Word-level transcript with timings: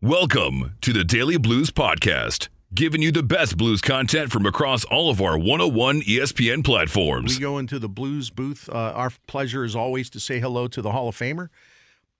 Welcome 0.00 0.76
to 0.82 0.92
the 0.92 1.02
Daily 1.02 1.38
Blues 1.38 1.72
Podcast, 1.72 2.46
giving 2.72 3.02
you 3.02 3.10
the 3.10 3.24
best 3.24 3.56
blues 3.56 3.80
content 3.80 4.30
from 4.30 4.46
across 4.46 4.84
all 4.84 5.10
of 5.10 5.20
our 5.20 5.36
101 5.36 6.02
ESPN 6.02 6.64
platforms. 6.64 7.34
We 7.34 7.40
go 7.40 7.58
into 7.58 7.80
the 7.80 7.88
blues 7.88 8.30
booth. 8.30 8.68
Uh, 8.68 8.92
our 8.94 9.10
pleasure 9.26 9.64
is 9.64 9.74
always 9.74 10.08
to 10.10 10.20
say 10.20 10.38
hello 10.38 10.68
to 10.68 10.80
the 10.80 10.92
Hall 10.92 11.08
of 11.08 11.16
Famer, 11.16 11.48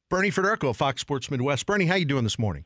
Bernie 0.08 0.32
Federko 0.32 0.70
of 0.70 0.76
Fox 0.76 1.00
Sports 1.00 1.30
Midwest. 1.30 1.66
Bernie, 1.66 1.86
how 1.86 1.94
you 1.94 2.04
doing 2.04 2.24
this 2.24 2.36
morning? 2.36 2.64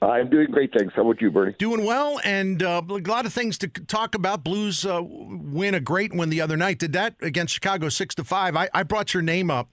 I'm 0.00 0.30
doing 0.30 0.48
great, 0.52 0.72
thanks. 0.72 0.94
How 0.94 1.02
about 1.02 1.20
you, 1.20 1.32
Bernie? 1.32 1.56
Doing 1.58 1.84
well, 1.84 2.20
and 2.22 2.62
uh, 2.62 2.82
a 2.88 2.98
lot 2.98 3.26
of 3.26 3.32
things 3.32 3.58
to 3.58 3.66
talk 3.66 4.14
about. 4.14 4.44
Blues 4.44 4.86
uh, 4.86 5.02
win 5.02 5.74
a 5.74 5.80
great 5.80 6.14
win 6.14 6.30
the 6.30 6.40
other 6.40 6.56
night. 6.56 6.78
Did 6.78 6.92
that 6.92 7.16
against 7.20 7.52
Chicago, 7.52 7.88
six 7.88 8.14
to 8.14 8.22
five. 8.22 8.54
I, 8.54 8.68
I 8.72 8.84
brought 8.84 9.12
your 9.12 9.24
name 9.24 9.50
up 9.50 9.70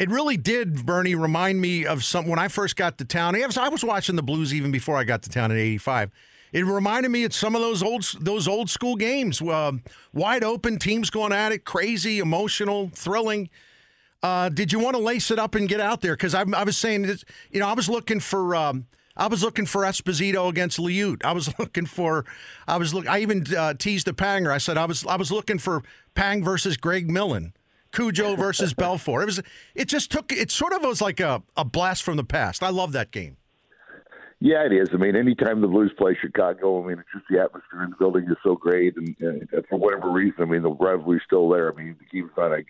it 0.00 0.08
really 0.08 0.38
did, 0.38 0.86
Bernie, 0.86 1.14
remind 1.14 1.60
me 1.60 1.84
of 1.84 2.02
some 2.02 2.26
when 2.26 2.38
I 2.38 2.48
first 2.48 2.74
got 2.74 2.96
to 2.98 3.04
town. 3.04 3.36
I 3.36 3.46
was, 3.46 3.58
I 3.58 3.68
was 3.68 3.84
watching 3.84 4.16
the 4.16 4.22
Blues 4.22 4.54
even 4.54 4.72
before 4.72 4.96
I 4.96 5.04
got 5.04 5.20
to 5.22 5.28
town 5.28 5.50
in 5.50 5.58
'85. 5.58 6.10
It 6.54 6.64
reminded 6.64 7.10
me 7.10 7.24
of 7.24 7.34
some 7.34 7.54
of 7.54 7.60
those 7.60 7.82
old 7.82 8.10
those 8.18 8.48
old 8.48 8.70
school 8.70 8.96
games, 8.96 9.42
uh, 9.42 9.72
wide 10.14 10.42
open, 10.42 10.78
teams 10.78 11.10
going 11.10 11.32
at 11.32 11.52
it, 11.52 11.66
crazy, 11.66 12.18
emotional, 12.18 12.90
thrilling. 12.94 13.50
Uh, 14.22 14.48
did 14.48 14.72
you 14.72 14.78
want 14.78 14.96
to 14.96 15.02
lace 15.02 15.30
it 15.30 15.38
up 15.38 15.54
and 15.54 15.68
get 15.68 15.80
out 15.80 16.00
there? 16.00 16.14
Because 16.14 16.34
I, 16.34 16.44
I, 16.54 16.64
was 16.64 16.76
saying, 16.76 17.02
this, 17.02 17.24
you 17.50 17.60
know, 17.60 17.68
I 17.68 17.74
was 17.74 17.88
looking 17.88 18.20
for. 18.20 18.56
Um, 18.56 18.86
I 19.18 19.26
was 19.26 19.42
looking 19.42 19.66
for 19.66 19.82
Esposito 19.82 20.48
against 20.48 20.78
Liut. 20.78 21.26
I 21.26 21.32
was 21.32 21.52
looking 21.58 21.84
for, 21.84 22.24
I 22.66 22.78
was 22.78 22.94
look. 22.94 23.06
I 23.06 23.20
even 23.20 23.44
uh, 23.54 23.74
teased 23.74 24.06
the 24.06 24.14
Panger. 24.14 24.50
I 24.50 24.56
said 24.56 24.78
I 24.78 24.86
was 24.86 25.04
I 25.04 25.16
was 25.16 25.30
looking 25.30 25.58
for 25.58 25.82
Pang 26.14 26.42
versus 26.42 26.78
Greg 26.78 27.10
Millen. 27.10 27.52
Cujo 27.92 28.36
versus 28.36 28.74
Belfour. 28.74 29.22
It 29.22 29.26
was 29.26 29.42
it 29.74 29.86
just 29.86 30.10
took 30.10 30.32
it 30.32 30.50
sort 30.50 30.72
of 30.72 30.82
was 30.82 31.00
like 31.00 31.20
a, 31.20 31.42
a 31.56 31.64
blast 31.64 32.02
from 32.02 32.16
the 32.16 32.24
past. 32.24 32.62
I 32.62 32.70
love 32.70 32.92
that 32.92 33.10
game. 33.10 33.36
Yeah, 34.42 34.64
it 34.64 34.72
is. 34.72 34.88
I 34.94 34.96
mean, 34.96 35.16
anytime 35.16 35.60
the 35.60 35.68
Blues 35.68 35.92
play 35.98 36.16
Chicago, 36.18 36.82
I 36.82 36.88
mean, 36.88 36.98
it's 36.98 37.08
just 37.12 37.26
the 37.28 37.40
atmosphere 37.40 37.84
in 37.84 37.90
the 37.90 37.96
building 37.96 38.24
is 38.24 38.38
so 38.42 38.54
great, 38.54 38.96
and, 38.96 39.14
and 39.20 39.46
for 39.68 39.78
whatever 39.78 40.10
reason, 40.10 40.40
I 40.40 40.44
mean, 40.46 40.62
the 40.62 40.70
rivalry's 40.70 41.20
still 41.26 41.46
there. 41.50 41.70
I 41.70 41.76
mean, 41.76 41.94
the 41.98 42.06
game's 42.06 42.30
not 42.38 42.52
as, 42.54 42.64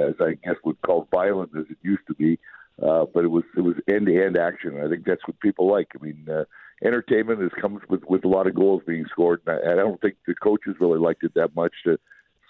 as 0.00 0.14
I 0.20 0.34
guess 0.44 0.54
would 0.64 0.80
call 0.82 1.08
violent 1.10 1.50
as 1.58 1.64
it 1.68 1.76
used 1.82 2.06
to 2.06 2.14
be, 2.14 2.38
uh, 2.80 3.06
but 3.12 3.24
it 3.24 3.32
was 3.32 3.42
it 3.56 3.62
was 3.62 3.74
end 3.88 4.06
to 4.06 4.24
end 4.24 4.36
action. 4.36 4.80
I 4.80 4.88
think 4.88 5.04
that's 5.04 5.26
what 5.26 5.40
people 5.40 5.68
like. 5.68 5.88
I 6.00 6.04
mean, 6.04 6.24
uh, 6.30 6.44
entertainment 6.84 7.40
has 7.40 7.50
comes 7.60 7.82
with 7.88 8.04
with 8.04 8.24
a 8.24 8.28
lot 8.28 8.46
of 8.46 8.54
goals 8.54 8.82
being 8.86 9.04
scored, 9.10 9.42
and 9.44 9.58
I, 9.58 9.72
I 9.72 9.74
don't 9.74 10.00
think 10.00 10.14
the 10.28 10.34
coaches 10.34 10.76
really 10.78 11.00
liked 11.00 11.24
it 11.24 11.34
that 11.34 11.56
much 11.56 11.72
to 11.84 11.98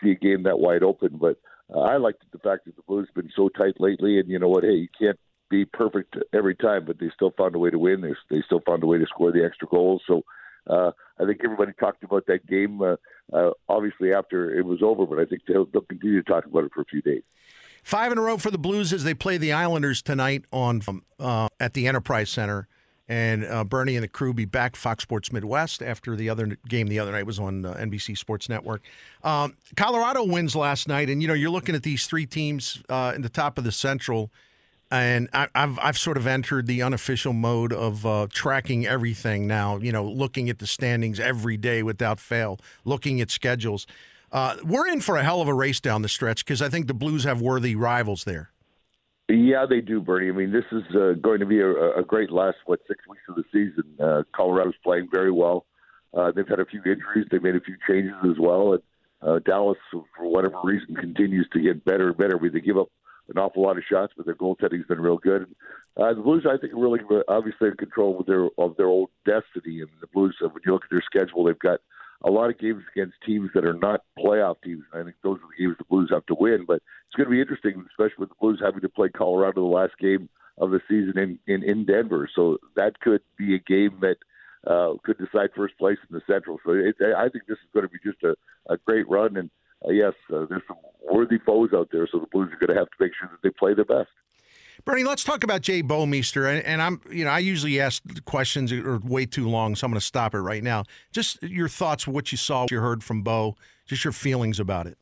see 0.02 0.10
a 0.10 0.14
game 0.14 0.42
that 0.42 0.58
wide 0.58 0.82
open, 0.82 1.16
but 1.18 1.38
I 1.78 1.96
liked 1.96 2.24
the 2.32 2.38
fact 2.38 2.66
that 2.66 2.76
the 2.76 2.82
Blues 2.82 3.08
have 3.08 3.24
been 3.24 3.32
so 3.34 3.48
tight 3.48 3.80
lately, 3.80 4.18
and 4.18 4.28
you 4.28 4.38
know 4.38 4.48
what? 4.48 4.64
Hey, 4.64 4.74
you 4.74 4.88
can't 4.98 5.18
be 5.50 5.64
perfect 5.64 6.16
every 6.32 6.54
time, 6.54 6.84
but 6.86 6.98
they 6.98 7.10
still 7.14 7.32
found 7.36 7.54
a 7.54 7.58
way 7.58 7.70
to 7.70 7.78
win. 7.78 8.00
They, 8.00 8.14
they 8.30 8.42
still 8.44 8.62
found 8.66 8.82
a 8.82 8.86
way 8.86 8.98
to 8.98 9.06
score 9.06 9.32
the 9.32 9.44
extra 9.44 9.68
goals. 9.68 10.02
So 10.06 10.22
uh, 10.66 10.92
I 11.18 11.26
think 11.26 11.40
everybody 11.44 11.72
talked 11.78 12.04
about 12.04 12.26
that 12.26 12.46
game, 12.46 12.80
uh, 12.82 12.96
uh, 13.32 13.50
obviously 13.68 14.12
after 14.12 14.58
it 14.58 14.64
was 14.64 14.82
over, 14.82 15.06
but 15.06 15.18
I 15.18 15.24
think 15.24 15.42
they'll, 15.46 15.66
they'll 15.66 15.82
continue 15.82 16.22
to 16.22 16.30
talk 16.30 16.46
about 16.46 16.64
it 16.64 16.72
for 16.74 16.82
a 16.82 16.86
few 16.86 17.02
days. 17.02 17.22
Five 17.82 18.12
in 18.12 18.18
a 18.18 18.22
row 18.22 18.38
for 18.38 18.50
the 18.50 18.58
Blues 18.58 18.92
as 18.92 19.02
they 19.04 19.14
play 19.14 19.38
the 19.38 19.52
Islanders 19.52 20.02
tonight 20.02 20.44
on 20.52 20.82
uh, 21.18 21.48
at 21.58 21.74
the 21.74 21.88
Enterprise 21.88 22.30
Center. 22.30 22.68
And 23.12 23.44
uh, 23.44 23.62
Bernie 23.62 23.94
and 23.94 24.02
the 24.02 24.08
crew 24.08 24.32
be 24.32 24.46
back 24.46 24.74
Fox 24.74 25.02
Sports 25.02 25.32
Midwest 25.32 25.82
after 25.82 26.16
the 26.16 26.30
other 26.30 26.56
game 26.66 26.86
the 26.86 26.98
other 26.98 27.12
night 27.12 27.27
was 27.27 27.38
on 27.38 27.66
uh, 27.66 27.74
NBC 27.74 28.16
Sports 28.16 28.48
Network. 28.48 28.80
Um, 29.22 29.55
Colorado 29.77 30.24
wins 30.24 30.56
last 30.56 30.88
night, 30.88 31.10
and 31.10 31.20
you 31.20 31.28
know 31.28 31.34
you're 31.34 31.50
looking 31.50 31.74
at 31.74 31.83
these 31.83 32.06
three 32.06 32.24
teams 32.24 32.83
uh, 32.88 33.12
in 33.14 33.20
the 33.20 33.28
top 33.28 33.58
of 33.58 33.64
the 33.64 33.72
Central, 33.72 34.30
and 34.90 35.28
I, 35.34 35.46
have 35.55 35.78
I've 35.83 35.98
sort 35.98 36.16
of 36.16 36.27
entered 36.27 36.66
the 36.66 36.80
unofficial 36.80 37.34
mode 37.34 37.74
of 37.74 38.06
uh, 38.06 38.28
tracking 38.30 38.86
everything 38.86 39.46
now. 39.46 39.77
You 39.77 39.92
know, 39.92 40.06
looking 40.06 40.48
at 40.48 40.58
the 40.58 40.66
standings 40.66 41.20
every 41.20 41.58
day 41.58 41.83
without 41.83 42.18
fail, 42.18 42.60
looking 42.86 43.20
at 43.20 43.30
schedules. 43.30 43.86
Uh, 44.33 44.56
we're 44.64 44.88
in 44.88 45.02
for 45.02 45.18
a 45.18 45.22
hell 45.22 45.42
of 45.42 45.48
a 45.48 45.52
race 45.52 45.80
down 45.80 46.00
the 46.00 46.08
stretch 46.08 46.46
because 46.46 46.62
I 46.62 46.70
think 46.70 46.86
the 46.86 46.94
Blues 46.94 47.24
have 47.24 47.42
worthy 47.42 47.77
rivals 47.77 48.24
there. 48.24 48.52
Yeah, 49.28 49.66
they 49.68 49.80
do, 49.80 50.00
Bernie. 50.00 50.28
I 50.28 50.33
mean, 50.33 50.52
this 50.52 50.64
is 50.72 50.83
uh, 50.94 51.12
going 51.20 51.40
to 51.40 51.46
be 51.46 51.60
a, 51.60 51.70
a 51.98 52.02
great 52.02 52.30
last 52.30 52.56
what 52.66 52.80
six 52.86 53.06
weeks 53.08 53.22
of 53.28 53.36
the 53.36 53.44
season. 53.52 53.84
Uh, 53.98 54.22
Colorado's 54.34 54.74
playing 54.83 55.08
very 55.12 55.30
well. 55.30 55.66
Uh, 56.12 56.30
they've 56.33 56.48
had 56.48 56.60
a 56.60 56.66
few 56.66 56.80
injuries. 56.80 57.27
They 57.30 57.38
made 57.38 57.56
a 57.56 57.61
few 57.61 57.77
changes 57.88 58.14
as 58.24 58.36
well, 58.38 58.74
and 58.74 58.82
uh, 59.22 59.38
Dallas, 59.38 59.78
for 59.90 60.05
whatever 60.28 60.56
reason, 60.62 60.94
continues 60.96 61.48
to 61.52 61.61
get 61.61 61.84
better 61.84 62.08
and 62.08 62.18
better. 62.18 62.36
I 62.36 62.42
mean, 62.42 62.52
they 62.52 62.61
give 62.61 62.77
up 62.77 62.88
an 63.28 63.38
awful 63.38 63.62
lot 63.62 63.78
of 63.78 63.84
shots, 63.88 64.12
but 64.16 64.27
their 64.27 64.34
goaltending's 64.34 64.86
been 64.86 65.00
real 65.00 65.16
good. 65.16 65.46
Uh, 65.96 66.12
the 66.12 66.20
Blues, 66.20 66.46
I 66.48 66.56
think, 66.58 66.72
really 66.74 67.00
obviously 67.28 67.68
in 67.68 67.77
control 67.77 68.20
of 68.20 68.27
their 68.27 68.48
of 68.58 68.77
their 68.77 68.88
own 68.88 69.06
destiny. 69.24 69.80
And 69.80 69.88
the 70.00 70.08
Blues, 70.12 70.36
uh, 70.44 70.48
when 70.48 70.62
you 70.66 70.72
look 70.72 70.84
at 70.84 70.90
their 70.90 71.02
schedule, 71.02 71.44
they've 71.44 71.58
got 71.58 71.80
a 72.24 72.30
lot 72.30 72.50
of 72.50 72.58
games 72.58 72.83
against 72.94 73.14
teams 73.27 73.50
that 73.55 73.64
are 73.64 73.74
not 73.74 74.02
playoff 74.18 74.56
teams. 74.62 74.84
I 74.92 75.02
think 75.02 75.16
those 75.22 75.38
are 75.38 75.48
the 75.56 75.64
games 75.64 75.77
the 75.78 75.84
Blues 75.84 76.10
have 76.12 76.27
to 76.27 76.36
win. 76.38 76.64
But 76.66 76.77
it's 77.06 77.16
going 77.16 77.27
to 77.27 77.30
be 77.30 77.40
interesting, 77.40 77.84
especially 77.90 78.20
with 78.20 78.28
the 78.30 78.36
Blues 78.40 78.60
having 78.62 78.80
to 78.80 78.88
play 78.88 79.08
Colorado 79.08 79.62
the 79.62 79.66
last 79.66 79.98
game 79.98 80.28
of 80.58 80.70
the 80.70 80.80
season 80.88 81.18
in 81.18 81.38
in, 81.46 81.62
in 81.62 81.84
Denver. 81.84 82.28
So 82.34 82.58
that 82.77 83.00
could 83.00 83.22
be 83.36 83.55
a 83.55 83.58
game 83.58 83.98
that 84.00 84.16
uh, 84.66 84.94
could 85.05 85.18
decide 85.18 85.50
first 85.56 85.77
place 85.78 85.98
in 86.08 86.14
the 86.14 86.22
Central. 86.27 86.58
So 86.64 86.72
it, 86.72 86.96
I 87.16 87.28
think 87.28 87.46
this 87.46 87.58
is 87.58 87.70
going 87.74 87.86
to 87.86 87.92
be 87.92 87.98
just 88.05 88.22
a, 88.22 88.34
a 88.72 88.77
great 88.78 89.08
run. 89.08 89.36
And 89.36 89.50
uh, 89.84 89.90
yes, 89.90 90.12
uh, 90.32 90.46
there's 90.48 90.62
some 90.68 90.78
worthy 91.11 91.38
foes 91.44 91.70
out 91.74 91.88
there. 91.90 92.08
So 92.11 92.18
the 92.20 92.27
Blues 92.27 92.50
are 92.52 92.66
going 92.66 92.74
to 92.74 92.78
have 92.78 92.90
to 92.90 92.96
make 93.00 93.12
sure 93.18 93.28
that 93.30 93.42
they 93.42 93.50
play 93.50 93.74
their 93.74 93.84
best. 93.84 94.11
Bernie, 94.84 95.04
let's 95.04 95.22
talk 95.22 95.44
about 95.44 95.60
Jay 95.60 95.82
Bouwmeester. 95.82 96.50
And, 96.50 96.64
and 96.64 96.82
I'm, 96.82 97.00
you 97.10 97.24
know, 97.24 97.30
I 97.30 97.38
usually 97.38 97.80
ask 97.80 98.02
questions 98.24 98.72
are 98.72 98.98
way 98.98 99.26
too 99.26 99.48
long, 99.48 99.76
so 99.76 99.86
I'm 99.86 99.92
going 99.92 100.00
to 100.00 100.06
stop 100.06 100.34
it 100.34 100.40
right 100.40 100.62
now. 100.62 100.84
Just 101.12 101.42
your 101.42 101.68
thoughts, 101.68 102.06
what 102.06 102.32
you 102.32 102.38
saw, 102.38 102.62
what 102.62 102.70
you 102.70 102.80
heard 102.80 103.04
from 103.04 103.22
Bo, 103.22 103.56
just 103.86 104.04
your 104.04 104.12
feelings 104.12 104.58
about 104.58 104.86
it. 104.86 104.98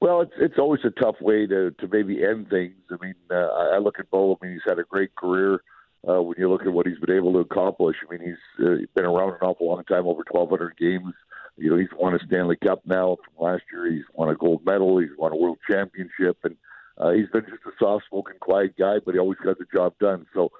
Well, 0.00 0.20
it's 0.20 0.34
it's 0.38 0.58
always 0.58 0.82
a 0.84 0.90
tough 0.90 1.16
way 1.22 1.46
to 1.46 1.70
to 1.70 1.88
maybe 1.88 2.22
end 2.22 2.50
things. 2.50 2.74
I 2.90 2.96
mean, 3.02 3.14
uh, 3.30 3.48
I 3.74 3.78
look 3.78 3.98
at 3.98 4.10
Bo. 4.10 4.34
I 4.34 4.44
mean, 4.44 4.54
he's 4.54 4.62
had 4.66 4.78
a 4.78 4.84
great 4.84 5.14
career. 5.16 5.62
Uh, 6.06 6.22
when 6.22 6.36
you 6.38 6.48
look 6.48 6.62
at 6.62 6.72
what 6.72 6.86
he's 6.86 6.98
been 6.98 7.16
able 7.16 7.32
to 7.32 7.38
accomplish, 7.40 7.96
I 8.06 8.12
mean, 8.12 8.20
he's 8.20 8.66
uh, 8.66 8.76
been 8.94 9.06
around 9.06 9.30
an 9.30 9.38
awful 9.40 9.68
long 9.68 9.82
time, 9.84 10.06
over 10.06 10.22
1,200 10.30 10.76
games. 10.76 11.14
You 11.56 11.70
know, 11.70 11.78
he's 11.78 11.88
won 11.98 12.14
a 12.14 12.18
Stanley 12.26 12.56
Cup 12.62 12.82
now 12.84 13.16
from 13.16 13.44
last 13.44 13.62
year. 13.72 13.90
He's 13.90 14.04
won 14.14 14.28
a 14.28 14.36
gold 14.36 14.64
medal. 14.64 14.98
He's 14.98 15.08
won 15.18 15.32
a 15.32 15.36
world 15.36 15.58
championship, 15.68 16.36
and 16.44 16.56
uh, 16.98 17.10
he's 17.10 17.28
been 17.32 17.42
just 17.42 17.64
a 17.66 17.70
soft-spoken, 17.78 18.34
quiet 18.40 18.74
guy, 18.78 18.96
but 19.04 19.14
he 19.14 19.18
always 19.18 19.38
got 19.44 19.58
the 19.58 19.66
job 19.72 19.94
done. 20.00 20.26
So, 20.34 20.50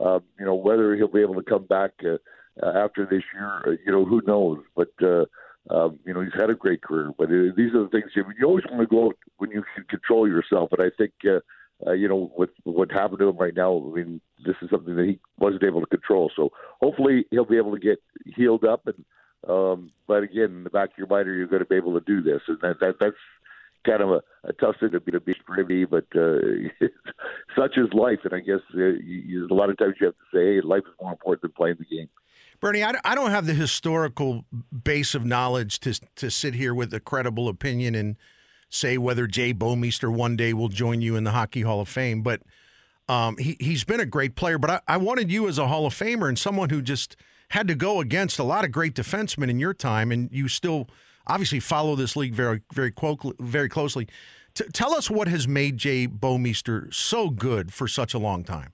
uh, 0.00 0.20
you 0.38 0.44
know, 0.44 0.54
whether 0.54 0.94
he'll 0.96 1.08
be 1.08 1.20
able 1.20 1.36
to 1.36 1.42
come 1.42 1.64
back 1.66 1.92
uh, 2.04 2.16
uh, 2.62 2.72
after 2.84 3.06
this 3.06 3.22
year, 3.32 3.62
uh, 3.66 3.70
you 3.84 3.92
know, 3.92 4.04
who 4.04 4.20
knows? 4.26 4.58
But 4.74 4.92
uh, 5.02 5.24
um, 5.70 5.98
you 6.04 6.12
know, 6.12 6.20
he's 6.20 6.38
had 6.38 6.50
a 6.50 6.54
great 6.54 6.82
career. 6.82 7.10
But 7.16 7.28
uh, 7.28 7.54
these 7.56 7.74
are 7.74 7.84
the 7.84 7.88
things 7.90 8.10
you, 8.14 8.24
you 8.38 8.46
always 8.46 8.64
want 8.70 8.80
to 8.82 8.86
go 8.86 9.06
out 9.06 9.16
when 9.38 9.50
you 9.50 9.64
can 9.74 9.84
control 9.84 10.28
yourself. 10.28 10.70
And 10.72 10.82
I 10.82 10.90
think, 10.96 11.12
uh, 11.24 11.40
uh, 11.86 11.92
you 11.92 12.08
know, 12.08 12.32
with 12.36 12.50
what 12.64 12.92
happened 12.92 13.20
to 13.20 13.28
him 13.28 13.36
right 13.36 13.54
now, 13.54 13.76
I 13.76 13.96
mean, 13.96 14.20
this 14.44 14.56
is 14.62 14.70
something 14.70 14.94
that 14.96 15.06
he 15.06 15.18
wasn't 15.38 15.64
able 15.64 15.80
to 15.80 15.86
control. 15.86 16.30
So 16.36 16.50
hopefully 16.82 17.26
he'll 17.30 17.44
be 17.44 17.56
able 17.56 17.72
to 17.72 17.80
get 17.80 18.02
healed 18.36 18.64
up 18.64 18.86
and. 18.86 19.04
Um, 19.46 19.90
but 20.08 20.22
again, 20.22 20.44
in 20.44 20.64
the 20.64 20.70
back 20.70 20.92
of 20.92 20.96
your 20.96 21.06
mind, 21.06 21.28
are 21.28 21.34
you 21.34 21.46
going 21.46 21.60
to 21.60 21.66
be 21.66 21.76
able 21.76 21.92
to 22.00 22.06
do 22.06 22.22
this? 22.22 22.40
And 22.48 22.56
that, 22.62 22.80
that 22.80 22.94
that's 22.98 23.14
kind 23.84 24.02
of 24.02 24.10
a, 24.10 24.22
a 24.44 24.52
tough 24.54 24.76
thing 24.80 24.90
to 24.92 25.00
be 25.00 25.12
to 25.12 25.20
be 25.20 25.34
privy, 25.46 25.84
but 25.84 26.06
uh, 26.16 26.38
such 27.56 27.76
is 27.76 27.92
life. 27.92 28.20
And 28.24 28.34
I 28.34 28.40
guess 28.40 28.60
uh, 28.74 28.78
you, 29.04 29.46
a 29.50 29.54
lot 29.54 29.70
of 29.70 29.78
times 29.78 29.94
you 30.00 30.06
have 30.06 30.14
to 30.14 30.36
say, 30.36 30.54
hey, 30.54 30.60
life 30.60 30.82
is 30.86 30.94
more 31.00 31.12
important 31.12 31.42
than 31.42 31.52
playing 31.52 31.76
the 31.78 31.96
game. 31.96 32.08
Bernie, 32.60 32.84
I, 32.84 32.94
I 33.04 33.14
don't 33.14 33.30
have 33.30 33.46
the 33.46 33.54
historical 33.54 34.44
base 34.72 35.14
of 35.14 35.24
knowledge 35.24 35.80
to 35.80 36.00
to 36.16 36.30
sit 36.30 36.54
here 36.54 36.74
with 36.74 36.92
a 36.94 37.00
credible 37.00 37.48
opinion 37.48 37.94
and 37.94 38.16
say 38.68 38.98
whether 38.98 39.26
Jay 39.26 39.54
Bouwmeester 39.54 40.12
one 40.12 40.36
day 40.36 40.52
will 40.52 40.68
join 40.68 41.00
you 41.00 41.16
in 41.16 41.24
the 41.24 41.30
Hockey 41.30 41.62
Hall 41.62 41.80
of 41.80 41.88
Fame, 41.88 42.22
but 42.22 42.42
um, 43.08 43.36
he 43.36 43.56
he's 43.60 43.84
been 43.84 44.00
a 44.00 44.06
great 44.06 44.34
player. 44.34 44.58
But 44.58 44.70
I, 44.70 44.80
I 44.88 44.96
wanted 44.96 45.30
you 45.30 45.48
as 45.48 45.58
a 45.58 45.68
Hall 45.68 45.86
of 45.86 45.94
Famer 45.94 46.28
and 46.28 46.38
someone 46.38 46.70
who 46.70 46.82
just 46.82 47.16
had 47.50 47.68
to 47.68 47.74
go 47.74 48.00
against 48.00 48.38
a 48.38 48.44
lot 48.44 48.64
of 48.64 48.72
great 48.72 48.94
defensemen 48.94 49.50
in 49.50 49.58
your 49.58 49.74
time, 49.74 50.10
and 50.10 50.28
you 50.32 50.48
still 50.48 50.88
obviously 51.26 51.60
follow 51.60 51.96
this 51.96 52.16
league 52.16 52.34
very, 52.34 52.62
very, 52.72 52.92
very 53.40 53.68
closely. 53.68 54.08
T- 54.54 54.64
tell 54.72 54.94
us 54.94 55.10
what 55.10 55.28
has 55.28 55.48
made 55.48 55.78
Jay 55.78 56.06
Bouwmeester 56.06 56.92
so 56.92 57.30
good 57.30 57.72
for 57.72 57.88
such 57.88 58.14
a 58.14 58.18
long 58.18 58.44
time. 58.44 58.72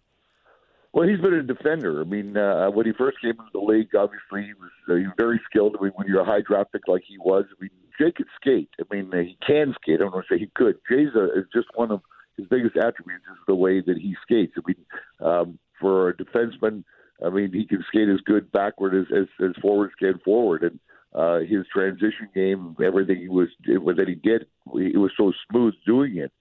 Well, 0.92 1.08
he's 1.08 1.20
been 1.20 1.34
a 1.34 1.42
defender. 1.42 2.00
I 2.00 2.04
mean, 2.04 2.36
uh, 2.36 2.68
when 2.70 2.84
he 2.84 2.92
first 2.92 3.20
came 3.20 3.30
into 3.30 3.44
the 3.52 3.60
league, 3.60 3.94
obviously 3.94 4.42
he 4.42 4.54
was, 4.54 4.70
uh, 4.88 4.94
he 4.96 5.04
was 5.04 5.14
very 5.16 5.40
skilled. 5.48 5.76
I 5.78 5.84
mean, 5.84 5.92
when 5.94 6.08
you're 6.08 6.20
a 6.20 6.24
high 6.24 6.40
draft 6.40 6.72
pick 6.72 6.88
like 6.88 7.02
he 7.06 7.16
was, 7.18 7.44
I 7.48 7.62
mean, 7.62 7.70
Jay 7.98 8.10
could 8.10 8.26
skate. 8.40 8.70
I 8.80 8.94
mean, 8.94 9.10
uh, 9.14 9.18
he 9.18 9.36
can 9.46 9.74
skate. 9.80 10.00
I 10.00 10.04
don't 10.04 10.12
want 10.12 10.26
to 10.28 10.34
say 10.34 10.40
he 10.40 10.50
could. 10.54 10.76
Jay's 10.90 11.14
a, 11.14 11.26
is 11.38 11.46
just 11.54 11.68
one 11.74 11.92
of 11.92 12.00
his 12.36 12.46
biggest 12.48 12.76
attributes 12.76 13.24
is 13.30 13.38
the 13.46 13.54
way 13.54 13.80
that 13.80 13.98
he 13.98 14.16
skates. 14.22 14.54
I 14.56 14.62
mean, 14.66 14.84
um, 15.20 15.58
for 15.80 16.08
a 16.08 16.16
defenseman, 16.16 16.84
I 17.24 17.30
mean, 17.30 17.52
he 17.52 17.66
can 17.66 17.84
skate 17.86 18.08
as 18.08 18.20
good 18.24 18.50
backward 18.50 18.94
as 18.94 19.06
as, 19.16 19.26
as 19.44 19.54
forwards 19.62 19.94
can 19.98 20.18
forward, 20.24 20.62
and 20.62 20.80
uh, 21.14 21.38
his 21.40 21.66
transition 21.72 22.28
game, 22.34 22.76
everything 22.84 23.18
he 23.18 23.28
was 23.28 23.48
that 23.66 24.08
he 24.08 24.14
did, 24.14 24.46
he 24.72 24.96
was 24.96 25.10
so 25.16 25.32
smooth 25.50 25.74
doing 25.86 26.16
it, 26.16 26.32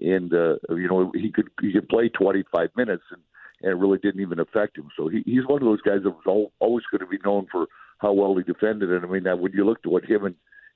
and 0.00 0.32
uh, 0.32 0.56
you 0.70 0.88
know 0.88 1.10
he 1.14 1.30
could 1.30 1.48
he 1.60 1.72
could 1.72 1.88
play 1.88 2.08
25 2.08 2.70
minutes, 2.76 3.04
and 3.10 3.22
and 3.62 3.72
it 3.72 3.76
really 3.76 3.98
didn't 3.98 4.20
even 4.20 4.38
affect 4.38 4.78
him. 4.78 4.88
So 4.96 5.08
he, 5.08 5.22
he's 5.24 5.46
one 5.46 5.62
of 5.62 5.66
those 5.66 5.80
guys 5.80 6.00
that 6.04 6.10
was 6.10 6.50
always 6.60 6.84
going 6.90 7.00
to 7.00 7.06
be 7.06 7.18
known 7.24 7.46
for 7.50 7.66
how 7.98 8.12
well 8.12 8.36
he 8.36 8.44
defended. 8.44 8.90
And 8.92 9.04
I 9.04 9.08
mean, 9.08 9.24
when 9.40 9.52
you 9.52 9.64
looked 9.64 9.86
at 9.86 9.92
what 9.92 10.04
him 10.04 10.24
and 10.24 10.34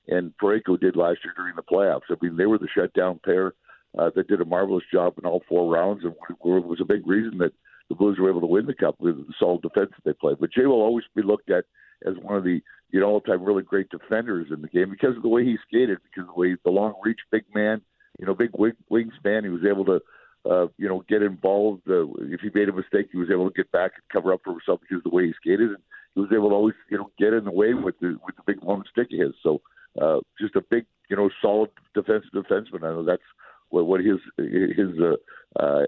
and 0.09 0.33
Parayko 0.43 0.81
did 0.81 0.97
last 0.97 1.19
year 1.23 1.33
during 1.37 1.55
the 1.55 1.63
playoffs, 1.63 2.11
I 2.11 2.15
mean, 2.21 2.37
they 2.37 2.47
were 2.47 2.59
the 2.59 2.69
shutdown 2.75 3.21
pair 3.25 3.55
uh, 3.97 4.11
that 4.17 4.27
did 4.27 4.41
a 4.41 4.45
marvelous 4.45 4.85
job 4.93 5.15
in 5.19 5.27
all 5.27 5.43
four 5.49 5.73
rounds, 5.73 6.03
and 6.05 6.15
was 6.41 6.81
a 6.81 6.85
big 6.85 7.07
reason 7.07 7.39
that 7.39 7.53
the 7.93 7.97
Blues 7.99 8.19
were 8.19 8.31
able 8.31 8.41
to 8.41 8.47
win 8.47 8.67
the 8.67 8.75
cup 8.75 8.97
with 8.99 9.17
the 9.17 9.35
solid 9.39 9.63
defense 9.63 9.91
that 9.95 10.05
they 10.05 10.13
played. 10.15 10.39
But 10.41 10.53
Jay 10.53 10.67
will 10.67 10.83
always 10.83 11.05
be 11.15 11.23
looked 11.23 11.51
at 11.51 11.65
as 12.07 12.15
one 12.23 12.37
of 12.37 12.45
the 12.45 12.61
you 12.91 13.01
know 13.01 13.07
all-time 13.07 13.43
really 13.43 13.63
great 13.63 13.89
defenders 13.91 14.49
in 14.51 14.63
the 14.63 14.69
game 14.69 14.91
because 14.91 15.17
of 15.17 15.23
the 15.23 15.29
way 15.29 15.45
he 15.45 15.57
skated, 15.67 15.99
because 16.03 16.29
of 16.29 16.35
the 16.35 16.41
way 16.41 16.57
the 16.65 16.71
long 16.71 16.95
reach, 17.05 17.21
big 17.31 17.45
man, 17.55 17.81
you 18.19 18.27
know, 18.27 18.35
big 18.35 18.51
wing, 18.55 18.73
wingspan. 18.91 19.45
He 19.45 19.51
was 19.51 19.65
able 19.65 19.85
to 19.87 20.01
uh, 20.49 20.67
you 20.77 20.89
know, 20.89 21.05
get 21.09 21.23
involved. 21.23 21.83
Uh, 21.89 22.07
if 22.19 22.41
he 22.41 22.51
made 22.55 22.69
a 22.69 22.73
mistake, 22.73 23.09
he 23.13 23.19
was 23.19 23.31
able 23.31 23.49
to 23.49 23.55
get 23.55 23.71
back 23.71 23.93
and 23.95 24.03
cover 24.13 24.33
up 24.33 24.41
for 24.45 24.51
himself 24.51 24.81
because 24.81 24.99
of 24.99 25.05
the 25.05 25.15
way 25.15 25.27
he 25.27 25.33
skated, 25.41 25.69
and 25.69 25.83
he 26.15 26.21
was 26.21 26.31
able 26.35 26.49
to 26.49 26.55
always, 26.55 26.75
you 26.91 26.99
know, 26.99 27.11
get 27.19 27.33
in 27.33 27.45
the 27.45 27.53
way 27.53 27.75
with 27.75 27.99
the 28.01 28.19
with 28.25 28.37
the 28.37 28.43
big 28.47 28.63
long 28.63 28.83
stick 28.91 29.09
of 29.13 29.19
his. 29.19 29.35
So, 29.43 29.61
uh, 30.01 30.19
just 30.41 30.57
a 30.57 30.63
big, 30.69 30.87
you 31.09 31.17
know, 31.17 31.31
solid 31.41 31.71
defensive 31.95 32.31
defenseman. 32.35 32.83
I 32.83 32.91
know 32.91 33.05
that's 33.05 33.23
what, 33.71 33.87
what 33.87 34.01
his 34.01 34.19
his 34.37 34.99
uh, 35.01 35.63
uh, 35.63 35.85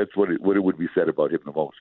that's 0.00 0.16
what 0.16 0.30
it, 0.30 0.40
what 0.40 0.56
it 0.56 0.60
would 0.60 0.78
be 0.78 0.88
said 0.94 1.08
about 1.08 1.32
him 1.32 1.40
the 1.44 1.52
most. 1.52 1.76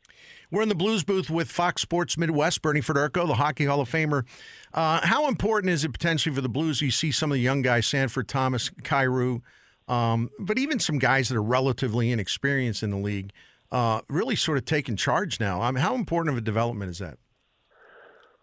We're 0.52 0.62
in 0.62 0.70
the 0.70 0.76
Blues 0.76 1.04
booth 1.04 1.30
with 1.30 1.50
Fox 1.50 1.82
Sports 1.82 2.18
Midwest, 2.18 2.62
Bernie 2.62 2.82
Federko, 2.82 3.28
the 3.28 3.36
Hockey 3.36 3.66
Hall 3.66 3.82
of 3.82 3.90
Famer. 3.90 4.26
Uh, 4.74 5.00
how 5.04 5.28
important 5.28 5.72
is 5.72 5.86
it 5.86 5.92
potentially 5.92 6.36
for 6.36 6.42
the 6.42 6.50
Blues? 6.50 6.82
You 6.82 6.92
see 6.92 7.12
some 7.12 7.32
of 7.32 7.36
the 7.36 7.42
young 7.42 7.62
guys, 7.62 7.88
Sanford 7.88 8.28
Thomas, 8.28 8.70
Kyrou, 8.82 9.42
um, 9.88 10.30
but 10.40 10.58
even 10.58 10.80
some 10.80 11.00
guys 11.00 11.30
that 11.30 11.38
are 11.38 11.44
relatively 11.44 12.12
inexperienced 12.12 12.84
in 12.84 12.90
the 12.90 12.98
league, 12.98 13.32
uh, 13.72 14.02
really 14.10 14.36
sort 14.36 14.58
of 14.58 14.66
taking 14.66 14.96
charge 14.96 15.40
now. 15.40 15.62
I 15.62 15.72
mean, 15.72 15.82
how 15.82 15.96
important 15.96 16.34
of 16.34 16.38
a 16.38 16.42
development 16.42 16.92
is 16.92 17.00
that? 17.00 17.18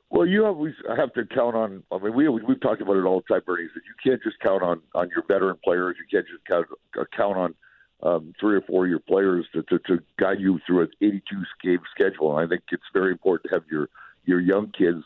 Well, 0.08 0.26
you 0.26 0.46
always 0.46 0.75
have 0.96 1.12
to 1.14 1.25
count 1.26 1.56
on. 1.56 1.82
I 1.90 1.99
mean, 1.99 2.14
we 2.14 2.29
we've 2.29 2.61
talked 2.61 2.81
about 2.81 2.96
it 2.96 3.05
all 3.05 3.22
the 3.26 3.34
time, 3.34 3.43
Bernie. 3.44 3.67
That 3.75 3.82
you 3.84 4.11
can't 4.11 4.22
just 4.22 4.38
count 4.40 4.62
on 4.62 4.81
on 4.94 5.11
your 5.11 5.25
veteran 5.26 5.56
players. 5.64 5.96
You 5.99 6.06
can't 6.11 6.26
just 6.26 6.44
count 6.46 6.67
uh, 6.99 7.05
count 7.17 7.37
on 7.37 7.55
um, 8.02 8.34
three 8.38 8.56
or 8.56 8.60
four 8.62 8.87
year 8.87 8.98
players 8.98 9.46
to, 9.52 9.62
to 9.64 9.78
to 9.87 10.02
guide 10.19 10.40
you 10.40 10.60
through 10.66 10.82
an 10.82 10.88
82 11.00 11.43
game 11.62 11.81
schedule. 11.94 12.37
And 12.37 12.46
I 12.46 12.48
think 12.48 12.64
it's 12.70 12.82
very 12.93 13.12
important 13.12 13.50
to 13.50 13.56
have 13.56 13.64
your 13.70 13.88
your 14.25 14.40
young 14.40 14.72
kids, 14.76 15.02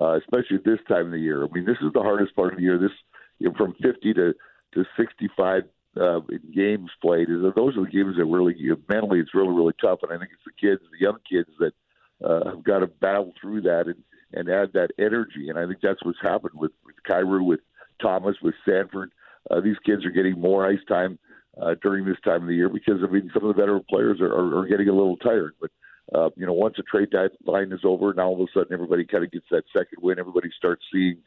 uh, 0.00 0.18
especially 0.18 0.58
this 0.64 0.78
time 0.88 1.06
of 1.06 1.12
the 1.12 1.18
year. 1.18 1.44
I 1.44 1.48
mean, 1.52 1.66
this 1.66 1.78
is 1.82 1.92
the 1.92 2.02
hardest 2.02 2.34
part 2.34 2.52
of 2.52 2.58
the 2.58 2.64
year. 2.64 2.78
This 2.78 2.92
you 3.38 3.48
know, 3.48 3.54
from 3.56 3.74
50 3.82 4.14
to 4.14 4.34
to 4.74 4.84
65 4.96 5.64
uh, 6.00 6.20
games 6.54 6.90
played. 7.02 7.28
Is 7.28 7.42
those 7.56 7.76
are 7.76 7.84
the 7.84 7.90
games 7.90 8.16
that 8.16 8.24
really 8.24 8.54
mentally 8.88 9.20
it's 9.20 9.34
really 9.34 9.54
really 9.54 9.74
tough. 9.80 10.00
And 10.02 10.12
I 10.12 10.18
think 10.18 10.30
it's 10.32 10.44
the 10.44 10.68
kids, 10.68 10.80
the 10.90 11.04
young 11.04 11.18
kids 11.28 11.50
that 11.58 11.72
uh, 12.24 12.50
have 12.50 12.64
got 12.64 12.80
to 12.80 12.86
battle 12.86 13.32
through 13.40 13.62
that 13.62 13.86
and 13.86 14.02
and 14.32 14.48
add 14.48 14.72
that 14.74 14.90
energy. 14.98 15.48
And 15.48 15.58
I 15.58 15.66
think 15.66 15.80
that's 15.82 16.04
what's 16.04 16.20
happened 16.22 16.54
with, 16.54 16.70
with 16.84 16.94
Kyrou, 17.08 17.44
with 17.44 17.60
Thomas, 18.00 18.36
with 18.40 18.54
Sanford. 18.64 19.10
Uh, 19.50 19.60
these 19.60 19.76
kids 19.84 20.04
are 20.04 20.10
getting 20.10 20.40
more 20.40 20.64
ice 20.64 20.78
time 20.88 21.18
uh, 21.60 21.74
during 21.82 22.04
this 22.04 22.20
time 22.24 22.42
of 22.42 22.48
the 22.48 22.54
year 22.54 22.68
because 22.68 23.00
I 23.02 23.10
mean 23.10 23.30
some 23.32 23.44
of 23.44 23.54
the 23.54 23.60
veteran 23.60 23.84
players 23.88 24.20
are, 24.20 24.32
are, 24.32 24.66
getting 24.66 24.88
a 24.88 24.94
little 24.94 25.16
tired. 25.16 25.54
But 25.60 25.70
uh, 26.14 26.30
you 26.36 26.46
know, 26.46 26.52
once 26.52 26.74
the 26.76 26.82
trade 26.82 27.10
deadline 27.10 27.72
is 27.72 27.80
over, 27.84 28.12
now 28.14 28.28
all 28.28 28.42
of 28.42 28.48
a 28.48 28.52
sudden 28.52 28.72
everybody 28.72 29.04
kind 29.04 29.24
of 29.24 29.30
gets 29.30 29.46
that 29.50 29.64
second 29.72 29.98
win. 30.02 30.18
Everybody 30.18 30.50
starts 30.56 30.82
seeing 30.92 31.18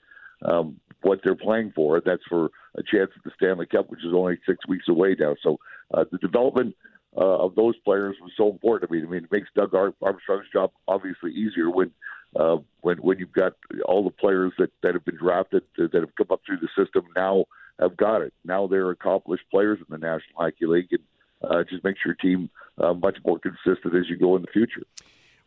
um, 0.44 0.80
what 1.02 1.20
they're 1.24 1.36
playing 1.36 1.74
for. 1.76 2.02
That's 2.02 2.24
for 2.28 2.50
a 2.76 2.84
chance 2.84 3.12
at 3.16 3.24
the 3.24 3.32
Stanley 3.36 3.66
Cup, 3.66 3.90
which 3.90 4.04
is 4.06 4.14
only 4.14 4.38
six 4.46 4.66
weeks 4.68 4.88
away 4.88 5.16
now. 5.20 5.36
So 5.42 5.60
uh, 5.94 6.06
the 6.12 6.18
development 6.18 6.76
uh, 7.16 7.46
of 7.46 7.56
those 7.56 7.76
players 7.86 8.16
was 8.22 8.32
so 8.36 8.50
important 8.50 8.90
to 8.90 8.96
me. 8.96 9.04
I 9.06 9.10
mean, 9.10 9.24
it 9.26 9.32
makes 9.32 9.50
Doug 9.56 9.74
Armstrong's 9.74 10.46
job 10.52 10.72
obviously 10.88 11.32
easier 11.32 11.70
when 11.70 11.92
uh, 12.36 12.58
when 12.82 12.98
when 12.98 13.20
you've 13.20 13.34
got 13.34 13.54
all 13.86 14.04
the 14.04 14.10
players 14.10 14.54
that 14.58 14.72
that 14.82 14.94
have 14.96 15.06
been 15.06 15.18
drafted 15.18 15.64
that 15.78 15.94
have 15.94 16.16
come 16.16 16.28
up 16.32 16.42
through 16.46 16.58
the 16.58 16.70
system 16.76 17.06
now 17.16 17.46
have 17.80 17.98
got 17.98 18.22
it. 18.22 18.34
Now 18.46 18.68
they're 18.68 18.92
accomplished 18.92 19.44
players 19.52 19.80
in 19.80 19.86
the 19.90 19.98
National 19.98 20.36
Hockey 20.38 20.66
League, 20.66 20.88
and 20.92 21.02
uh, 21.44 21.64
just 21.70 21.84
makes 21.84 22.00
your 22.06 22.16
team 22.16 22.50
uh, 22.78 22.94
much 22.94 23.18
more 23.26 23.40
consistent 23.40 23.96
as 23.96 24.10
you 24.10 24.18
go 24.18 24.36
in 24.36 24.42
the 24.42 24.48
future. 24.52 24.84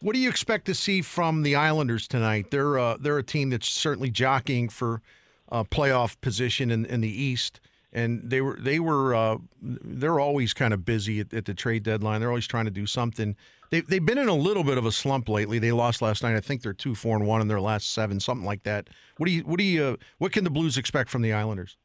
What 0.00 0.14
do 0.14 0.20
you 0.20 0.28
expect 0.28 0.66
to 0.66 0.74
see 0.74 1.00
from 1.00 1.42
the 1.42 1.56
Islanders 1.56 2.06
tonight? 2.06 2.50
They're 2.50 2.78
uh, 2.78 2.96
they're 3.00 3.18
a 3.18 3.22
team 3.22 3.50
that's 3.50 3.70
certainly 3.70 4.10
jockeying 4.10 4.68
for 4.68 5.00
a 5.48 5.64
playoff 5.64 6.20
position 6.20 6.70
in, 6.70 6.84
in 6.86 7.00
the 7.00 7.08
East, 7.08 7.60
and 7.92 8.20
they 8.28 8.42
were 8.42 8.58
they 8.60 8.78
were 8.78 9.14
uh, 9.14 9.38
they're 9.62 10.20
always 10.20 10.52
kind 10.52 10.74
of 10.74 10.84
busy 10.84 11.20
at, 11.20 11.32
at, 11.32 11.46
the 11.46 11.54
trade 11.54 11.82
deadline. 11.82 12.20
They're 12.20 12.28
always 12.28 12.46
trying 12.46 12.66
to 12.66 12.70
do 12.70 12.86
something. 12.86 13.36
They 13.70 13.80
they've 13.80 14.04
been 14.04 14.18
in 14.18 14.28
a 14.28 14.34
little 14.34 14.64
bit 14.64 14.76
of 14.76 14.84
a 14.84 14.92
slump 14.92 15.30
lately. 15.30 15.58
They 15.58 15.72
lost 15.72 16.02
last 16.02 16.22
night. 16.22 16.36
I 16.36 16.40
think 16.40 16.60
they're 16.60 16.74
two 16.74 16.94
four 16.94 17.16
and 17.16 17.26
one 17.26 17.40
in 17.40 17.48
their 17.48 17.60
last 17.60 17.90
seven, 17.90 18.20
something 18.20 18.46
like 18.46 18.64
that. 18.64 18.88
What 19.16 19.26
do 19.26 19.32
you 19.32 19.42
what 19.42 19.58
do 19.58 19.64
you 19.64 19.84
uh, 19.84 19.96
what 20.18 20.32
can 20.32 20.44
the 20.44 20.50
Blues 20.50 20.76
expect 20.76 21.08
from 21.08 21.22
the 21.22 21.32
Islanders? 21.32 21.78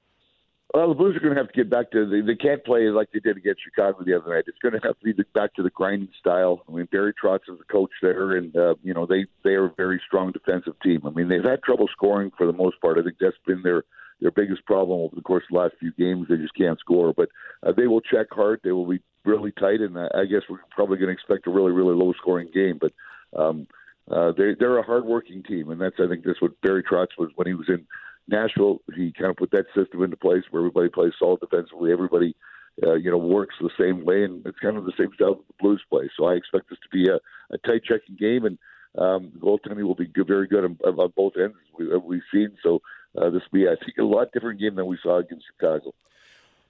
Well, 0.73 0.88
the 0.88 0.95
Blues 0.95 1.18
are 1.18 1.19
going 1.19 1.35
to 1.35 1.41
have 1.41 1.51
to 1.51 1.57
get 1.57 1.69
back 1.69 1.91
to 1.91 2.06
they, 2.06 2.21
they 2.21 2.35
can't 2.35 2.63
play 2.63 2.88
like 2.89 3.12
they 3.12 3.19
did 3.19 3.35
against 3.35 3.62
Chicago 3.63 4.03
the 4.06 4.15
other 4.15 4.33
night. 4.33 4.45
It's 4.47 4.57
going 4.59 4.73
to 4.73 4.88
have 4.88 4.97
to 5.00 5.13
be 5.13 5.23
back 5.33 5.53
to 5.56 5.63
the 5.63 5.69
grinding 5.69 6.09
style. 6.18 6.63
I 6.68 6.71
mean, 6.71 6.88
Barry 6.91 7.13
Trotz 7.13 7.50
is 7.50 7.57
the 7.57 7.65
coach 7.69 7.91
there, 8.01 8.38
and 8.38 8.56
uh, 8.56 8.75
you 8.81 8.94
know 8.94 9.06
they 9.06 9.25
they 9.44 9.51
are 9.51 9.65
a 9.65 9.73
very 9.75 10.01
strong 10.07 10.31
defensive 10.31 10.79
team. 10.81 11.01
I 11.06 11.09
mean, 11.09 11.27
they've 11.27 11.44
had 11.44 11.62
trouble 11.62 11.89
scoring 11.91 12.31
for 12.38 12.47
the 12.47 12.53
most 12.53 12.79
part. 12.79 12.97
I 12.97 13.03
think 13.03 13.18
that's 13.19 13.35
been 13.45 13.62
their 13.63 13.83
their 14.21 14.31
biggest 14.31 14.65
problem 14.65 15.01
over 15.01 15.15
the 15.15 15.21
course 15.21 15.44
of 15.50 15.53
the 15.53 15.59
last 15.59 15.73
few 15.79 15.91
games. 15.91 16.27
They 16.29 16.38
just 16.38 16.56
can't 16.56 16.79
score, 16.79 17.13
but 17.13 17.29
uh, 17.63 17.74
they 17.75 17.88
will 17.88 18.01
check 18.01 18.27
hard. 18.31 18.62
They 18.63 18.71
will 18.71 18.88
be 18.88 19.01
really 19.25 19.51
tight, 19.51 19.81
and 19.81 19.97
uh, 19.97 20.07
I 20.15 20.24
guess 20.24 20.44
we're 20.50 20.59
probably 20.69 20.97
going 20.97 21.09
to 21.09 21.13
expect 21.13 21.47
a 21.47 21.51
really 21.51 21.74
really 21.74 21.95
low 21.95 22.13
scoring 22.13 22.50
game. 22.53 22.79
But 22.79 22.94
um, 23.38 23.67
uh, 24.09 24.31
they 24.38 24.56
they're 24.57 24.77
a 24.77 24.83
hardworking 24.83 25.44
team, 25.44 25.69
and 25.69 25.81
that's 25.81 25.97
I 26.00 26.07
think 26.07 26.24
that's 26.24 26.41
what 26.41 26.59
Barry 26.62 26.83
Trotz 26.83 27.17
was 27.17 27.29
when 27.35 27.47
he 27.47 27.56
was 27.56 27.67
in 27.67 27.85
Nashville, 28.31 28.79
he 28.95 29.13
kind 29.17 29.29
of 29.29 29.37
put 29.37 29.51
that 29.51 29.65
system 29.75 30.03
into 30.03 30.17
place 30.17 30.43
where 30.49 30.61
everybody 30.61 30.89
plays 30.89 31.13
solid 31.19 31.39
defensively. 31.41 31.91
Everybody, 31.91 32.35
uh, 32.83 32.93
you 32.93 33.11
know, 33.11 33.17
works 33.17 33.55
the 33.59 33.69
same 33.79 34.05
way, 34.05 34.23
and 34.23 34.45
it's 34.45 34.59
kind 34.59 34.77
of 34.77 34.85
the 34.85 34.93
same 34.97 35.09
style 35.15 35.35
the 35.35 35.53
Blues 35.59 35.81
play. 35.89 36.09
So 36.17 36.25
I 36.25 36.33
expect 36.33 36.69
this 36.69 36.79
to 36.79 36.89
be 36.91 37.09
a, 37.09 37.15
a 37.53 37.57
tight 37.59 37.83
checking 37.83 38.15
game, 38.15 38.45
and 38.45 38.57
um, 38.97 39.31
goaltending 39.39 39.83
will 39.83 39.95
be 39.95 40.07
good, 40.07 40.27
very 40.27 40.47
good 40.47 40.63
on, 40.63 40.77
on 40.85 41.13
both 41.15 41.33
ends, 41.41 41.55
we, 41.77 41.95
we've 41.97 42.21
seen. 42.33 42.51
So 42.63 42.81
uh, 43.17 43.29
this 43.29 43.41
will 43.51 43.59
be, 43.59 43.67
I 43.67 43.75
think, 43.83 43.97
a 43.99 44.03
lot 44.03 44.31
different 44.33 44.59
game 44.59 44.75
than 44.75 44.85
we 44.85 44.97
saw 45.01 45.19
against 45.19 45.45
Chicago. 45.53 45.93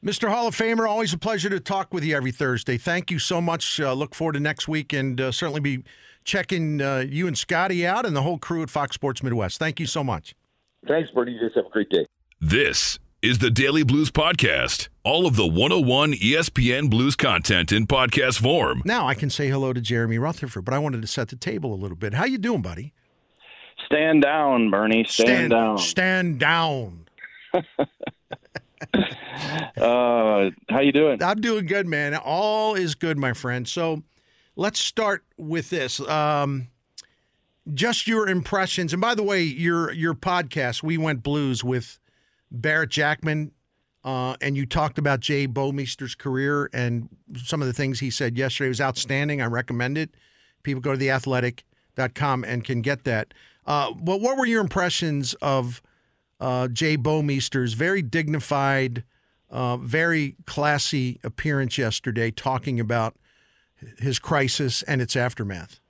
Mr. 0.04 0.30
Hall 0.30 0.48
of 0.48 0.56
Famer, 0.56 0.90
always 0.90 1.14
a 1.14 1.18
pleasure 1.18 1.50
to 1.50 1.60
talk 1.60 1.94
with 1.94 2.04
you 2.04 2.16
every 2.16 2.32
Thursday. 2.32 2.78
Thank 2.78 3.12
you 3.12 3.20
so 3.20 3.40
much. 3.40 3.80
Uh, 3.80 3.94
look 3.94 4.16
forward 4.16 4.34
to 4.34 4.40
next 4.40 4.68
week 4.68 4.94
and 4.94 5.22
uh, 5.22 5.32
certainly 5.32 5.60
be 5.60 5.84
checking 6.24 6.82
uh, 6.82 7.06
you 7.08 7.28
and 7.28 7.38
Scotty 7.38 7.86
out 7.86 8.06
and 8.08 8.16
the 8.16 8.24
whole 8.24 8.40
crew 8.40 8.64
at 8.64 8.72
Fox 8.72 8.96
Sports 8.96 9.22
Midwest. 9.22 9.60
Thank 9.60 9.80
you 9.80 9.86
so 9.86 10.04
much. 10.04 10.34
Thanks, 10.88 11.12
Bernie. 11.12 11.34
You 11.34 11.42
guys 11.42 11.52
have 11.56 11.68
a 11.68 11.70
great 11.70 11.90
day. 11.90 12.08
This 12.40 12.98
is 13.22 13.38
the 13.38 13.52
Daily 13.52 13.84
Blues 13.84 14.10
Podcast. 14.10 14.90
All 15.04 15.28
of 15.28 15.36
the 15.36 15.46
101 15.46 16.14
ESPN 16.14 16.90
Blues 16.90 17.16
content 17.16 17.72
in 17.72 17.86
podcast 17.86 18.42
form. 18.42 18.82
Now 18.84 19.08
I 19.08 19.14
can 19.14 19.30
say 19.30 19.48
hello 19.48 19.74
to 19.74 19.82
Jeremy 19.82 20.18
Rutherford, 20.18 20.66
but 20.66 20.74
I 20.74 20.80
wanted 20.80 21.04
to 21.04 21.08
set 21.08 21.30
the 21.30 21.36
table 21.36 21.72
a 21.72 21.76
little 21.76 21.98
bit. 21.98 22.16
How 22.16 22.26
you 22.26 22.40
doing, 22.40 22.64
buddy? 22.64 22.96
Stand 23.86 24.24
down, 24.24 24.72
Bernie. 24.72 25.06
Stand, 25.08 25.28
stand 25.28 25.52
down. 25.52 25.78
Stand 25.78 26.40
down. 26.40 27.06
uh, 27.54 27.62
how 30.70 30.80
you 30.80 30.92
doing? 30.92 31.22
I'm 31.22 31.42
doing 31.42 31.68
good, 31.68 31.86
man. 31.86 32.16
All 32.16 32.74
is 32.74 32.96
good, 32.96 33.20
my 33.20 33.34
friend. 33.34 33.68
So 33.68 34.02
let's 34.56 34.80
start 34.80 35.24
with 35.38 35.70
this. 35.70 36.00
Um, 36.00 36.70
just 37.74 38.08
your 38.08 38.28
impressions. 38.28 38.94
And 38.94 39.02
by 39.02 39.16
the 39.16 39.24
way, 39.24 39.44
your 39.44 39.92
your 39.92 40.14
podcast, 40.14 40.84
We 40.84 40.98
Went 40.98 41.24
Blues 41.24 41.64
with 41.64 42.00
Barrett 42.52 42.90
Jackman, 42.90 43.52
uh, 44.04 44.36
and 44.42 44.58
you 44.58 44.66
talked 44.66 44.98
about 44.98 45.20
Jay 45.20 45.48
Bouwmeester's 45.48 46.16
career 46.16 46.70
and 46.74 47.10
some 47.36 47.62
of 47.62 47.68
the 47.68 47.74
things 47.74 48.00
he 48.00 48.10
said 48.10 48.38
yesterday 48.38 48.68
was 48.68 48.82
outstanding. 48.82 49.42
I 49.42 49.46
recommend 49.46 49.98
it. 49.98 50.16
People 50.64 50.82
go 50.82 50.94
to 50.94 50.98
theathletic.com 50.98 52.44
and 52.44 52.64
can 52.64 52.82
get 52.82 53.04
that. 53.04 53.34
Uh, 53.66 53.94
but 53.94 54.22
what 54.22 54.38
were 54.38 54.46
your 54.46 54.62
impressions 54.62 55.34
of 55.36 55.82
uh, 56.40 56.68
Jay 56.68 56.98
Bouwmeester's 56.98 57.74
very 57.74 58.02
dignified, 58.02 59.04
uh, 59.52 59.78
very 59.78 60.36
classy 60.48 61.20
appearance 61.24 61.78
yesterday, 61.78 62.32
talking 62.32 62.80
about 62.80 63.16
his 64.00 64.18
crisis 64.18 64.82
and 64.84 65.02
its 65.02 65.16
aftermath? 65.16 65.81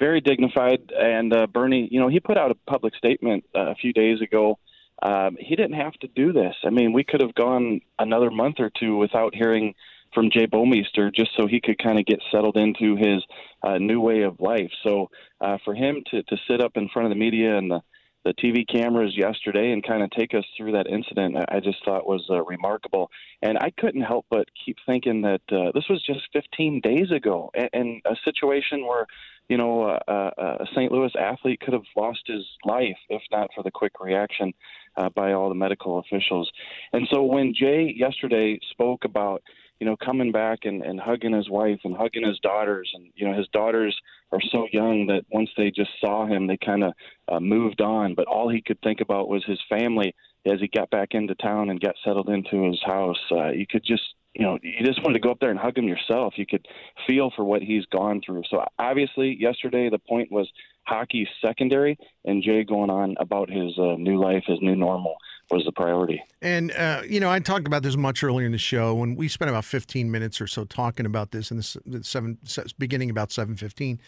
Very 0.00 0.20
dignified. 0.20 0.92
And 0.98 1.32
uh, 1.32 1.46
Bernie, 1.46 1.88
you 1.92 2.00
know, 2.00 2.08
he 2.08 2.18
put 2.18 2.36
out 2.36 2.50
a 2.50 2.56
public 2.68 2.96
statement 2.96 3.44
uh, 3.54 3.70
a 3.70 3.74
few 3.76 3.92
days 3.92 4.20
ago. 4.20 4.58
Um, 5.02 5.36
he 5.38 5.54
didn't 5.54 5.74
have 5.74 5.92
to 6.00 6.08
do 6.08 6.32
this. 6.32 6.56
I 6.64 6.70
mean, 6.70 6.92
we 6.92 7.04
could 7.04 7.20
have 7.20 7.34
gone 7.34 7.80
another 7.98 8.30
month 8.30 8.56
or 8.58 8.70
two 8.70 8.96
without 8.96 9.34
hearing 9.34 9.74
from 10.12 10.30
Jay 10.30 10.46
Bouwmeester 10.46 11.14
just 11.14 11.30
so 11.36 11.46
he 11.46 11.60
could 11.60 11.78
kind 11.78 11.98
of 11.98 12.04
get 12.04 12.20
settled 12.32 12.56
into 12.56 12.96
his 12.96 13.22
uh, 13.62 13.78
new 13.78 14.00
way 14.00 14.22
of 14.22 14.40
life. 14.40 14.70
So 14.82 15.10
uh, 15.40 15.58
for 15.64 15.74
him 15.74 16.02
to, 16.10 16.22
to 16.24 16.36
sit 16.48 16.60
up 16.60 16.72
in 16.74 16.88
front 16.88 17.06
of 17.06 17.10
the 17.10 17.20
media 17.20 17.56
and 17.56 17.70
the 17.70 17.80
the 18.24 18.34
TV 18.34 18.66
cameras 18.70 19.16
yesterday 19.16 19.72
and 19.72 19.86
kind 19.86 20.02
of 20.02 20.10
take 20.10 20.34
us 20.34 20.44
through 20.56 20.72
that 20.72 20.86
incident, 20.86 21.36
I 21.48 21.60
just 21.60 21.84
thought 21.84 22.06
was 22.06 22.26
uh, 22.30 22.42
remarkable. 22.44 23.10
And 23.42 23.56
I 23.58 23.70
couldn't 23.78 24.02
help 24.02 24.26
but 24.30 24.48
keep 24.64 24.76
thinking 24.84 25.22
that 25.22 25.40
uh, 25.50 25.72
this 25.74 25.84
was 25.88 26.02
just 26.04 26.20
15 26.32 26.80
days 26.82 27.10
ago, 27.10 27.50
and, 27.72 28.02
a 28.06 28.16
situation 28.24 28.86
where, 28.86 29.06
you 29.48 29.56
know, 29.56 29.84
uh, 29.84 30.30
a 30.36 30.66
St. 30.74 30.92
Louis 30.92 31.12
athlete 31.18 31.60
could 31.60 31.72
have 31.72 31.82
lost 31.96 32.20
his 32.26 32.44
life 32.64 32.96
if 33.08 33.22
not 33.30 33.50
for 33.54 33.62
the 33.62 33.70
quick 33.70 34.00
reaction 34.00 34.52
uh, 34.96 35.08
by 35.10 35.32
all 35.32 35.48
the 35.48 35.54
medical 35.54 35.98
officials. 35.98 36.50
And 36.92 37.08
so 37.12 37.22
when 37.22 37.54
Jay 37.54 37.92
yesterday 37.96 38.58
spoke 38.70 39.04
about 39.04 39.42
you 39.80 39.86
know, 39.86 39.96
coming 39.96 40.30
back 40.30 40.60
and, 40.64 40.82
and 40.82 41.00
hugging 41.00 41.32
his 41.32 41.48
wife 41.48 41.80
and 41.84 41.96
hugging 41.96 42.26
his 42.26 42.38
daughters. 42.40 42.90
And, 42.94 43.10
you 43.16 43.26
know, 43.26 43.36
his 43.36 43.48
daughters 43.48 43.98
are 44.30 44.40
so 44.52 44.68
young 44.72 45.06
that 45.06 45.24
once 45.30 45.48
they 45.56 45.70
just 45.70 45.90
saw 46.00 46.26
him, 46.26 46.46
they 46.46 46.58
kind 46.58 46.84
of 46.84 46.92
uh, 47.28 47.40
moved 47.40 47.80
on. 47.80 48.14
But 48.14 48.26
all 48.26 48.50
he 48.50 48.60
could 48.60 48.80
think 48.82 49.00
about 49.00 49.28
was 49.28 49.42
his 49.46 49.58
family 49.70 50.14
as 50.44 50.60
he 50.60 50.68
got 50.68 50.90
back 50.90 51.08
into 51.12 51.34
town 51.34 51.70
and 51.70 51.80
got 51.80 51.94
settled 52.04 52.28
into 52.28 52.64
his 52.64 52.80
house. 52.84 53.18
Uh, 53.32 53.48
you 53.48 53.66
could 53.66 53.82
just, 53.82 54.02
you 54.34 54.42
know, 54.44 54.58
you 54.62 54.84
just 54.84 55.02
wanted 55.02 55.14
to 55.14 55.20
go 55.20 55.30
up 55.30 55.40
there 55.40 55.50
and 55.50 55.58
hug 55.58 55.78
him 55.78 55.88
yourself. 55.88 56.34
You 56.36 56.46
could 56.46 56.68
feel 57.06 57.32
for 57.34 57.44
what 57.44 57.62
he's 57.62 57.86
gone 57.86 58.20
through. 58.24 58.42
So 58.50 58.62
obviously, 58.78 59.34
yesterday, 59.40 59.88
the 59.88 59.98
point 59.98 60.30
was 60.30 60.48
hockey 60.82 61.26
secondary 61.42 61.98
and 62.26 62.42
Jay 62.42 62.64
going 62.64 62.90
on 62.90 63.16
about 63.18 63.48
his 63.48 63.78
uh, 63.78 63.96
new 63.96 64.20
life, 64.20 64.44
his 64.46 64.58
new 64.60 64.76
normal 64.76 65.16
was 65.50 65.64
the 65.64 65.72
priority. 65.72 66.22
And 66.40 66.72
uh, 66.72 67.02
you 67.08 67.20
know, 67.20 67.30
I 67.30 67.40
talked 67.40 67.66
about 67.66 67.82
this 67.82 67.96
much 67.96 68.22
earlier 68.22 68.46
in 68.46 68.52
the 68.52 68.58
show, 68.58 69.02
and 69.02 69.16
we 69.16 69.28
spent 69.28 69.50
about 69.50 69.64
15 69.64 70.10
minutes 70.10 70.40
or 70.40 70.46
so 70.46 70.64
talking 70.64 71.06
about 71.06 71.32
this 71.32 71.50
in 71.50 71.58
the 71.58 72.02
seven 72.02 72.38
beginning 72.78 73.10
about 73.10 73.30
7:15. 73.30 73.98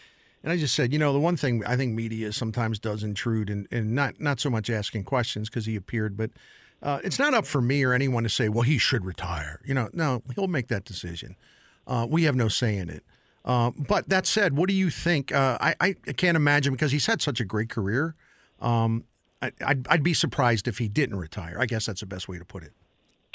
And 0.43 0.51
I 0.51 0.57
just 0.57 0.75
said, 0.75 0.91
you 0.91 0.99
know, 0.99 1.13
the 1.13 1.21
one 1.21 1.37
thing 1.37 1.63
I 1.65 1.77
think 1.77 1.93
media 1.93 2.33
sometimes 2.33 2.77
does 2.77 3.01
intrude 3.01 3.49
and, 3.49 3.67
and 3.71 3.93
not 3.93 4.19
not 4.19 4.39
so 4.39 4.49
much 4.49 4.69
asking 4.69 5.05
questions 5.05 5.49
because 5.49 5.65
he 5.65 5.75
appeared, 5.75 6.17
but 6.17 6.31
uh, 6.81 6.99
it's 7.03 7.17
not 7.17 7.33
up 7.33 7.45
for 7.45 7.61
me 7.61 7.83
or 7.83 7.93
anyone 7.93 8.23
to 8.23 8.29
say, 8.29 8.49
well, 8.49 8.63
he 8.63 8.77
should 8.77 9.05
retire. 9.05 9.61
You 9.65 9.73
know, 9.73 9.89
no, 9.93 10.21
he'll 10.35 10.47
make 10.47 10.67
that 10.67 10.83
decision. 10.83 11.37
Uh, 11.87 12.05
we 12.09 12.23
have 12.23 12.35
no 12.35 12.49
say 12.49 12.77
in 12.77 12.89
it. 12.89 13.03
Uh, 13.45 13.71
but 13.71 14.09
that 14.09 14.25
said, 14.25 14.55
what 14.55 14.69
do 14.69 14.75
you 14.75 14.89
think? 14.89 15.31
Uh, 15.31 15.57
I, 15.59 15.75
I 15.81 15.93
can't 16.13 16.35
imagine 16.35 16.73
because 16.73 16.91
he's 16.91 17.05
had 17.05 17.21
such 17.21 17.39
a 17.39 17.45
great 17.45 17.69
career. 17.69 18.15
Um, 18.61 19.05
I'd, 19.65 19.87
I'd 19.87 20.03
be 20.03 20.13
surprised 20.13 20.67
if 20.67 20.77
he 20.77 20.87
didn't 20.87 21.17
retire. 21.17 21.57
I 21.59 21.65
guess 21.65 21.85
that's 21.85 22.01
the 22.01 22.05
best 22.05 22.27
way 22.27 22.37
to 22.37 22.45
put 22.45 22.63
it. 22.63 22.73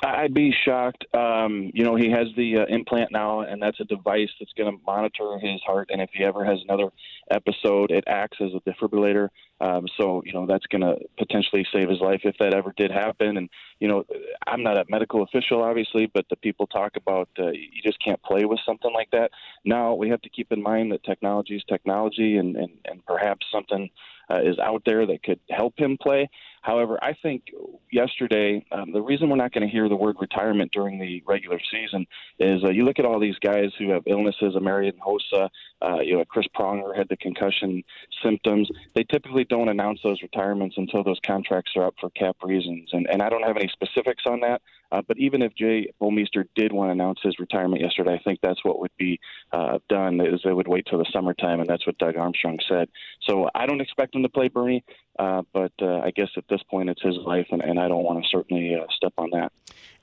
I'd 0.01 0.33
be 0.33 0.55
shocked. 0.65 1.05
Um, 1.13 1.73
you 1.75 1.85
know, 1.85 1.97
he 1.97 2.09
has 2.13 2.29
the 2.37 2.59
uh, 2.59 2.67
implant 2.69 3.11
now, 3.11 3.41
and 3.41 3.61
that's 3.61 3.81
a 3.81 3.85
device 3.85 4.29
that's 4.39 4.53
going 4.57 4.71
to 4.71 4.85
monitor 4.87 5.39
his 5.41 5.61
heart. 5.67 5.91
And 5.93 6.01
if 6.01 6.11
he 6.13 6.23
ever 6.23 6.45
has 6.45 6.61
another 6.63 6.91
episode, 7.33 7.91
it 7.91 8.05
acts 8.07 8.39
as 8.41 8.51
a 8.55 8.61
defibrillator. 8.61 9.29
Um, 9.61 9.87
so, 10.01 10.23
you 10.25 10.33
know, 10.33 10.47
that's 10.47 10.67
going 10.67 10.83
to 10.83 10.99
potentially 11.19 11.67
save 11.73 11.89
his 11.89 12.01
life 12.01 12.21
if 12.23 12.37
that 12.39 12.55
ever 12.55 12.73
did 12.77 12.93
happen. 12.93 13.39
And, 13.39 13.51
you 13.81 13.89
know, 13.89 14.05
I'm 14.47 14.63
not 14.63 14.79
a 14.79 14.85
medical 14.89 15.25
official, 15.25 15.65
obviously, 15.65 16.07
but 16.07 16.27
the 16.31 16.37
people 16.37 16.69
talk 16.69 16.93
about 16.95 17.29
uh, 17.37 17.51
you 17.51 17.83
just 17.85 17.99
can't 18.01 18.23
play 18.23 18.45
with 18.45 18.61
something 18.65 18.93
like 18.93 19.11
that. 19.11 19.33
Now, 19.65 19.95
we 19.95 20.11
have 20.11 20.23
to 20.23 20.29
keep 20.29 20.53
in 20.53 20.63
mind 20.63 20.93
that 20.93 21.03
technology 21.03 21.57
is 21.57 21.65
technology, 21.69 22.37
and, 22.37 22.55
and, 22.55 22.71
and 22.85 23.05
perhaps 23.05 23.47
something 23.51 23.91
uh, 24.31 24.41
is 24.43 24.59
out 24.59 24.83
there 24.85 25.07
that 25.07 25.23
could 25.23 25.41
help 25.51 25.75
him 25.79 25.97
play. 26.01 26.29
However, 26.63 26.99
I 27.03 27.15
think 27.23 27.45
yesterday 27.91 28.65
um, 28.73 28.93
the 28.93 29.01
reason 29.01 29.31
we're 29.31 29.37
not 29.37 29.53
going 29.53 29.67
to 29.67 29.73
hear 29.73 29.89
the 29.89 29.97
word 29.97 30.17
retirement 30.21 30.73
during 30.73 30.99
the 30.99 31.23
regular 31.27 31.59
season 31.71 32.07
is 32.39 32.63
uh, 32.65 32.69
you 32.71 32.85
look 32.85 32.99
at 32.99 33.05
all 33.05 33.21
these 33.21 33.39
guys 33.39 33.71
who 33.79 33.91
have 33.91 34.03
illnesses. 34.07 34.55
Marian 34.61 34.99
Hossa, 34.99 35.49
uh, 35.81 36.01
you 36.01 36.17
know, 36.17 36.25
Chris 36.25 36.47
Pronger 36.55 36.97
had 36.97 37.09
the 37.09 37.17
concussion 37.17 37.83
symptoms. 38.23 38.69
They 38.95 39.05
typically 39.05 39.45
don't 39.45 39.69
announce 39.69 40.01
those 40.03 40.21
retirements 40.21 40.75
until 40.77 41.03
those 41.03 41.21
contracts 41.25 41.73
are 41.77 41.85
up 41.85 41.95
for 42.01 42.11
cap 42.11 42.37
reasons, 42.43 42.91
and 42.93 43.07
and 43.09 43.23
I 43.23 43.29
don't 43.29 43.45
have 43.45 43.57
any 43.57 43.69
specifics 43.69 44.25
on 44.27 44.41
that. 44.41 44.61
Uh, 44.91 45.03
but 45.07 45.19
even 45.19 45.43
if 45.43 45.55
Jay 45.55 45.91
Bouwmeester 46.01 46.45
did 46.55 46.73
want 46.73 46.89
to 46.89 46.93
announce 46.93 47.19
his 47.23 47.39
retirement 47.39 47.83
yesterday, 47.83 48.15
I 48.15 48.23
think 48.23 48.41
that's 48.43 48.65
what 48.65 48.81
would 48.81 48.91
be 48.97 49.21
uh, 49.53 49.79
done. 49.89 50.21
Is 50.21 50.41
they 50.45 50.53
would 50.53 50.69
wait 50.69 50.87
till 50.89 50.99
the 50.99 51.07
summertime, 51.13 51.61
and 51.61 51.69
that's 51.69 51.87
what 51.87 51.99
Doug 51.99 52.17
Armstrong 52.17 52.59
said. 52.69 52.89
So 53.29 53.49
I 53.55 53.67
don't 53.67 53.81
expect 53.81 54.15
him 54.15 54.23
to 54.23 54.29
play 54.29 54.49
Bernie, 54.49 54.85
uh, 55.19 55.43
but 55.53 55.73
uh, 55.83 55.99
I 55.99 56.11
guess 56.15 56.29
at 56.37 56.45
this 56.49 56.63
point 56.71 56.89
it's 56.89 57.03
his 57.03 57.17
life, 57.17 57.47
and, 57.51 57.61
and 57.61 57.79
I 57.79 57.89
don't 57.89 58.05
want 58.05 58.23
to 58.23 58.29
certainly 58.31 58.75
uh, 58.75 58.87
step 58.97 59.13
on 59.19 59.31
that. 59.33 59.53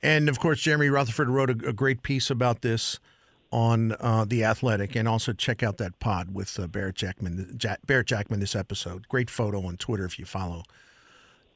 And 0.02 0.28
of 0.28 0.38
course, 0.38 0.60
Jeremy 0.60 0.88
Rutherford 0.88 1.28
wrote 1.28 1.50
a, 1.50 1.68
a 1.68 1.72
great 1.72 2.02
piece 2.02 2.30
about 2.30 2.62
this 2.62 3.00
on 3.50 3.92
uh, 4.00 4.24
the 4.24 4.44
Athletic, 4.44 4.94
and 4.94 5.08
also 5.08 5.32
check 5.32 5.62
out 5.62 5.78
that 5.78 5.98
pod 5.98 6.34
with 6.34 6.58
Barrett 6.70 6.96
Jackman. 6.96 7.54
Jack, 7.56 7.80
Barrett 7.86 8.06
Jackman 8.06 8.40
this 8.40 8.54
episode. 8.54 9.08
Great 9.08 9.30
photo 9.30 9.64
on 9.66 9.76
Twitter 9.76 10.04
if 10.04 10.18
you 10.18 10.24
follow 10.24 10.62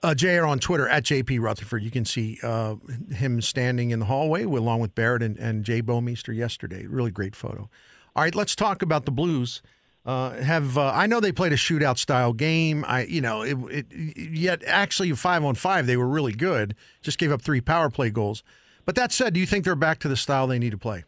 uh, 0.02 0.14
JR 0.14 0.44
on 0.44 0.58
Twitter 0.58 0.88
at 0.88 1.04
JP 1.04 1.40
Rutherford. 1.40 1.82
You 1.82 1.90
can 1.90 2.04
see 2.04 2.38
uh, 2.42 2.76
him 3.12 3.40
standing 3.40 3.90
in 3.90 3.98
the 3.98 4.06
hallway 4.06 4.44
along 4.44 4.80
with 4.80 4.94
Barrett 4.94 5.22
and, 5.22 5.36
and 5.38 5.64
Jay 5.64 5.82
Bouwmeester 5.82 6.34
yesterday. 6.34 6.86
Really 6.86 7.10
great 7.10 7.36
photo. 7.36 7.68
All 8.16 8.22
right, 8.24 8.34
let's 8.34 8.54
talk 8.54 8.82
about 8.82 9.04
the 9.04 9.12
Blues. 9.12 9.62
Uh, 10.06 10.30
have 10.42 10.78
uh, 10.78 10.92
I 10.94 11.06
know 11.06 11.20
they 11.20 11.32
played 11.32 11.52
a 11.52 11.56
shootout 11.56 11.98
style 11.98 12.32
game. 12.32 12.86
I 12.88 13.04
you 13.04 13.20
know 13.20 13.42
it, 13.42 13.58
it, 13.70 14.16
yet 14.16 14.64
actually 14.66 15.12
five 15.12 15.44
on 15.44 15.54
five 15.54 15.86
they 15.86 15.96
were 15.96 16.08
really 16.08 16.32
good. 16.32 16.74
Just 17.02 17.18
gave 17.18 17.30
up 17.30 17.42
three 17.42 17.60
power 17.60 17.90
play 17.90 18.08
goals. 18.08 18.42
But 18.86 18.94
that 18.94 19.12
said, 19.12 19.34
do 19.34 19.40
you 19.40 19.46
think 19.46 19.66
they're 19.66 19.76
back 19.76 19.98
to 20.00 20.08
the 20.08 20.16
style 20.16 20.46
they 20.46 20.58
need 20.58 20.70
to 20.70 20.78
play? 20.78 21.04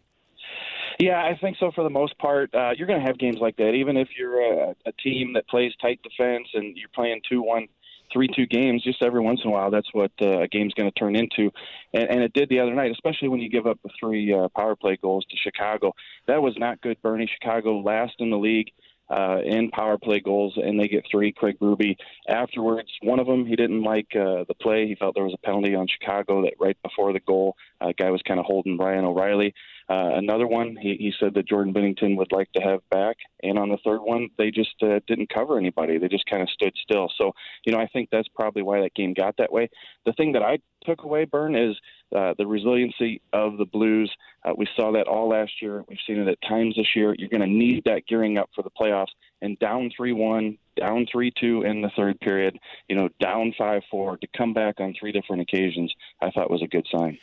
Yeah, 1.00 1.25
I 1.25 1.37
think 1.40 1.56
so 1.58 1.72
for 1.75 1.82
the 1.82 1.90
most 1.90 2.16
part. 2.18 2.54
Uh, 2.54 2.72
you're 2.76 2.87
going 2.87 3.00
to 3.00 3.06
have 3.06 3.18
games 3.18 3.38
like 3.40 3.56
that, 3.56 3.70
even 3.70 3.96
if 3.96 4.08
you're 4.16 4.40
a, 4.40 4.75
a 4.87 4.92
team 5.02 5.32
that 5.32 5.49
plays 5.49 5.72
tight 5.80 6.00
defense 6.02 6.46
and 6.54 6.76
you're 6.76 6.90
playing 6.94 7.22
two 7.28 7.42
one 7.42 7.66
three 8.12 8.28
two 8.35 8.47
games 8.47 8.83
just 8.83 9.02
every 9.02 9.21
once 9.21 9.40
in 9.42 9.50
a 9.50 9.52
while. 9.52 9.71
That's 9.71 9.92
what 9.92 10.12
uh, 10.21 10.42
a 10.42 10.49
game's 10.49 10.75
going 10.75 10.90
to 10.90 10.99
turn 10.99 11.16
into, 11.16 11.50
and, 11.92 12.09
and 12.11 12.23
it 12.23 12.33
did 12.33 12.49
the 12.49 12.61
other 12.61 12.75
night. 12.75 12.92
Especially 12.92 13.28
when 13.28 13.40
you 13.40 13.49
give 13.49 13.66
up 13.66 13.78
the 13.83 13.90
three 13.99 14.33
uh, 14.33 14.49
power 14.57 14.76
play 14.76 14.99
goals 15.00 15.25
to 15.31 15.37
Chicago. 15.37 15.95
That 16.26 16.42
was 16.42 16.54
not 16.57 16.81
good, 16.81 17.00
Bernie. 17.02 17.31
Chicago 17.40 17.81
last 17.81 18.14
in 18.19 18.31
the 18.31 18.38
league. 18.38 18.71
Uh, 19.11 19.40
in 19.45 19.69
power 19.71 19.99
play 19.99 20.21
goals, 20.21 20.54
and 20.57 20.81
they 20.81 20.88
get 20.88 21.04
three. 21.11 21.33
Craig 21.33 21.59
Berube. 21.61 21.97
Afterwards, 22.28 22.88
one 23.02 23.19
of 23.19 23.26
them 23.26 23.45
he 23.45 23.57
didn't 23.57 23.83
like 23.83 24.07
uh, 24.14 24.45
the 24.49 24.54
play. 24.59 24.87
He 24.87 24.95
felt 24.95 25.14
there 25.14 25.25
was 25.25 25.35
a 25.35 25.47
penalty 25.47 25.75
on 25.75 25.87
Chicago 25.87 26.40
that 26.42 26.54
right 26.59 26.78
before 26.83 27.12
the 27.12 27.21
goal, 27.21 27.54
uh, 27.83 27.92
guy 27.99 28.11
was 28.11 28.23
kind 28.23 28.40
of 28.40 28.47
holding 28.47 28.78
Ryan 28.78 29.04
O'Reilly. 29.04 29.52
Uh, 29.88 30.10
another 30.14 30.46
one, 30.46 30.76
he, 30.80 30.96
he 30.96 31.12
said 31.18 31.34
that 31.34 31.48
Jordan 31.48 31.74
Binnington 31.74 32.16
would 32.16 32.32
like 32.32 32.50
to 32.52 32.62
have 32.62 32.80
back. 32.90 33.16
And 33.42 33.58
on 33.58 33.68
the 33.68 33.78
third 33.84 34.00
one, 34.00 34.28
they 34.38 34.50
just 34.50 34.74
uh, 34.82 35.00
didn't 35.06 35.32
cover 35.32 35.58
anybody. 35.58 35.98
They 35.98 36.08
just 36.08 36.26
kind 36.26 36.42
of 36.42 36.48
stood 36.50 36.74
still. 36.82 37.10
So, 37.18 37.32
you 37.64 37.72
know, 37.72 37.78
I 37.78 37.86
think 37.88 38.08
that's 38.10 38.28
probably 38.28 38.62
why 38.62 38.80
that 38.80 38.94
game 38.94 39.14
got 39.14 39.36
that 39.38 39.52
way. 39.52 39.68
The 40.06 40.12
thing 40.12 40.32
that 40.32 40.42
I 40.42 40.58
took 40.84 41.02
away, 41.02 41.24
Burn, 41.24 41.56
is 41.56 41.76
uh, 42.14 42.34
the 42.38 42.46
resiliency 42.46 43.20
of 43.32 43.56
the 43.58 43.64
Blues. 43.64 44.12
Uh, 44.44 44.52
we 44.56 44.68
saw 44.76 44.92
that 44.92 45.08
all 45.08 45.28
last 45.28 45.52
year. 45.60 45.84
We've 45.88 45.98
seen 46.06 46.18
it 46.18 46.28
at 46.28 46.38
times 46.48 46.76
this 46.76 46.94
year. 46.94 47.14
You're 47.18 47.28
going 47.28 47.40
to 47.40 47.46
need 47.46 47.84
that 47.84 48.06
gearing 48.06 48.38
up 48.38 48.50
for 48.54 48.62
the 48.62 48.70
playoffs. 48.70 49.12
And 49.40 49.58
down 49.58 49.90
3 49.96 50.12
1, 50.12 50.58
down 50.76 51.06
3 51.10 51.32
2 51.38 51.62
in 51.62 51.82
the 51.82 51.90
third 51.96 52.20
period, 52.20 52.58
you 52.88 52.96
know, 52.96 53.08
down 53.20 53.54
5 53.56 53.82
4 53.90 54.16
to 54.18 54.26
come 54.36 54.54
back 54.54 54.76
on 54.78 54.94
three 54.98 55.12
different 55.12 55.42
occasions, 55.42 55.92
I 56.20 56.30
thought 56.30 56.50
was 56.50 56.62
a 56.62 56.68
good 56.68 56.86
sign. 56.90 57.18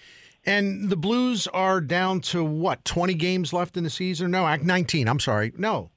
And 0.45 0.89
the 0.89 0.95
Blues 0.95 1.47
are 1.47 1.81
down 1.81 2.21
to 2.21 2.43
what, 2.43 2.85
20 2.85 3.13
games 3.15 3.53
left 3.53 3.77
in 3.77 3.83
the 3.83 3.89
season? 3.89 4.31
No, 4.31 4.53
19. 4.55 5.07
I'm 5.07 5.19
sorry. 5.19 5.53
No. 5.57 5.91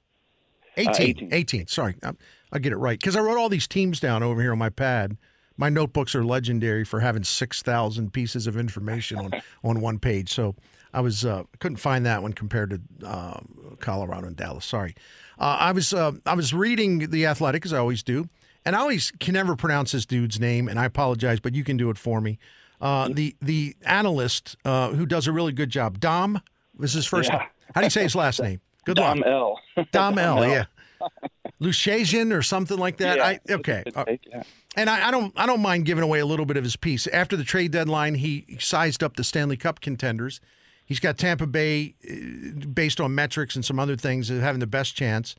18. 0.76 0.90
Uh, 0.90 0.98
18. 0.98 1.28
18. 1.32 1.66
Sorry. 1.68 1.94
I, 2.02 2.12
I 2.52 2.58
get 2.58 2.72
it 2.72 2.76
right. 2.76 2.98
Because 2.98 3.16
I 3.16 3.20
wrote 3.20 3.38
all 3.38 3.48
these 3.48 3.68
teams 3.68 4.00
down 4.00 4.22
over 4.22 4.40
here 4.40 4.52
on 4.52 4.58
my 4.58 4.70
pad. 4.70 5.16
My 5.56 5.68
notebooks 5.68 6.14
are 6.14 6.24
legendary 6.24 6.84
for 6.84 7.00
having 7.00 7.24
6,000 7.24 8.12
pieces 8.12 8.46
of 8.46 8.56
information 8.56 9.18
on, 9.18 9.32
on 9.64 9.80
one 9.80 9.98
page. 9.98 10.32
So 10.32 10.56
I 10.92 11.00
was 11.00 11.24
uh, 11.24 11.44
couldn't 11.58 11.76
find 11.76 12.04
that 12.06 12.22
one 12.22 12.32
compared 12.32 12.70
to 12.70 13.06
uh, 13.06 13.40
Colorado 13.80 14.26
and 14.26 14.36
Dallas. 14.36 14.64
Sorry. 14.64 14.94
Uh, 15.38 15.56
I 15.60 15.72
was 15.72 15.92
uh, 15.92 16.12
I 16.26 16.34
was 16.34 16.52
reading 16.52 17.10
The 17.10 17.26
Athletic, 17.26 17.64
as 17.64 17.72
I 17.72 17.78
always 17.78 18.02
do. 18.02 18.28
And 18.64 18.76
I 18.76 18.80
always 18.80 19.10
can 19.18 19.34
never 19.34 19.56
pronounce 19.56 19.92
this 19.92 20.06
dude's 20.06 20.38
name, 20.38 20.68
and 20.68 20.78
I 20.78 20.84
apologize, 20.84 21.40
but 21.40 21.54
you 21.54 21.64
can 21.64 21.76
do 21.76 21.90
it 21.90 21.98
for 21.98 22.20
me. 22.20 22.38
Uh, 22.82 23.08
the 23.12 23.36
the 23.40 23.76
analyst 23.82 24.56
uh, 24.64 24.88
who 24.90 25.06
does 25.06 25.28
a 25.28 25.32
really 25.32 25.52
good 25.52 25.70
job. 25.70 26.00
Dom 26.00 26.42
was 26.76 26.92
his 26.92 27.06
first. 27.06 27.30
Yeah. 27.30 27.38
Name. 27.38 27.48
How 27.74 27.80
do 27.80 27.86
you 27.86 27.90
say 27.90 28.02
his 28.02 28.16
last 28.16 28.42
name? 28.42 28.60
Good 28.84 28.98
luck. 28.98 29.16
Dom 29.16 29.20
luck. 29.20 29.60
L. 29.76 29.86
Dom 29.92 30.18
L. 30.18 30.46
Yeah. 30.46 30.64
Luszczyszyn 31.60 32.36
or 32.36 32.42
something 32.42 32.76
like 32.76 32.96
that. 32.96 33.18
Yeah, 33.18 33.24
I, 33.24 33.40
okay. 33.52 33.84
Uh, 33.94 34.04
and 34.76 34.90
I, 34.90 35.08
I, 35.08 35.10
don't 35.12 35.32
I 35.36 35.46
don't 35.46 35.60
mind 35.60 35.84
giving 35.84 36.02
away 36.02 36.18
a 36.18 36.26
little 36.26 36.44
bit 36.44 36.56
of 36.56 36.64
his 36.64 36.74
piece. 36.74 37.06
After 37.06 37.36
the 37.36 37.44
trade 37.44 37.70
deadline, 37.70 38.16
he 38.16 38.56
sized 38.58 39.02
up 39.02 39.16
the 39.16 39.22
Stanley 39.24 39.56
Cup 39.56 39.80
contenders. 39.80 40.40
He's 40.84 40.98
got 40.98 41.18
Tampa 41.18 41.46
Bay, 41.46 41.94
uh, 42.10 42.66
based 42.66 43.00
on 43.00 43.14
metrics 43.14 43.54
and 43.54 43.64
some 43.64 43.78
other 43.78 43.96
things, 43.96 44.28
having 44.28 44.60
the 44.60 44.66
best 44.66 44.96
chance. 44.96 45.36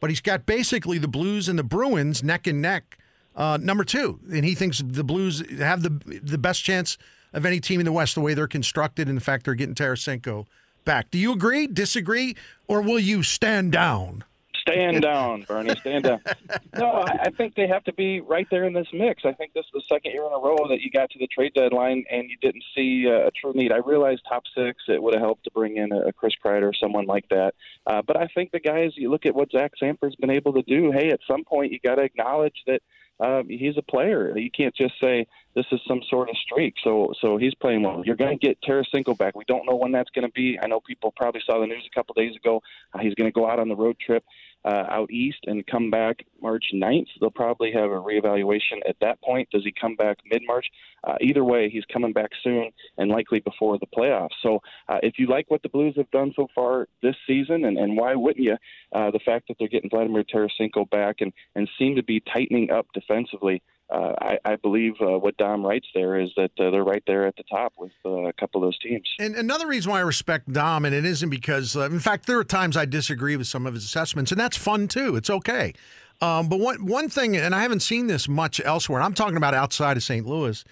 But 0.00 0.10
he's 0.10 0.22
got 0.22 0.46
basically 0.46 0.96
the 0.96 1.08
Blues 1.08 1.48
and 1.48 1.58
the 1.58 1.64
Bruins 1.64 2.22
neck 2.22 2.46
and 2.46 2.62
neck 2.62 2.98
uh, 3.36 3.58
number 3.60 3.84
two, 3.84 4.18
and 4.32 4.44
he 4.44 4.54
thinks 4.54 4.82
the 4.84 5.04
Blues 5.04 5.42
have 5.58 5.82
the 5.82 6.20
the 6.22 6.38
best 6.38 6.64
chance 6.64 6.96
of 7.32 7.44
any 7.44 7.60
team 7.60 7.80
in 7.80 7.86
the 7.86 7.92
West 7.92 8.14
the 8.14 8.20
way 8.20 8.34
they're 8.34 8.48
constructed. 8.48 9.08
And 9.08 9.16
in 9.16 9.20
fact, 9.20 9.44
they're 9.44 9.54
getting 9.54 9.74
Tarasenko 9.74 10.46
back. 10.84 11.10
Do 11.10 11.18
you 11.18 11.32
agree? 11.32 11.66
Disagree? 11.66 12.34
Or 12.66 12.80
will 12.80 12.98
you 12.98 13.22
stand 13.22 13.72
down? 13.72 14.24
Stand 14.68 15.02
down, 15.02 15.44
Bernie. 15.46 15.76
Stand 15.76 16.04
down. 16.04 16.20
No, 16.76 16.90
I, 16.90 17.18
I 17.22 17.30
think 17.30 17.54
they 17.54 17.66
have 17.66 17.84
to 17.84 17.92
be 17.94 18.20
right 18.20 18.46
there 18.50 18.64
in 18.64 18.74
this 18.74 18.88
mix. 18.92 19.22
I 19.24 19.32
think 19.32 19.54
this 19.54 19.64
is 19.64 19.70
the 19.72 19.82
second 19.88 20.12
year 20.12 20.26
in 20.26 20.32
a 20.32 20.38
row 20.38 20.58
that 20.68 20.80
you 20.80 20.90
got 20.90 21.08
to 21.10 21.18
the 21.18 21.26
trade 21.28 21.52
deadline 21.54 22.04
and 22.10 22.28
you 22.28 22.36
didn't 22.42 22.64
see 22.74 23.06
uh, 23.08 23.28
a 23.28 23.30
true 23.30 23.52
need. 23.54 23.72
I 23.72 23.78
realized 23.78 24.22
top 24.28 24.42
six, 24.54 24.82
it 24.88 25.02
would 25.02 25.14
have 25.14 25.22
helped 25.22 25.44
to 25.44 25.50
bring 25.52 25.76
in 25.76 25.92
a, 25.92 26.08
a 26.08 26.12
Chris 26.12 26.34
Kreider 26.44 26.68
or 26.68 26.74
someone 26.74 27.06
like 27.06 27.26
that. 27.30 27.54
Uh, 27.86 28.02
but 28.02 28.18
I 28.18 28.26
think 28.34 28.50
the 28.50 28.60
guys, 28.60 28.92
you 28.96 29.10
look 29.10 29.24
at 29.24 29.34
what 29.34 29.50
Zach 29.50 29.72
Sanford's 29.78 30.16
been 30.16 30.30
able 30.30 30.52
to 30.52 30.62
do. 30.62 30.92
Hey, 30.92 31.10
at 31.10 31.20
some 31.26 31.44
point 31.44 31.72
you 31.72 31.78
got 31.82 31.94
to 31.94 32.02
acknowledge 32.02 32.56
that 32.66 32.82
um, 33.20 33.48
he's 33.48 33.76
a 33.76 33.82
player. 33.82 34.36
You 34.36 34.50
can't 34.50 34.74
just 34.74 34.94
say 35.00 35.26
this 35.56 35.64
is 35.72 35.80
some 35.88 36.02
sort 36.08 36.28
of 36.28 36.36
streak. 36.36 36.74
So, 36.84 37.14
so 37.20 37.38
he's 37.38 37.54
playing 37.54 37.82
well. 37.82 38.02
You're 38.04 38.14
going 38.14 38.38
to 38.38 38.46
get 38.46 38.58
Tarasenko 38.60 39.16
back. 39.16 39.34
We 39.34 39.44
don't 39.48 39.64
know 39.64 39.74
when 39.74 39.90
that's 39.90 40.10
going 40.10 40.26
to 40.26 40.32
be. 40.32 40.58
I 40.62 40.66
know 40.66 40.80
people 40.80 41.14
probably 41.16 41.40
saw 41.46 41.58
the 41.58 41.66
news 41.66 41.88
a 41.90 41.94
couple 41.94 42.12
days 42.12 42.36
ago. 42.36 42.62
Uh, 42.92 42.98
he's 42.98 43.14
going 43.14 43.26
to 43.26 43.32
go 43.32 43.50
out 43.50 43.58
on 43.58 43.68
the 43.68 43.74
road 43.74 43.96
trip 43.98 44.22
uh, 44.66 44.84
out 44.90 45.10
east 45.10 45.38
and 45.46 45.66
come 45.66 45.90
back 45.90 46.26
March 46.42 46.66
9th. 46.74 47.06
They'll 47.20 47.30
probably 47.30 47.72
have 47.72 47.90
a 47.90 48.00
reevaluation 48.00 48.80
at 48.86 48.96
that 49.00 49.22
point. 49.22 49.48
Does 49.50 49.64
he 49.64 49.72
come 49.72 49.96
back 49.96 50.18
mid 50.30 50.42
March? 50.46 50.66
Uh, 51.04 51.14
either 51.22 51.42
way, 51.42 51.70
he's 51.70 51.84
coming 51.90 52.12
back 52.12 52.30
soon 52.44 52.70
and 52.98 53.10
likely 53.10 53.40
before 53.40 53.78
the 53.78 53.86
playoffs. 53.86 54.34
So 54.42 54.60
uh, 54.90 54.98
if 55.02 55.18
you 55.18 55.26
like 55.26 55.46
what 55.50 55.62
the 55.62 55.70
Blues 55.70 55.94
have 55.96 56.10
done 56.10 56.34
so 56.36 56.48
far 56.54 56.88
this 57.00 57.16
season, 57.26 57.64
and, 57.64 57.78
and 57.78 57.96
why 57.96 58.14
wouldn't 58.14 58.44
you? 58.44 58.56
Uh, 58.92 59.10
the 59.10 59.20
fact 59.24 59.48
that 59.48 59.56
they're 59.58 59.68
getting 59.68 59.88
Vladimir 59.88 60.24
Tarasenko 60.24 60.90
back 60.90 61.16
and, 61.20 61.32
and 61.54 61.68
seem 61.78 61.96
to 61.96 62.02
be 62.02 62.20
tightening 62.20 62.70
up 62.70 62.86
defensively 62.92 63.62
uh, 63.88 64.12
I, 64.20 64.38
I, 64.44 64.56
believe 64.56 64.94
uh, 65.00 65.18
what 65.18 65.36
Dom 65.36 65.64
writes 65.64 65.86
there 65.94 66.18
is 66.18 66.30
that 66.36 66.50
uh, 66.58 66.70
they're 66.70 66.82
right 66.82 67.02
there 67.06 67.26
at 67.26 67.36
the 67.36 67.44
top 67.44 67.72
with 67.78 67.92
uh, 68.04 68.24
a 68.24 68.32
couple 68.32 68.60
of 68.60 68.66
those 68.66 68.78
teams. 68.80 69.08
And 69.20 69.36
another 69.36 69.68
reason 69.68 69.92
why 69.92 69.98
I 69.98 70.02
respect 70.02 70.52
Dom, 70.52 70.84
and 70.84 70.94
it 70.94 71.04
isn't 71.04 71.30
because, 71.30 71.76
uh, 71.76 71.82
in 71.82 72.00
fact, 72.00 72.26
there 72.26 72.38
are 72.38 72.44
times 72.44 72.76
I 72.76 72.84
disagree 72.84 73.36
with 73.36 73.46
some 73.46 73.64
of 73.64 73.74
his 73.74 73.84
assessments, 73.84 74.32
and 74.32 74.40
that's 74.40 74.56
fun 74.56 74.88
too. 74.88 75.14
It's 75.14 75.30
okay. 75.30 75.72
Um, 76.20 76.48
but 76.48 76.58
one 76.58 76.86
one 76.86 77.08
thing, 77.08 77.36
and 77.36 77.54
I 77.54 77.62
haven't 77.62 77.80
seen 77.80 78.06
this 78.06 78.26
much 78.26 78.60
elsewhere. 78.64 79.02
I'm 79.02 79.14
talking 79.14 79.36
about 79.36 79.54
outside 79.54 79.96
of 79.96 80.02
St. 80.02 80.26
Louis. 80.26 80.64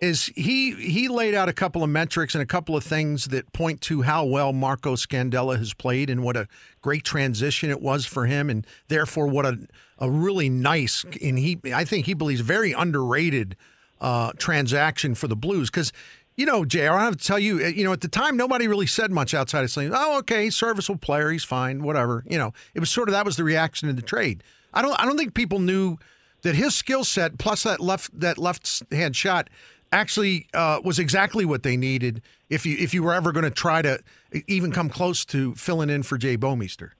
Is 0.00 0.26
he 0.36 0.72
he 0.72 1.08
laid 1.08 1.34
out 1.34 1.48
a 1.48 1.52
couple 1.52 1.82
of 1.82 1.88
metrics 1.88 2.34
and 2.34 2.42
a 2.42 2.46
couple 2.46 2.76
of 2.76 2.84
things 2.84 3.26
that 3.26 3.50
point 3.52 3.80
to 3.82 4.02
how 4.02 4.24
well 4.24 4.52
Marco 4.52 4.94
Scandella 4.94 5.56
has 5.56 5.72
played 5.72 6.10
and 6.10 6.22
what 6.22 6.36
a 6.36 6.46
great 6.82 7.04
transition 7.04 7.70
it 7.70 7.80
was 7.80 8.04
for 8.04 8.26
him, 8.26 8.50
and 8.50 8.66
therefore 8.88 9.26
what 9.26 9.46
a 9.46 9.58
a 9.98 10.10
really 10.10 10.50
nice 10.50 11.04
and 11.22 11.38
he 11.38 11.58
I 11.74 11.84
think 11.84 12.06
he 12.06 12.14
believes 12.14 12.40
very 12.40 12.72
underrated 12.72 13.56
uh, 14.00 14.32
transaction 14.38 15.14
for 15.14 15.28
the 15.28 15.36
Blues 15.36 15.70
because. 15.70 15.92
You 16.38 16.44
know, 16.44 16.66
Jr. 16.66 16.90
I 16.90 17.04
have 17.04 17.16
to 17.16 17.24
tell 17.24 17.38
you, 17.38 17.64
you 17.64 17.82
know, 17.82 17.94
at 17.94 18.02
the 18.02 18.08
time, 18.08 18.36
nobody 18.36 18.68
really 18.68 18.86
said 18.86 19.10
much 19.10 19.32
outside 19.32 19.64
of 19.64 19.70
saying, 19.70 19.92
"Oh, 19.94 20.18
okay, 20.18 20.50
serviceable 20.50 20.98
player, 20.98 21.30
he's 21.30 21.44
fine, 21.44 21.82
whatever." 21.82 22.24
You 22.28 22.36
know, 22.36 22.52
it 22.74 22.80
was 22.80 22.90
sort 22.90 23.08
of 23.08 23.14
that 23.14 23.24
was 23.24 23.38
the 23.38 23.44
reaction 23.44 23.88
to 23.88 23.94
the 23.94 24.02
trade. 24.02 24.44
I 24.74 24.82
don't, 24.82 25.00
I 25.00 25.06
don't 25.06 25.16
think 25.16 25.32
people 25.32 25.60
knew 25.60 25.96
that 26.42 26.54
his 26.54 26.74
skill 26.74 27.04
set 27.04 27.38
plus 27.38 27.62
that 27.62 27.80
left 27.80 28.20
that 28.20 28.38
left 28.38 28.82
hand 28.92 29.16
shot 29.16 29.48
actually 29.92 30.46
uh, 30.54 30.80
was 30.84 30.98
exactly 30.98 31.44
what 31.44 31.62
they 31.62 31.76
needed 31.76 32.22
if 32.50 32.66
you 32.66 32.76
if 32.78 32.94
you 32.94 33.02
were 33.02 33.14
ever 33.14 33.32
going 33.32 33.44
to 33.44 33.50
try 33.50 33.82
to 33.82 33.98
even 34.46 34.72
come 34.72 34.88
close 34.88 35.24
to 35.26 35.54
filling 35.54 35.90
in 35.90 36.02
for 36.02 36.18
Jay 36.18 36.36
Bouwmeester. 36.36 36.90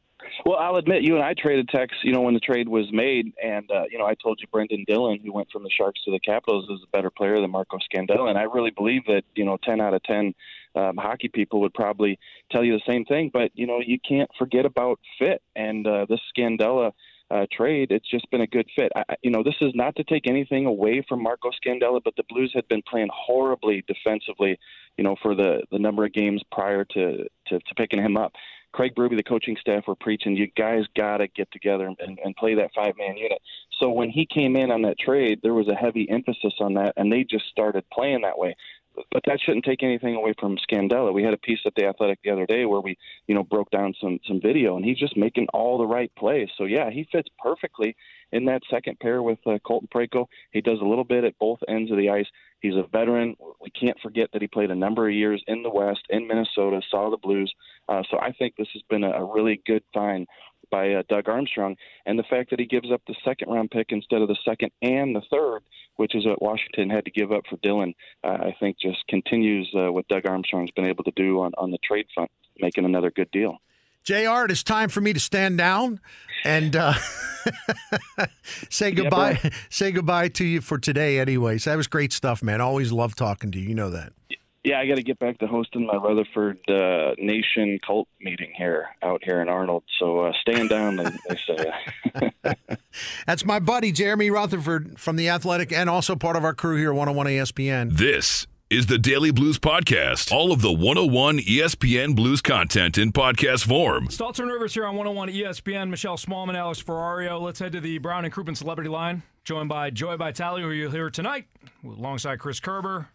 Well, 0.45 0.59
I'll 0.59 0.77
admit, 0.77 1.03
you 1.03 1.17
and 1.17 1.25
I 1.25 1.35
traded 1.37 1.69
texts, 1.69 2.01
you 2.05 2.13
know, 2.13 2.21
when 2.21 2.35
the 2.35 2.41
trade 2.41 2.69
was 2.69 2.87
made, 2.93 3.33
and 3.43 3.69
uh, 3.71 3.83
you 3.91 3.99
know, 3.99 4.07
I 4.07 4.15
told 4.15 4.39
you 4.41 4.47
Brendan 4.53 4.85
Dillon, 4.87 5.19
who 5.25 5.33
went 5.33 5.51
from 5.51 5.65
the 5.65 5.71
Sharks 5.77 6.01
to 6.05 6.13
the 6.13 6.21
Capitals, 6.21 6.65
is 6.71 6.81
a 6.85 6.97
better 6.97 7.11
player 7.11 7.41
than 7.41 7.51
Marco 7.51 7.79
Scandella, 7.79 8.29
and 8.29 8.39
I 8.39 8.43
really 8.43 8.71
believe 8.71 9.05
that 9.07 9.23
you 9.35 9.45
know, 9.45 9.59
ten 9.65 9.81
out 9.81 9.93
of 9.93 10.03
ten 10.05 10.35
um, 10.77 10.97
hockey 10.99 11.29
people 11.29 11.61
would 11.63 11.75
probably 11.75 12.19
tell 12.53 12.63
you 12.63 12.75
the 12.75 12.83
same 12.87 13.05
thing. 13.05 13.31
But 13.33 13.51
you 13.55 13.67
know, 13.67 13.81
you 13.85 13.99
can't 14.07 14.31
forget 14.39 14.65
about 14.65 15.01
fit, 15.19 15.43
and 15.57 15.87
uh, 15.87 16.07
this 16.09 16.21
Scandella. 16.37 16.93
Uh, 17.29 17.45
trade, 17.51 17.91
it's 17.91 18.09
just 18.09 18.31
been 18.31 18.43
a 18.43 18.47
good 18.47 18.69
fit. 18.79 18.93
I, 18.95 19.03
you 19.21 19.33
know, 19.33 19.43
this 19.43 19.57
is 19.61 19.73
not 19.75 19.97
to 19.97 20.05
take 20.05 20.29
anything 20.29 20.65
away 20.67 21.05
from 21.09 21.23
Marco 21.23 21.51
Scandella, 21.51 22.01
but 22.05 22.15
the 22.17 22.23
Blues 22.29 22.53
had 22.55 22.69
been 22.69 22.83
playing 22.89 23.09
horribly 23.13 23.85
defensively, 23.89 24.57
you 24.97 25.03
know, 25.03 25.17
for 25.21 25.35
the 25.35 25.63
the 25.73 25.79
number 25.79 26.05
of 26.05 26.13
games 26.13 26.41
prior 26.53 26.85
to 26.85 27.25
to, 27.49 27.59
to 27.59 27.75
picking 27.77 28.01
him 28.01 28.17
up. 28.17 28.33
Craig 28.77 28.95
Berube, 28.95 29.17
the 29.17 29.23
coaching 29.23 29.57
staff, 29.59 29.85
were 29.89 29.95
preaching, 29.95 30.37
you 30.37 30.49
guys 30.57 30.85
got 30.95 31.17
to 31.17 31.29
get 31.29 31.51
together 31.51 31.87
and, 31.87 32.19
and 32.23 32.37
play 32.37 32.55
that 32.55 32.71
five 32.75 32.95
man 32.99 33.17
unit. 33.17 33.41
So 33.81 33.91
when 33.91 34.11
he 34.11 34.27
came 34.27 34.55
in 34.55 34.71
on 34.71 34.83
that 34.83 34.99
trade, 34.99 35.41
there 35.43 35.55
was 35.55 35.69
a 35.69 35.75
heavy 35.75 36.09
emphasis 36.11 36.55
on 36.61 36.75
that, 36.75 36.93
and 36.97 37.11
they 37.11 37.25
just 37.25 37.47
started 37.47 37.85
playing 37.91 38.21
that 38.23 38.39
way. 38.39 38.55
But 39.13 39.23
that 39.27 39.41
shouldn't 39.41 39.65
take 39.65 39.83
anything 39.83 40.15
away 40.15 40.35
from 40.39 40.57
Scandella. 40.57 41.13
We 41.13 41.23
had 41.23 41.35
a 41.35 41.39
piece 41.39 41.61
at 41.67 41.75
the 41.77 41.87
Athletic 41.87 42.21
the 42.23 42.31
other 42.31 42.47
day 42.47 42.65
where 42.65 42.81
we, 42.81 42.97
you 43.27 43.35
know, 43.35 43.43
broke 43.43 43.71
down 43.71 43.95
some 44.01 44.19
some 44.27 44.41
video, 44.41 44.77
and 44.77 44.85
he's 44.85 44.99
just 44.99 45.17
making 45.17 45.49
all 45.53 45.79
the 45.79 45.87
right 45.87 46.11
plays. 46.17 46.49
So 46.57 46.65
yeah, 46.65 46.91
he 46.91 47.09
fits 47.13 47.29
perfectly 47.39 47.97
in 48.33 48.45
that 48.47 48.63
second 48.71 48.99
pair 49.01 49.23
with 49.23 49.39
uh, 49.47 49.59
Colton 49.67 49.89
Parayko. 49.95 50.27
He 50.51 50.61
does 50.61 50.81
a 50.81 50.85
little 50.85 51.05
bit 51.05 51.25
at 51.25 51.39
both 51.39 51.59
ends 51.69 51.91
of 51.91 51.97
the 51.97 52.11
ice. 52.11 52.27
He's 52.61 52.75
a 52.75 52.85
veteran. 52.91 53.37
We 53.61 53.71
can't 53.71 53.99
forget 54.01 54.31
that 54.33 54.43
he 54.43 54.49
played 54.49 54.71
a 54.71 54.75
number 54.75 55.07
of 55.07 55.15
years 55.15 55.43
in 55.47 55.63
the 55.63 55.71
West, 55.71 56.01
in 56.09 56.27
Minnesota, 56.27 56.81
saw 56.91 57.11
the 57.11 57.17
Blues. 57.17 57.53
Uh, 57.89 58.03
so 58.11 58.19
I 58.19 58.33
think 58.33 58.57
this 58.57 58.69
has 58.73 58.83
been 58.89 59.05
a, 59.05 59.11
a 59.11 59.25
really 59.25 59.61
good 59.67 59.83
find 59.93 60.27
by 60.71 60.95
uh, 60.95 61.03
Doug 61.09 61.29
Armstrong. 61.29 61.77
And 62.05 62.19
the 62.19 62.25
fact 62.25 62.51
that 62.51 62.59
he 62.59 62.67
gives 62.67 62.91
up 62.93 63.03
the 63.07 63.15
second 63.25 63.51
round 63.51 63.71
pick 63.71 63.87
instead 63.91 64.23
of 64.23 64.29
the 64.29 64.39
second 64.45 64.71
and 64.83 65.15
the 65.15 65.23
third, 65.31 65.61
which 65.97 66.15
is 66.15 66.27
what 66.27 66.43
Washington 66.43 66.91
had 66.91 67.05
to 67.05 67.11
give 67.11 67.33
up 67.33 67.45
for 67.49 67.57
Dillon, 67.63 67.95
uh, 68.25 68.29
I 68.29 68.57
think 68.59 68.79
just 68.81 69.07
continues 69.09 69.73
uh, 69.77 69.93
what 69.93 70.09
Doug 70.09 70.27
Armstrong's 70.27 70.71
been 70.73 70.87
able 70.87 71.05
to 71.05 71.13
do 71.17 71.41
on, 71.41 71.53
on 71.59 71.71
the 71.71 71.79
trade 71.79 72.07
front, 72.15 72.31
making 72.59 72.85
another 72.85 73.11
good 73.11 73.31
deal. 73.31 73.59
JR, 74.07 74.45
it 74.45 74.53
is 74.53 74.63
time 74.63 74.89
for 74.89 75.01
me 75.01 75.13
to 75.13 75.19
stand 75.19 75.59
down 75.59 75.99
and 76.45 76.77
uh, 76.77 76.95
say 78.71 78.93
goodbye. 78.93 79.41
Yeah, 79.43 79.51
say 79.69 79.91
goodbye 79.91 80.29
to 80.29 80.45
you 80.45 80.61
for 80.61 80.79
today, 80.79 81.19
anyways. 81.19 81.65
That 81.65 81.77
was 81.77 81.89
great 81.89 82.13
stuff, 82.13 82.41
man. 82.41 82.61
Always 82.61 82.93
love 82.93 83.17
talking 83.17 83.51
to 83.51 83.59
you. 83.59 83.71
You 83.71 83.75
know 83.75 83.91
that. 83.91 84.13
Yeah, 84.67 84.81
I 84.81 84.89
got 84.89 84.97
to 84.97 85.03
get 85.05 85.21
back 85.21 85.39
to 85.39 85.47
hosting 85.47 85.87
my 85.87 85.95
Rutherford 85.95 86.59
uh, 86.69 87.15
Nation 87.19 87.79
cult 87.87 88.09
meeting 88.21 88.53
here 88.57 88.89
out 89.01 89.23
here 89.23 89.41
in 89.41 89.49
Arnold. 89.49 89.85
So 90.01 90.23
uh, 90.23 90.33
stand 90.41 90.71
down, 90.71 90.97
they, 90.97 91.05
they 91.29 91.39
say. 91.47 92.57
That's 93.29 93.45
my 93.45 93.61
buddy 93.61 93.93
Jeremy 93.93 94.29
Rutherford 94.29 94.99
from 94.99 95.15
the 95.15 95.29
Athletic, 95.29 95.71
and 95.71 95.89
also 95.89 96.17
part 96.17 96.35
of 96.35 96.43
our 96.43 96.53
crew 96.53 96.77
here, 96.77 96.93
101 96.93 97.27
ESPN. 97.29 97.97
This 97.97 98.49
is 98.69 98.87
the 98.87 98.99
Daily 98.99 99.31
Blues 99.31 99.61
Podcast. 99.61 100.33
All 100.33 100.51
of 100.51 100.63
the 100.63 100.73
101 100.73 101.39
ESPN 101.39 102.17
Blues 102.17 102.41
content 102.41 102.99
in 102.99 103.13
podcast 103.13 103.69
form. 103.69 104.09
Stalter 104.09 104.41
and 104.41 104.51
Rivers 104.51 104.75
here 104.75 104.87
on 104.87 104.97
101 104.97 105.29
ESPN. 105.29 105.91
Michelle 105.91 106.17
Smallmon, 106.17 106.57
Alex 106.57 106.83
Ferrario. 106.83 107.41
Let's 107.41 107.61
head 107.61 107.71
to 107.71 107.81
the 107.81 107.99
Brown 107.99 108.25
and 108.25 108.35
Crouppen 108.35 108.57
Celebrity 108.57 108.91
Line, 108.91 109.23
joined 109.45 109.69
by 109.69 109.91
Joey 109.91 110.17
Vitale, 110.17 110.61
who 110.61 110.73
you'll 110.73 110.91
hear 110.91 111.09
tonight, 111.09 111.45
alongside 111.85 112.41
Chris 112.41 112.59
Kerber. 112.59 113.11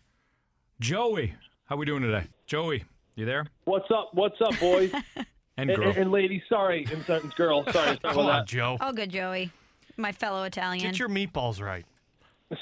Joey, 0.81 1.35
how 1.65 1.75
we 1.75 1.85
doing 1.85 2.01
today? 2.01 2.23
Joey, 2.47 2.83
you 3.15 3.23
there? 3.23 3.45
What's 3.65 3.91
up? 3.91 4.09
What's 4.13 4.41
up, 4.41 4.59
boys? 4.59 4.91
and, 5.55 5.69
and, 5.69 5.83
and, 5.83 5.95
and 5.95 6.11
ladies, 6.11 6.41
sorry, 6.49 6.87
and, 6.91 7.07
and 7.07 7.35
girl, 7.35 7.63
sorry. 7.71 7.99
Come 8.03 8.17
on, 8.17 8.47
Joe. 8.47 8.79
Oh, 8.81 8.91
good, 8.91 9.11
Joey. 9.11 9.51
My 9.95 10.11
fellow 10.11 10.43
Italian. 10.43 10.83
Get 10.83 10.97
your 10.97 11.07
meatballs 11.07 11.61
right. 11.61 11.85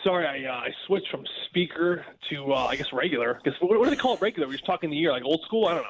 Sorry, 0.04 0.28
I 0.28 0.52
uh, 0.52 0.54
I 0.54 0.68
switched 0.86 1.10
from 1.10 1.24
speaker 1.46 2.06
to 2.30 2.54
uh, 2.54 2.66
I 2.66 2.76
guess 2.76 2.88
regular. 2.92 3.40
Because 3.42 3.58
what, 3.62 3.80
what, 3.80 3.86
do 3.86 3.90
they 3.92 3.96
call 3.96 4.16
it 4.16 4.22
regular? 4.22 4.48
We're 4.48 4.54
just 4.54 4.66
talking 4.66 4.90
the 4.90 4.98
year, 4.98 5.14
like 5.14 5.24
old 5.24 5.42
school. 5.46 5.68
I 5.68 5.76
don't 5.76 5.84
know. 5.84 5.90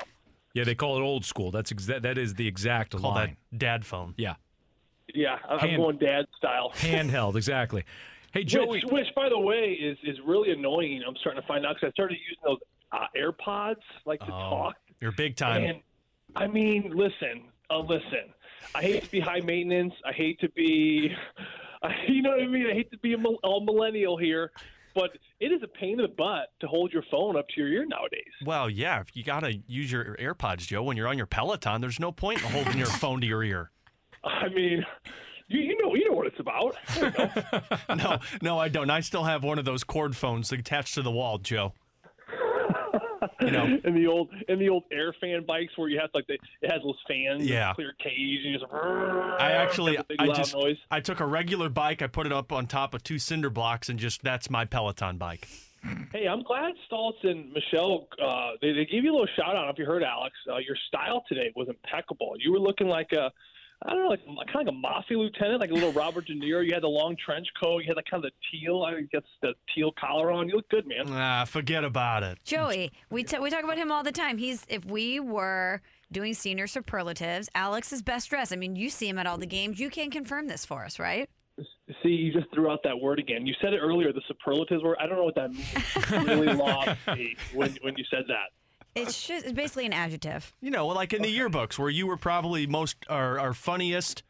Yeah, 0.54 0.66
they 0.66 0.76
call 0.76 0.98
it 0.98 1.02
old 1.02 1.26
school. 1.26 1.50
That's 1.50 1.74
exa- 1.74 2.04
that 2.04 2.20
is 2.20 2.36
the 2.36 2.48
exact 2.48 2.96
call 2.96 3.10
line. 3.10 3.38
That 3.52 3.58
dad 3.58 3.86
phone. 3.86 4.14
Yeah. 4.18 4.36
Yeah, 5.16 5.40
I'm 5.50 5.58
Hand, 5.58 5.78
going 5.78 5.98
dad 5.98 6.26
style. 6.38 6.72
Handheld, 6.76 7.36
exactly. 7.36 7.86
Hey, 8.34 8.44
Joey. 8.44 8.68
Which, 8.68 8.84
which, 8.86 9.08
by 9.16 9.30
the 9.30 9.40
way, 9.40 9.72
is 9.80 9.98
is 10.04 10.18
really 10.26 10.52
annoying. 10.52 11.02
I'm 11.08 11.16
starting 11.18 11.42
to 11.42 11.48
find 11.48 11.66
out 11.66 11.76
because 11.76 11.90
I 11.90 11.92
started 11.92 12.18
using 12.20 12.38
those 12.44 12.60
uh, 12.92 13.08
AirPods 13.18 13.82
like 14.06 14.20
to 14.22 14.28
oh, 14.28 14.50
talk. 14.50 14.76
You're 15.02 15.12
big 15.12 15.36
time. 15.36 15.64
And 15.64 15.82
I 16.36 16.48
mean, 16.48 16.92
listen, 16.96 17.46
uh, 17.70 17.80
listen. 17.80 18.34
I 18.76 18.82
hate 18.82 19.04
to 19.04 19.12
be 19.12 19.20
high 19.20 19.40
maintenance. 19.40 19.94
I 20.06 20.12
hate 20.12 20.40
to 20.42 20.50
be 20.50 21.16
you 22.08 22.22
know 22.22 22.32
what 22.32 22.42
I 22.42 22.48
mean? 22.48 22.68
I 22.70 22.74
hate 22.74 22.92
to 22.92 22.98
be 22.98 23.14
a, 23.14 23.18
a 23.18 23.64
millennial 23.64 24.18
here, 24.18 24.52
but 24.94 25.12
it 25.40 25.48
is 25.48 25.62
a 25.64 25.68
pain 25.68 25.94
in 25.94 26.02
the 26.02 26.08
butt 26.08 26.52
to 26.60 26.68
hold 26.68 26.92
your 26.92 27.04
phone 27.10 27.38
up 27.38 27.48
to 27.50 27.62
your 27.62 27.70
ear 27.70 27.86
nowadays. 27.86 28.32
Well, 28.46 28.70
yeah, 28.70 29.00
if 29.00 29.16
you 29.16 29.24
got 29.24 29.42
to 29.42 29.58
use 29.68 29.92
your 29.92 30.16
AirPods, 30.18 30.68
Joe, 30.68 30.84
when 30.84 30.98
you're 30.98 31.08
on 31.08 31.18
your 31.18 31.28
Peloton, 31.28 31.82
there's 31.82 32.00
no 32.00 32.12
point 32.12 32.42
in 32.44 32.50
holding 32.50 32.78
your 32.78 32.88
phone 33.02 33.22
to 33.22 33.28
your 33.28 33.44
ear. 33.44 33.72
I 34.24 34.50
mean, 34.50 34.86
you, 35.50 35.60
you 35.60 35.78
know, 35.82 35.96
you 35.96 36.10
know 36.10 36.16
what 36.16 36.28
it's 36.28 36.40
about. 36.40 36.76
no, 37.98 38.20
no, 38.42 38.58
I 38.58 38.70
don't. 38.70 38.90
I 38.90 39.02
still 39.02 39.24
have 39.24 39.44
one 39.44 39.60
of 39.60 39.66
those 39.66 39.84
cord 39.84 40.16
phones 40.16 40.52
attached 40.52 40.96
to 40.96 41.02
the 41.02 41.12
wall, 41.12 41.38
Joe 41.38 41.74
you 43.42 43.52
know, 43.52 43.80
in 43.84 43.96
the 43.96 44.08
old 44.08 44.30
in 44.48 44.60
the 44.60 44.70
old 44.70 44.84
air 44.92 45.14
fan 45.20 45.46
bikes 45.46 45.78
where 45.78 45.90
you 45.90 46.00
have 46.00 46.10
like 46.14 46.28
the, 46.28 46.36
it 46.62 46.72
has 46.72 46.82
those 46.84 46.98
fans, 47.08 47.46
yeah, 47.46 47.74
clear 47.74 47.94
cage, 48.04 48.42
and 48.44 48.54
you 48.54 48.60
just. 48.60 48.72
I 48.72 49.52
actually, 49.52 49.98
I 50.20 50.28
just, 50.28 50.54
noise. 50.54 50.78
I 50.92 51.00
took 51.00 51.20
a 51.20 51.26
regular 51.26 51.70
bike, 51.70 52.02
I 52.02 52.08
put 52.08 52.26
it 52.26 52.34
up 52.34 52.52
on 52.52 52.68
top 52.68 52.94
of 52.94 53.04
two 53.04 53.20
cinder 53.20 53.50
blocks, 53.50 53.90
and 53.90 54.00
just 54.00 54.24
that's 54.24 54.50
my 54.50 54.66
Peloton 54.66 55.18
bike. 55.18 55.48
Hey, 56.12 56.28
I'm 56.28 56.44
glad 56.44 56.74
Stoltz 56.92 57.24
and 57.24 57.54
Michelle 57.54 58.08
uh, 58.22 58.52
they, 58.62 58.74
they 58.74 58.86
gave 58.86 59.06
you 59.06 59.12
a 59.12 59.16
little 59.16 59.30
shout 59.38 59.56
out. 59.56 59.70
If 59.70 59.78
you 59.78 59.86
heard 59.86 60.04
Alex, 60.04 60.36
uh, 60.52 60.58
your 60.58 60.76
style 60.88 61.24
today 61.30 61.54
was 61.56 61.70
impeccable. 61.70 62.34
You 62.38 62.52
were 62.52 62.60
looking 62.60 62.88
like 62.88 63.12
a 63.14 63.32
I 63.86 63.92
don't 63.92 64.04
know, 64.04 64.10
like 64.10 64.48
kind 64.52 64.68
of 64.68 64.68
like 64.68 64.68
a 64.68 64.72
mafia 64.78 65.18
lieutenant, 65.18 65.62
like 65.62 65.70
a 65.70 65.74
little 65.74 65.94
Robert 65.94 66.28
De 66.28 66.34
Niro. 66.36 66.66
You 66.66 66.74
had 66.74 66.84
the 66.84 66.88
long 66.88 67.16
trench 67.24 67.48
coat. 67.62 67.80
You 67.80 67.86
had 67.88 67.96
like 67.96 68.06
kind 68.12 68.24
of 68.26 68.32
the 68.32 68.60
teal. 68.60 68.84
I 68.84 69.02
guess 69.12 69.22
the 69.42 69.54
teal 69.74 69.92
collar 69.98 70.32
on. 70.32 70.50
You 70.50 70.58
look 70.58 70.68
good, 70.70 70.86
man. 70.86 71.06
Ah, 71.08 71.46
forget 71.46 71.86
about 71.86 72.24
it. 72.24 72.40
Joey, 72.44 72.92
we 73.10 73.24
t- 73.24 73.40
we 73.40 73.50
talk 73.50 73.64
about 73.64 73.78
him 73.78 73.90
all 73.90 74.04
the 74.04 74.12
time. 74.12 74.38
He's 74.38 74.66
if 74.68 74.84
we 74.84 75.22
were 75.22 75.82
doing 76.12 76.34
senior 76.34 76.68
superlatives, 76.68 77.50
Alex 77.56 77.94
is 77.94 78.02
best 78.02 78.30
dressed. 78.30 78.52
I 78.52 78.58
mean, 78.58 78.76
you 78.76 78.90
see 78.90 79.08
him 79.08 79.18
at 79.18 79.26
all 79.26 79.38
the 79.38 79.46
games. 79.46 79.80
You 79.80 79.90
can 79.90 80.12
confirm 80.12 80.48
this 80.48 80.66
for 80.66 80.84
us, 80.84 81.00
right? 81.00 81.30
See, 82.04 82.10
you 82.10 82.34
just 82.34 82.54
threw 82.54 82.70
out 82.70 82.82
that 82.84 83.00
word 83.00 83.18
again. 83.20 83.46
You 83.46 83.54
said 83.62 83.74
it 83.74 83.80
earlier, 83.80 84.12
the 84.12 84.22
superlatives 84.28 84.84
word. 84.84 84.98
I 85.00 85.08
don't 85.08 85.18
know 85.18 85.24
what 85.24 85.36
that 85.36 85.52
means. 85.52 86.28
really 86.28 86.54
lost 86.54 86.98
me 87.16 87.36
when 87.54 87.78
when 87.82 87.96
you 87.98 88.04
said 88.12 88.26
that. 88.28 88.50
It's 89.02 89.28
just 89.28 89.46
it's 89.46 89.54
basically 89.54 89.86
an 89.86 89.94
adjective. 89.94 90.54
You 90.62 90.72
know, 90.72 90.88
like 90.88 91.14
in 91.14 91.22
the 91.22 91.36
yearbooks 91.38 91.78
where 91.80 91.90
you 91.90 92.08
were 92.08 92.18
probably 92.18 92.68
most 92.68 92.98
our, 93.10 93.40
or 93.40 93.54
funniest 93.54 94.24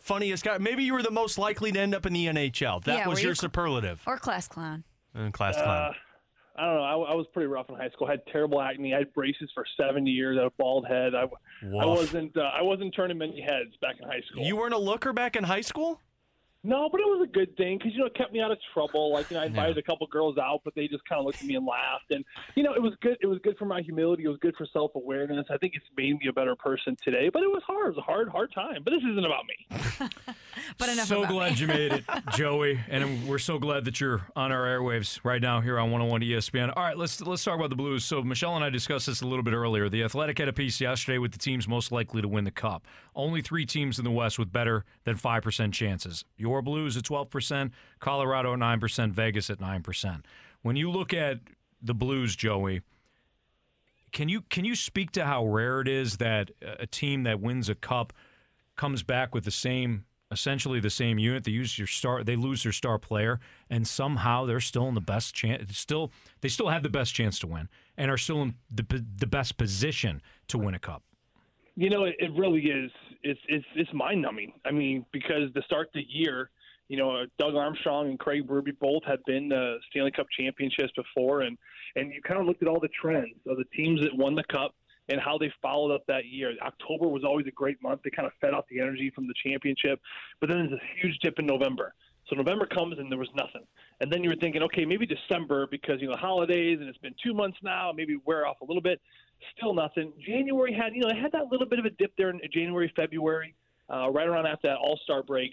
funniest 0.00 0.44
guy. 0.44 0.58
Maybe 0.58 0.84
you 0.84 0.94
were 0.94 1.02
the 1.02 1.10
most 1.10 1.38
likely 1.38 1.70
to 1.72 1.78
end 1.80 1.94
up 1.94 2.06
in 2.06 2.12
the 2.12 2.26
NHL. 2.26 2.82
That 2.84 2.98
Yeah, 2.98 3.08
was 3.08 3.18
were 3.18 3.22
your 3.22 3.30
you- 3.30 3.34
superlative. 3.34 4.02
Or 4.06 4.16
class 4.18 4.48
clown. 4.48 4.84
Uh, 5.14 5.30
class 5.30 5.56
Uh, 5.56 5.62
clown. 5.64 5.94
I 6.56 6.64
don't 6.64 6.74
know. 6.76 6.82
I, 6.82 7.12
I 7.12 7.14
was 7.14 7.26
pretty 7.32 7.46
rough 7.46 7.68
in 7.68 7.76
high 7.76 7.90
school. 7.90 8.08
I 8.08 8.12
had 8.12 8.22
terrible 8.32 8.60
acne. 8.60 8.92
I 8.94 8.98
had 8.98 9.14
braces 9.14 9.48
for 9.54 9.64
seven 9.76 10.06
years. 10.06 10.36
I 10.38 10.42
had 10.42 10.48
a 10.48 10.54
bald 10.58 10.86
head. 10.88 11.14
I, 11.14 11.22
I 11.22 11.26
Woof. 11.84 11.98
wasn't. 11.98 12.36
Uh, 12.36 12.40
I 12.52 12.62
wasn't 12.62 12.94
turning 12.96 13.18
many 13.18 13.40
heads 13.40 13.76
back 13.80 13.96
in 14.02 14.08
high 14.08 14.22
school. 14.28 14.42
You 14.44 14.56
weren't 14.56 14.74
a 14.74 14.78
looker 14.78 15.12
back 15.12 15.36
in 15.36 15.44
high 15.44 15.60
school? 15.60 16.00
No, 16.64 16.88
but 16.90 17.00
it 17.00 17.04
was 17.04 17.26
a 17.28 17.32
good 17.32 17.56
thing 17.56 17.78
because 17.78 17.92
you 17.92 18.00
know 18.00 18.06
it 18.06 18.14
kept 18.16 18.32
me 18.32 18.40
out 18.40 18.50
of 18.50 18.58
trouble. 18.74 19.12
Like 19.12 19.30
you 19.30 19.36
know, 19.36 19.44
I 19.44 19.46
invited 19.46 19.78
a 19.78 19.82
couple 19.82 20.06
girls 20.08 20.38
out, 20.38 20.60
but 20.64 20.74
they 20.74 20.88
just 20.88 21.04
kind 21.08 21.20
of 21.20 21.24
looked 21.24 21.40
at 21.40 21.46
me 21.46 21.54
and 21.54 21.64
laughed. 21.64 22.10
And 22.10 22.24
you 22.56 22.64
know, 22.64 22.74
it 22.74 22.82
was 22.82 22.94
good. 23.00 23.16
It 23.20 23.26
was 23.26 23.38
good 23.44 23.56
for 23.58 23.64
my 23.64 23.80
humility. 23.80 24.24
It 24.24 24.28
was 24.28 24.38
good 24.40 24.56
for 24.56 24.66
self 24.72 24.90
awareness. 24.96 25.46
I 25.50 25.56
think 25.58 25.74
it's 25.76 25.86
made 25.96 26.18
me 26.18 26.26
a 26.28 26.32
better 26.32 26.56
person 26.56 26.96
today. 27.02 27.30
But 27.32 27.42
it 27.44 27.48
was 27.48 27.62
hard. 27.64 27.86
It 27.86 27.96
was 27.96 27.98
a 27.98 28.02
hard, 28.02 28.28
hard 28.28 28.52
time. 28.52 28.82
But 28.84 28.90
this 28.90 29.02
isn't 29.08 29.24
about 29.24 29.44
me. 29.46 30.08
But 30.76 30.90
enough 30.90 31.06
so 31.06 31.20
about 31.20 31.32
glad 31.32 31.52
me. 31.54 31.60
you 31.60 31.66
made 31.66 31.92
it, 31.92 32.04
Joey, 32.36 32.78
and 32.88 33.26
we're 33.26 33.38
so 33.38 33.58
glad 33.58 33.84
that 33.86 34.00
you're 34.00 34.26
on 34.36 34.52
our 34.52 34.64
airwaves 34.66 35.18
right 35.24 35.40
now 35.40 35.60
here 35.60 35.78
on 35.78 35.90
101 35.90 36.20
ESPN. 36.20 36.72
All 36.76 36.82
right, 36.82 36.96
let's 36.96 37.20
let's 37.22 37.42
talk 37.42 37.56
about 37.56 37.70
the 37.70 37.76
Blues. 37.76 38.04
So 38.04 38.22
Michelle 38.22 38.54
and 38.54 38.64
I 38.64 38.70
discussed 38.70 39.06
this 39.06 39.22
a 39.22 39.26
little 39.26 39.42
bit 39.42 39.54
earlier. 39.54 39.88
The 39.88 40.04
Athletic 40.04 40.38
had 40.38 40.48
a 40.48 40.52
piece 40.52 40.80
yesterday 40.80 41.18
with 41.18 41.32
the 41.32 41.38
teams 41.38 41.66
most 41.66 41.90
likely 41.90 42.20
to 42.22 42.28
win 42.28 42.44
the 42.44 42.50
Cup. 42.50 42.86
Only 43.14 43.40
three 43.40 43.64
teams 43.66 43.98
in 43.98 44.04
the 44.04 44.10
West 44.10 44.38
with 44.38 44.52
better 44.52 44.84
than 45.04 45.16
five 45.16 45.42
percent 45.42 45.74
chances. 45.74 46.24
Your 46.48 46.62
Blues 46.62 46.96
at 46.96 47.04
12 47.04 47.30
percent, 47.30 47.72
Colorado 48.00 48.52
at 48.52 48.58
nine 48.58 48.80
percent, 48.80 49.12
Vegas 49.12 49.50
at 49.50 49.60
nine 49.60 49.82
percent. 49.82 50.24
When 50.62 50.76
you 50.76 50.90
look 50.90 51.12
at 51.12 51.38
the 51.82 51.94
Blues, 51.94 52.34
Joey, 52.34 52.82
can 54.12 54.28
you 54.28 54.42
can 54.42 54.64
you 54.64 54.74
speak 54.74 55.12
to 55.12 55.24
how 55.24 55.46
rare 55.46 55.80
it 55.80 55.88
is 55.88 56.16
that 56.16 56.50
a 56.62 56.86
team 56.86 57.24
that 57.24 57.40
wins 57.40 57.68
a 57.68 57.74
cup 57.74 58.12
comes 58.76 59.02
back 59.02 59.34
with 59.34 59.44
the 59.44 59.50
same 59.50 60.04
essentially 60.30 60.78
the 60.78 60.90
same 60.90 61.18
unit 61.18 61.44
they 61.44 61.50
use 61.50 61.78
your 61.78 61.86
star 61.86 62.22
they 62.22 62.36
lose 62.36 62.62
their 62.62 62.72
star 62.72 62.98
player 62.98 63.40
and 63.70 63.86
somehow 63.86 64.44
they're 64.44 64.60
still 64.60 64.86
in 64.86 64.94
the 64.94 65.00
best 65.00 65.34
chance 65.34 65.76
still 65.76 66.12
they 66.42 66.48
still 66.48 66.68
have 66.68 66.82
the 66.82 66.88
best 66.88 67.14
chance 67.14 67.38
to 67.38 67.46
win 67.46 67.68
and 67.96 68.10
are 68.10 68.18
still 68.18 68.42
in 68.42 68.54
the, 68.70 69.04
the 69.16 69.26
best 69.26 69.56
position 69.56 70.20
to 70.46 70.58
win 70.58 70.74
a 70.74 70.78
cup 70.78 71.02
You 71.78 71.90
know, 71.90 72.04
it, 72.04 72.16
it 72.18 72.32
really 72.36 72.62
is. 72.62 72.90
It's 73.22 73.40
it's 73.48 73.64
it's 73.74 73.92
mind 73.92 74.22
numbing. 74.22 74.52
I 74.64 74.70
mean, 74.70 75.04
because 75.12 75.52
to 75.54 75.62
start 75.62 75.90
the 75.94 76.04
year, 76.08 76.50
you 76.88 76.96
know, 76.96 77.24
Doug 77.38 77.54
Armstrong 77.54 78.08
and 78.08 78.18
Craig 78.18 78.46
Berube 78.46 78.78
both 78.80 79.02
had 79.04 79.18
been 79.26 79.52
uh, 79.52 79.74
Stanley 79.90 80.10
Cup 80.10 80.26
championships 80.38 80.92
before, 80.96 81.42
and 81.42 81.58
and 81.96 82.12
you 82.12 82.20
kind 82.22 82.40
of 82.40 82.46
looked 82.46 82.62
at 82.62 82.68
all 82.68 82.80
the 82.80 82.88
trends 83.00 83.34
of 83.46 83.56
the 83.56 83.64
teams 83.76 84.00
that 84.02 84.16
won 84.16 84.34
the 84.34 84.44
cup 84.44 84.74
and 85.08 85.20
how 85.20 85.38
they 85.38 85.52
followed 85.62 85.94
up 85.94 86.04
that 86.06 86.26
year. 86.26 86.52
October 86.62 87.08
was 87.08 87.24
always 87.24 87.46
a 87.46 87.50
great 87.50 87.82
month. 87.82 88.00
They 88.04 88.10
kind 88.10 88.26
of 88.26 88.32
fed 88.40 88.52
off 88.52 88.64
the 88.70 88.80
energy 88.80 89.10
from 89.14 89.26
the 89.26 89.34
championship, 89.42 90.00
but 90.40 90.48
then 90.48 90.58
there's 90.58 90.72
a 90.72 91.00
huge 91.00 91.18
dip 91.20 91.38
in 91.38 91.46
November. 91.46 91.94
So 92.28 92.36
November 92.36 92.66
comes 92.66 92.98
and 92.98 93.10
there 93.10 93.18
was 93.18 93.30
nothing. 93.34 93.66
And 94.00 94.12
then 94.12 94.22
you 94.22 94.28
were 94.28 94.36
thinking, 94.36 94.62
okay, 94.64 94.84
maybe 94.84 95.06
December 95.06 95.66
because 95.70 96.00
you 96.00 96.08
know 96.08 96.16
holidays 96.16 96.78
and 96.80 96.88
it's 96.88 96.98
been 96.98 97.14
two 97.24 97.32
months 97.32 97.56
now, 97.62 97.90
maybe 97.94 98.16
wear 98.26 98.46
off 98.46 98.60
a 98.60 98.64
little 98.64 98.82
bit. 98.82 99.00
Still 99.56 99.74
nothing. 99.74 100.12
January 100.24 100.72
had 100.72 100.94
you 100.94 101.00
know 101.00 101.08
it 101.08 101.16
had 101.16 101.32
that 101.32 101.46
little 101.50 101.66
bit 101.66 101.78
of 101.78 101.84
a 101.84 101.90
dip 101.90 102.12
there 102.16 102.30
in 102.30 102.40
January, 102.52 102.92
February, 102.96 103.54
uh, 103.92 104.10
right 104.10 104.26
around 104.26 104.46
after 104.46 104.68
that 104.68 104.76
All 104.76 104.98
Star 105.04 105.22
break. 105.22 105.52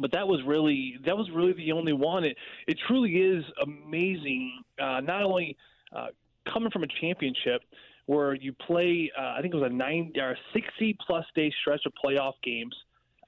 But 0.00 0.12
that 0.12 0.26
was 0.26 0.42
really 0.44 0.96
that 1.04 1.16
was 1.16 1.30
really 1.30 1.52
the 1.52 1.72
only 1.72 1.92
one. 1.92 2.24
It 2.24 2.36
it 2.66 2.78
truly 2.86 3.16
is 3.16 3.44
amazing. 3.62 4.62
Uh, 4.80 5.00
not 5.00 5.22
only 5.22 5.56
uh, 5.94 6.08
coming 6.52 6.70
from 6.70 6.82
a 6.82 6.88
championship 7.00 7.62
where 8.06 8.34
you 8.34 8.52
play, 8.52 9.10
uh, 9.18 9.34
I 9.36 9.40
think 9.40 9.54
it 9.54 9.56
was 9.56 9.70
a 9.70 9.74
nine 9.74 10.12
or 10.16 10.36
sixty 10.52 10.96
plus 11.06 11.24
day 11.34 11.52
stretch 11.60 11.82
of 11.86 11.92
playoff 12.04 12.34
games 12.42 12.74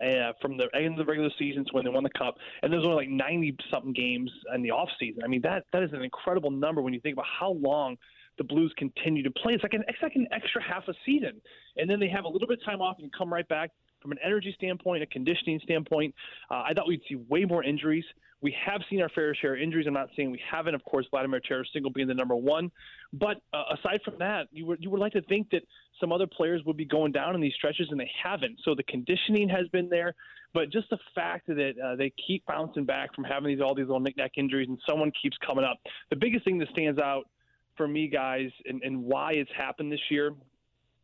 uh, 0.01 0.33
from 0.41 0.57
the 0.57 0.69
end 0.75 0.99
of 0.99 0.99
the 0.99 1.05
regular 1.05 1.31
season 1.39 1.65
to 1.65 1.71
when 1.73 1.85
they 1.85 1.91
won 1.91 2.03
the 2.03 2.11
cup, 2.11 2.37
and 2.63 2.73
there's 2.73 2.85
only 2.85 2.97
like 2.97 3.09
ninety 3.09 3.57
something 3.71 3.93
games 3.93 4.31
in 4.55 4.63
the 4.63 4.71
off 4.71 4.89
season. 4.99 5.23
I 5.25 5.29
mean 5.29 5.43
that 5.43 5.65
that 5.73 5.83
is 5.83 5.93
an 5.93 6.03
incredible 6.03 6.51
number 6.51 6.83
when 6.83 6.93
you 6.93 7.01
think 7.01 7.15
about 7.15 7.27
how 7.27 7.53
long 7.53 7.97
the 8.39 8.45
Blues 8.45 8.73
continue 8.77 9.23
to 9.23 9.31
play. 9.31 9.55
It's 9.55 9.63
like 9.63 9.75
an 9.75 9.85
it's 9.89 9.99
like 10.03 10.17
an 10.17 10.27
extra 10.33 10.63
half 10.63 10.87
a 10.89 10.95
season, 11.05 11.41
and 11.77 11.89
then 11.89 12.01
they 12.01 12.09
have 12.09 12.25
a 12.25 12.29
little 12.29 12.49
bit 12.49 12.59
of 12.59 12.65
time 12.65 12.81
off 12.81 12.97
and 12.99 13.13
come 13.13 13.33
right 13.33 13.49
back. 13.49 13.71
From 14.03 14.13
an 14.13 14.19
energy 14.25 14.55
standpoint, 14.57 15.03
a 15.03 15.07
conditioning 15.07 15.59
standpoint, 15.65 16.15
uh, 16.51 16.63
I 16.67 16.75
thought 16.75 16.87
we'd 16.87 17.01
see 17.09 17.17
way 17.29 17.45
more 17.45 17.65
injuries. 17.65 18.05
We 18.43 18.55
have 18.65 18.83
seen 18.89 19.01
our 19.01 19.09
fair 19.09 19.35
share 19.35 19.55
of 19.55 19.61
injuries. 19.61 19.87
I'm 19.89 19.95
not 19.95 20.11
saying 20.15 20.31
we 20.31 20.41
haven't. 20.49 20.75
Of 20.75 20.85
course, 20.85 21.07
Vladimir 21.11 21.41
Tarasenko 21.41 21.93
being 21.93 22.07
the 22.07 22.15
number 22.15 22.37
one, 22.37 22.71
but 23.13 23.39
uh, 23.53 23.65
aside 23.73 24.01
from 24.05 24.19
that, 24.19 24.49
you 24.53 24.67
would 24.67 24.83
you 24.83 24.91
would 24.91 25.01
like 25.01 25.15
to 25.15 25.23
think 25.23 25.51
that 25.51 25.63
some 25.99 26.13
other 26.13 26.27
players 26.27 26.63
would 26.67 26.77
be 26.77 26.85
going 26.85 27.13
down 27.13 27.35
in 27.35 27.41
these 27.41 27.55
stretches, 27.55 27.89
and 27.91 27.99
they 27.99 28.11
haven't. 28.23 28.61
So 28.65 28.75
the 28.75 28.83
conditioning 28.85 29.49
has 29.49 29.67
been 29.69 29.89
there, 29.89 30.15
but 30.53 30.71
just 30.71 30.91
the 30.91 30.99
fact 31.15 31.47
that 31.47 31.75
uh, 31.83 31.97
they 31.97 32.13
keep 32.27 32.45
bouncing 32.47 32.85
back 32.85 33.15
from 33.15 33.25
having 33.25 33.49
these 33.49 33.61
all 33.63 33.75
these 33.75 33.87
little 33.87 34.01
knickknack 34.01 34.33
injuries, 34.37 34.69
and 34.69 34.79
someone 34.89 35.11
keeps 35.21 35.37
coming 35.39 35.65
up. 35.65 35.79
The 36.11 36.17
biggest 36.17 36.45
thing 36.45 36.59
that 36.59 36.69
stands 36.69 37.01
out 37.01 37.25
for 37.77 37.89
me, 37.89 38.09
guys, 38.09 38.51
and, 38.67 38.83
and 38.83 39.03
why 39.03 39.33
it's 39.33 39.51
happened 39.57 39.93
this 39.93 40.01
year 40.11 40.35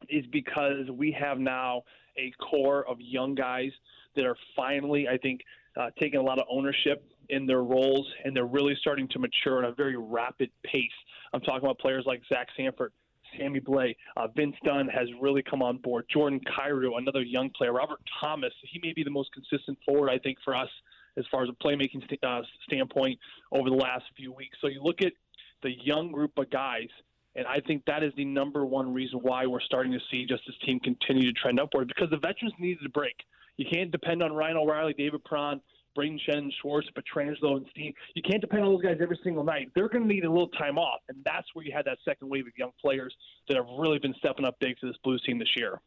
is 0.09 0.25
because 0.33 0.91
we 0.91 1.13
have 1.13 1.39
now 1.39 1.83
a 2.17 2.33
core 2.51 2.87
of 2.89 3.01
young 3.01 3.35
guys 3.35 3.71
that 4.17 4.25
are 4.25 4.37
finally, 4.55 5.09
I 5.09 5.17
think, 5.19 5.41
uh, 5.81 5.91
taking 5.99 6.21
a 6.21 6.23
lot 6.23 6.39
of 6.39 6.45
ownership 6.51 7.05
in 7.29 7.47
their 7.47 7.63
roles, 7.63 8.07
and 8.25 8.37
they're 8.37 8.47
really 8.47 8.77
starting 8.81 9.09
to 9.09 9.19
mature 9.19 9.63
at 9.63 9.69
a 9.69 9.73
very 9.73 9.97
rapid 9.97 10.51
pace. 10.65 10.91
I'm 11.33 11.41
talking 11.41 11.65
about 11.65 11.79
players 11.79 12.05
like 12.07 12.21
Zach 12.29 12.49
Sanford, 12.57 12.93
Sammy 13.39 13.61
Blais, 13.61 13.97
uh, 14.17 14.29
Vince 14.37 14.57
Dunn 14.65 14.89
has 14.89 15.09
really 15.21 15.43
come 15.43 15.63
on 15.63 15.79
board. 15.79 16.05
Jordan 16.13 16.41
Kyrou, 16.41 16.99
another 16.99 17.23
young 17.23 17.49
player. 17.57 17.73
Robert 17.73 18.01
Thomas, 18.21 18.53
he 18.71 18.81
may 18.83 18.93
be 18.93 19.03
the 19.03 19.11
most 19.11 19.31
consistent 19.33 19.79
forward, 19.87 20.11
I 20.11 20.19
think, 20.19 20.39
for 20.45 20.55
us 20.55 20.69
as 21.17 21.25
far 21.31 21.43
as 21.43 21.49
a 21.49 21.65
playmaking 21.65 22.03
st- 22.05 22.23
uh, 22.23 22.43
standpoint 22.65 23.19
over 23.51 23.71
the 23.71 23.77
last 23.77 24.05
few 24.17 24.33
weeks. 24.33 24.57
So 24.61 24.67
you 24.67 24.83
look 24.83 25.03
at 25.03 25.13
the 25.62 25.72
young 25.83 26.12
group 26.12 26.33
of 26.37 26.51
guys, 26.51 26.88
and 27.35 27.46
I 27.46 27.61
think 27.61 27.85
that 27.87 28.03
is 28.03 28.12
the 28.16 28.25
number 28.25 28.64
one 28.66 28.92
reason 28.92 29.20
why 29.20 29.46
we're 29.46 29.61
starting 29.61 29.92
to 29.92 30.01
see 30.11 30.27
just 30.27 30.42
this 30.46 30.57
team 30.64 30.81
continue 30.81 31.33
to 31.33 31.40
trend 31.40 31.61
upward 31.61 31.88
because 31.88 32.11
the 32.11 32.18
veterans 32.18 32.55
needed 32.59 32.85
a 32.85 32.90
break. 32.90 33.16
You 33.57 33.66
can't 33.70 33.90
depend 33.90 34.22
on 34.22 34.33
Ryan 34.33 34.57
O'Reilly, 34.57 34.94
David 34.94 35.25
Perron, 35.25 35.61
Brayden 35.96 36.18
Schenn, 36.27 36.51
Schwartz, 36.61 36.88
Pietrangelo, 36.96 37.57
and 37.57 37.66
Steve. 37.70 37.94
You 38.14 38.22
can't 38.22 38.40
depend 38.40 38.64
on 38.64 38.72
those 38.72 38.83
guys 38.83 38.96
every 39.01 39.18
single 39.22 39.44
night. 39.44 39.70
They're 39.75 39.88
going 39.88 40.09
to 40.09 40.14
need 40.14 40.25
a 40.25 40.31
little 40.31 40.48
time 40.48 40.79
off, 40.79 41.01
and 41.09 41.18
that's 41.25 41.46
where 41.53 41.64
you 41.64 41.72
had 41.75 41.85
that 41.85 41.98
second 42.05 42.29
wave 42.29 42.46
of 42.46 42.53
young 42.57 42.72
players 42.81 43.14
that 43.48 43.57
have 43.57 43.66
really 43.79 43.98
been 43.98 44.14
stepping 44.18 44.44
up 44.44 44.57
big 44.59 44.79
for 44.79 44.87
this 44.87 44.96
Blues 45.05 45.22
team 45.27 45.38
this 45.38 45.55
year. 45.57 45.81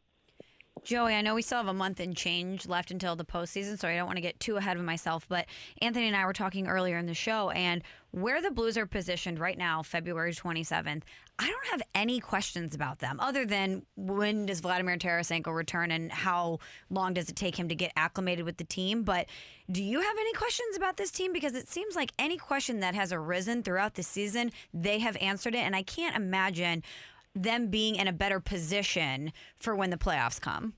Joey, 0.86 1.16
I 1.16 1.20
know 1.20 1.34
we 1.34 1.42
still 1.42 1.58
have 1.58 1.66
a 1.66 1.74
month 1.74 1.98
and 1.98 2.16
change 2.16 2.68
left 2.68 2.92
until 2.92 3.16
the 3.16 3.24
postseason, 3.24 3.76
so 3.76 3.88
I 3.88 3.96
don't 3.96 4.06
want 4.06 4.18
to 4.18 4.22
get 4.22 4.38
too 4.38 4.56
ahead 4.56 4.76
of 4.76 4.84
myself. 4.84 5.26
But 5.28 5.46
Anthony 5.82 6.06
and 6.06 6.14
I 6.14 6.24
were 6.24 6.32
talking 6.32 6.68
earlier 6.68 6.96
in 6.96 7.06
the 7.06 7.14
show, 7.14 7.50
and 7.50 7.82
where 8.12 8.40
the 8.40 8.52
Blues 8.52 8.78
are 8.78 8.86
positioned 8.86 9.40
right 9.40 9.58
now, 9.58 9.82
February 9.82 10.32
27th, 10.32 11.02
I 11.40 11.48
don't 11.48 11.66
have 11.72 11.82
any 11.92 12.20
questions 12.20 12.72
about 12.72 13.00
them 13.00 13.18
other 13.18 13.44
than 13.44 13.82
when 13.96 14.46
does 14.46 14.60
Vladimir 14.60 14.96
Tarasenko 14.96 15.52
return 15.52 15.90
and 15.90 16.12
how 16.12 16.60
long 16.88 17.14
does 17.14 17.28
it 17.28 17.34
take 17.34 17.58
him 17.58 17.68
to 17.68 17.74
get 17.74 17.92
acclimated 17.96 18.44
with 18.44 18.58
the 18.58 18.64
team. 18.64 19.02
But 19.02 19.26
do 19.68 19.82
you 19.82 20.00
have 20.00 20.16
any 20.16 20.32
questions 20.34 20.76
about 20.76 20.98
this 20.98 21.10
team? 21.10 21.32
Because 21.32 21.54
it 21.54 21.68
seems 21.68 21.96
like 21.96 22.12
any 22.16 22.36
question 22.36 22.78
that 22.78 22.94
has 22.94 23.12
arisen 23.12 23.64
throughout 23.64 23.94
the 23.94 24.04
season, 24.04 24.52
they 24.72 25.00
have 25.00 25.16
answered 25.16 25.56
it. 25.56 25.64
And 25.64 25.74
I 25.74 25.82
can't 25.82 26.14
imagine 26.14 26.84
them 27.36 27.68
being 27.68 27.96
in 27.96 28.08
a 28.08 28.12
better 28.12 28.40
position 28.40 29.32
for 29.58 29.76
when 29.76 29.90
the 29.90 29.96
playoffs 29.96 30.40
come. 30.40 30.74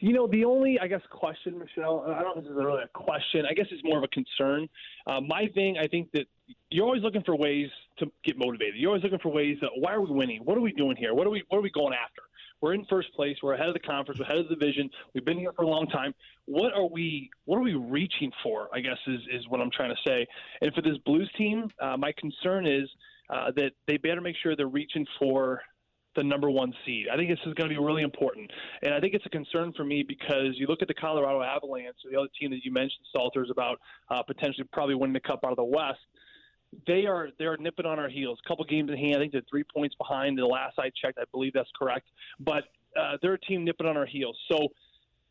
You 0.00 0.12
know, 0.12 0.28
the 0.28 0.44
only, 0.44 0.78
I 0.78 0.86
guess, 0.86 1.00
question, 1.10 1.58
Michelle, 1.58 2.04
I 2.08 2.22
don't 2.22 2.34
think 2.34 2.46
this 2.46 2.52
is 2.52 2.56
really 2.56 2.82
a 2.84 2.88
question. 2.98 3.44
I 3.50 3.52
guess 3.54 3.66
it's 3.70 3.82
more 3.82 3.98
of 3.98 4.04
a 4.04 4.08
concern. 4.08 4.68
Uh, 5.06 5.20
my 5.20 5.48
thing, 5.54 5.76
I 5.76 5.88
think 5.88 6.12
that 6.12 6.26
you're 6.70 6.84
always 6.84 7.02
looking 7.02 7.24
for 7.24 7.34
ways 7.34 7.68
to 7.98 8.06
get 8.24 8.38
motivated. 8.38 8.76
You're 8.76 8.90
always 8.90 9.02
looking 9.02 9.18
for 9.18 9.32
ways 9.32 9.56
that, 9.60 9.70
why 9.76 9.94
are 9.94 10.00
we 10.00 10.12
winning? 10.12 10.42
What 10.44 10.56
are 10.56 10.60
we 10.60 10.72
doing 10.72 10.96
here? 10.96 11.14
What 11.14 11.26
are 11.26 11.30
we, 11.30 11.42
what 11.48 11.58
are 11.58 11.62
we 11.62 11.70
going 11.70 11.94
after? 11.94 12.22
We're 12.60 12.74
in 12.74 12.84
first 12.86 13.12
place. 13.14 13.36
We're 13.42 13.54
ahead 13.54 13.68
of 13.68 13.74
the 13.74 13.80
conference. 13.80 14.18
We're 14.20 14.26
ahead 14.26 14.38
of 14.38 14.48
the 14.48 14.54
division. 14.54 14.90
We've 15.14 15.24
been 15.24 15.38
here 15.38 15.52
for 15.54 15.62
a 15.62 15.68
long 15.68 15.86
time. 15.86 16.12
What 16.46 16.72
are 16.74 16.88
we? 16.88 17.30
What 17.44 17.56
are 17.56 17.62
we 17.62 17.74
reaching 17.74 18.32
for? 18.42 18.68
I 18.74 18.80
guess 18.80 18.98
is 19.06 19.20
is 19.32 19.48
what 19.48 19.60
I'm 19.60 19.70
trying 19.70 19.90
to 19.90 20.00
say. 20.04 20.26
And 20.60 20.74
for 20.74 20.82
this 20.82 20.96
Blues 21.04 21.30
team, 21.38 21.70
uh, 21.80 21.96
my 21.96 22.12
concern 22.18 22.66
is 22.66 22.88
uh, 23.30 23.52
that 23.54 23.72
they 23.86 23.96
better 23.96 24.20
make 24.20 24.34
sure 24.42 24.56
they're 24.56 24.66
reaching 24.66 25.06
for 25.20 25.62
the 26.18 26.24
number 26.24 26.50
one 26.50 26.74
seed. 26.84 27.06
I 27.12 27.16
think 27.16 27.30
this 27.30 27.38
is 27.46 27.54
going 27.54 27.70
to 27.70 27.74
be 27.74 27.80
really 27.80 28.02
important, 28.02 28.50
and 28.82 28.92
I 28.92 29.00
think 29.00 29.14
it's 29.14 29.24
a 29.24 29.30
concern 29.30 29.72
for 29.76 29.84
me 29.84 30.04
because 30.06 30.54
you 30.54 30.66
look 30.66 30.82
at 30.82 30.88
the 30.88 30.94
Colorado 30.94 31.42
Avalanche, 31.42 31.96
the 32.10 32.18
other 32.18 32.28
team 32.38 32.50
that 32.50 32.64
you 32.64 32.72
mentioned, 32.72 33.06
Salters, 33.14 33.48
about 33.50 33.78
uh, 34.10 34.22
potentially 34.22 34.66
probably 34.72 34.96
winning 34.96 35.14
the 35.14 35.20
Cup 35.20 35.40
out 35.44 35.52
of 35.52 35.56
the 35.56 35.64
West. 35.64 36.00
They 36.86 37.06
are 37.06 37.28
they 37.38 37.46
are 37.46 37.56
nipping 37.56 37.86
on 37.86 37.98
our 37.98 38.08
heels. 38.08 38.38
A 38.44 38.48
couple 38.48 38.64
games 38.64 38.90
in 38.90 38.98
hand. 38.98 39.16
I 39.16 39.18
think 39.18 39.32
they're 39.32 39.42
three 39.48 39.64
points 39.64 39.94
behind. 39.94 40.36
The 40.36 40.44
last 40.44 40.78
I 40.78 40.90
checked, 41.00 41.18
I 41.18 41.24
believe 41.32 41.52
that's 41.54 41.70
correct. 41.78 42.08
But 42.40 42.64
uh, 42.98 43.16
they're 43.22 43.34
a 43.34 43.40
team 43.40 43.64
nipping 43.64 43.86
on 43.86 43.96
our 43.96 44.06
heels. 44.06 44.36
So 44.50 44.68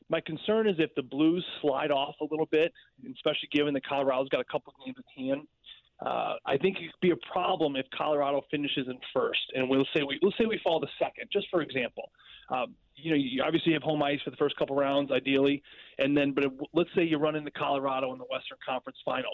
my 0.09 0.21
concern 0.21 0.67
is 0.67 0.75
if 0.79 0.89
the 0.95 1.03
Blues 1.03 1.45
slide 1.61 1.91
off 1.91 2.15
a 2.21 2.25
little 2.31 2.47
bit, 2.49 2.71
especially 3.13 3.49
given 3.51 3.73
that 3.73 3.85
Colorado's 3.85 4.29
got 4.29 4.39
a 4.39 4.45
couple 4.45 4.73
games 4.85 4.97
in 4.97 5.27
hand. 5.27 5.47
Uh, 5.99 6.35
I 6.45 6.57
think 6.57 6.77
it 6.77 6.91
could 6.91 7.01
be 7.01 7.11
a 7.11 7.31
problem 7.31 7.75
if 7.75 7.85
Colorado 7.95 8.41
finishes 8.51 8.87
in 8.87 8.97
first, 9.13 9.41
and 9.55 9.67
we'll 9.67 9.87
say 9.95 10.03
we 10.03 10.19
let's 10.21 10.37
say 10.37 10.45
we 10.45 10.59
fall 10.63 10.79
to 10.79 10.87
second, 10.99 11.29
just 11.31 11.47
for 11.49 11.61
example. 11.61 12.11
Um, 12.49 12.75
you 12.95 13.11
know, 13.11 13.17
you 13.17 13.43
obviously 13.43 13.73
have 13.73 13.81
home 13.81 14.03
ice 14.03 14.19
for 14.23 14.29
the 14.29 14.37
first 14.37 14.55
couple 14.57 14.75
rounds, 14.75 15.11
ideally, 15.11 15.63
and 15.97 16.15
then 16.15 16.33
but 16.33 16.45
let's 16.73 16.89
say 16.95 17.03
you 17.03 17.17
run 17.17 17.35
into 17.35 17.51
Colorado 17.51 18.13
in 18.13 18.19
the 18.19 18.25
Western 18.25 18.57
Conference 18.63 18.97
Final. 19.03 19.31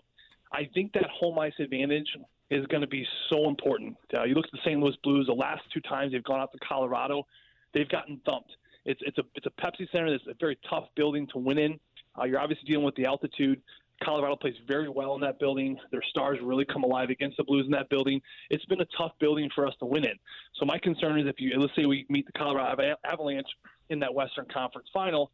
I 0.54 0.70
think 0.74 0.94
that 0.94 1.06
home 1.10 1.38
ice 1.38 1.54
advantage 1.60 2.08
is 2.50 2.66
going 2.68 2.82
to 2.82 2.88
be 2.88 3.06
so 3.30 3.50
important. 3.50 3.98
Uh, 4.14 4.24
you 4.24 4.36
look 4.36 4.46
at 4.46 4.52
the 4.52 4.60
St. 4.64 4.80
Louis 4.80 4.96
Blues; 5.04 5.26
the 5.28 5.34
last 5.34 5.64
two 5.74 5.82
times 5.82 6.14
they've 6.14 6.24
gone 6.24 6.40
out 6.40 6.52
to 6.54 6.60
Colorado, 6.60 7.28
they've 7.74 7.90
gotten 7.90 8.22
thumped. 8.26 8.52
It's 8.86 9.02
it's 9.06 9.18
a 9.18 9.24
it's 9.36 9.48
a 9.48 9.62
Pepsi 9.62 9.92
Center. 9.92 10.14
It's 10.14 10.26
a 10.28 10.36
very 10.40 10.58
tough 10.70 10.86
building 10.96 11.28
to 11.34 11.40
win 11.40 11.58
in. 11.58 11.80
Uh, 12.18 12.26
you're 12.26 12.40
obviously 12.40 12.66
dealing 12.66 12.86
with 12.86 12.96
the 12.96 13.06
altitude. 13.06 13.62
Colorado 14.02 14.36
plays 14.36 14.56
very 14.68 14.90
well 14.90 15.16
in 15.16 15.22
that 15.22 15.40
building. 15.40 15.78
Their 15.92 16.04
stars 16.10 16.40
really 16.42 16.66
come 16.66 16.84
alive 16.84 17.10
against 17.10 17.38
the 17.38 17.44
Blues 17.44 17.66
in 17.66 17.72
that 17.72 17.90
building. 17.90 18.22
It's 18.50 18.66
been 18.66 18.82
a 18.82 18.88
tough 18.98 19.12
building 19.20 19.50
for 19.54 19.68
us 19.68 19.74
to 19.80 19.86
win 19.86 20.06
in. 20.06 20.16
So 20.56 20.66
my 20.66 20.78
concern 20.78 21.20
is 21.20 21.28
if 21.28 21.36
you 21.40 21.58
let's 21.60 21.76
say 21.76 21.86
we 21.86 22.06
meet 22.10 22.26
the 22.26 22.34
Colorado 22.34 22.96
Avalanche 23.06 23.48
in 23.90 24.00
that 24.00 24.14
Western 24.14 24.46
Conference 24.54 24.88
Final, 24.94 25.32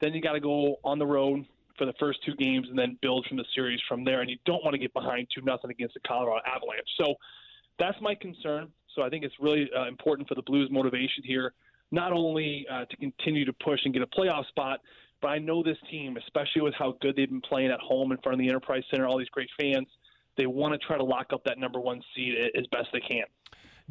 then 0.00 0.12
you 0.12 0.20
got 0.20 0.32
to 0.32 0.40
go 0.40 0.76
on 0.84 0.98
the 0.98 1.06
road 1.06 1.46
for 1.78 1.86
the 1.86 1.94
first 1.98 2.18
two 2.24 2.34
games 2.34 2.68
and 2.68 2.78
then 2.78 2.98
build 3.00 3.26
from 3.26 3.36
the 3.36 3.44
series 3.54 3.80
from 3.88 4.04
there. 4.04 4.20
And 4.20 4.30
you 4.30 4.36
don't 4.44 4.62
want 4.62 4.74
to 4.74 4.78
get 4.78 4.92
behind 4.92 5.28
two 5.34 5.42
nothing 5.42 5.70
against 5.70 5.94
the 5.94 6.00
Colorado 6.06 6.40
Avalanche. 6.46 6.88
So 7.00 7.14
that's 7.78 7.96
my 8.00 8.14
concern. 8.14 8.68
So 8.94 9.02
I 9.02 9.08
think 9.08 9.24
it's 9.24 9.34
really 9.40 9.70
uh, 9.76 9.86
important 9.86 10.28
for 10.28 10.34
the 10.34 10.42
Blues' 10.42 10.68
motivation 10.70 11.24
here, 11.24 11.54
not 11.90 12.12
only 12.12 12.66
uh, 12.70 12.84
to 12.84 12.96
continue 12.96 13.44
to 13.44 13.52
push 13.54 13.80
and 13.84 13.94
get 13.94 14.02
a 14.02 14.06
playoff 14.06 14.46
spot, 14.48 14.80
but 15.22 15.28
I 15.28 15.38
know 15.38 15.62
this 15.62 15.78
team, 15.90 16.16
especially 16.16 16.62
with 16.62 16.74
how 16.74 16.96
good 17.00 17.16
they've 17.16 17.30
been 17.30 17.40
playing 17.40 17.70
at 17.70 17.80
home 17.80 18.12
in 18.12 18.18
front 18.18 18.34
of 18.34 18.40
the 18.40 18.48
Enterprise 18.48 18.82
Center, 18.90 19.06
all 19.06 19.18
these 19.18 19.28
great 19.28 19.48
fans, 19.58 19.86
they 20.36 20.46
want 20.46 20.72
to 20.72 20.86
try 20.86 20.96
to 20.98 21.04
lock 21.04 21.32
up 21.32 21.44
that 21.44 21.58
number 21.58 21.80
one 21.80 22.02
seed 22.14 22.34
as 22.58 22.66
best 22.72 22.88
they 22.92 23.00
can. 23.00 23.24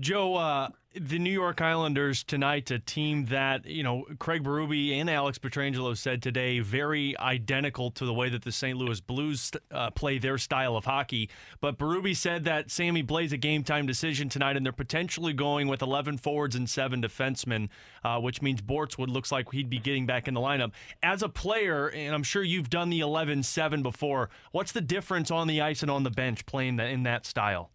Joe, 0.02 0.36
uh, 0.36 0.70
the 0.96 1.20
New 1.20 1.32
York 1.32 1.62
Islanders 1.62 2.24
tonight, 2.24 2.72
a 2.72 2.80
team 2.80 3.26
that, 3.26 3.66
you 3.66 3.84
know, 3.84 4.06
Craig 4.18 4.44
Berube 4.44 4.92
and 4.94 5.10
Alex 5.10 5.38
Pietrangelo 5.38 5.96
said 5.96 6.24
today, 6.24 6.60
very 6.60 7.18
identical 7.20 7.92
to 7.92 8.06
the 8.06 8.14
way 8.14 8.28
that 8.28 8.42
the 8.42 8.52
St. 8.52 8.76
Louis 8.78 9.00
Blues 9.00 9.52
uh, 9.70 9.92
play 9.92 10.18
their 10.18 10.40
style 10.40 10.76
of 10.76 10.86
hockey. 10.86 11.30
But 11.62 11.78
Berube 11.78 12.16
said 12.16 12.46
that 12.46 12.72
Sammy 12.72 13.04
Blais 13.04 13.32
a 13.32 13.38
game 13.38 13.64
time 13.64 13.86
decision 13.86 14.28
tonight, 14.28 14.58
and 14.58 14.66
they're 14.66 14.74
potentially 14.74 15.34
going 15.34 15.68
with 15.68 15.84
11 15.84 16.18
forwards 16.18 16.56
and 16.56 16.68
seven 16.68 17.02
defensemen, 17.02 17.70
uh, 18.04 18.20
which 18.20 18.42
means 18.42 18.62
Bortuzzo 18.62 19.08
looks 19.08 19.32
like 19.32 19.52
he'd 19.52 19.70
be 19.70 19.80
getting 19.80 20.08
back 20.08 20.28
in 20.28 20.34
the 20.34 20.42
lineup. 20.42 20.72
As 21.04 21.22
a 21.22 21.30
player, 21.30 21.90
and 21.90 22.16
I'm 22.16 22.24
sure 22.24 22.44
you've 22.44 22.72
done 22.72 22.90
the 22.90 23.02
11 23.02 23.44
7 23.44 23.84
before, 23.84 24.32
what's 24.52 24.72
the 24.72 24.82
difference 24.82 25.30
on 25.30 25.48
the 25.48 25.62
ice 25.62 25.84
and 25.84 25.92
on 25.92 26.04
the 26.04 26.10
bench 26.10 26.46
playing 26.48 26.80
in 26.80 27.04
that 27.04 27.28
style? 27.28 27.70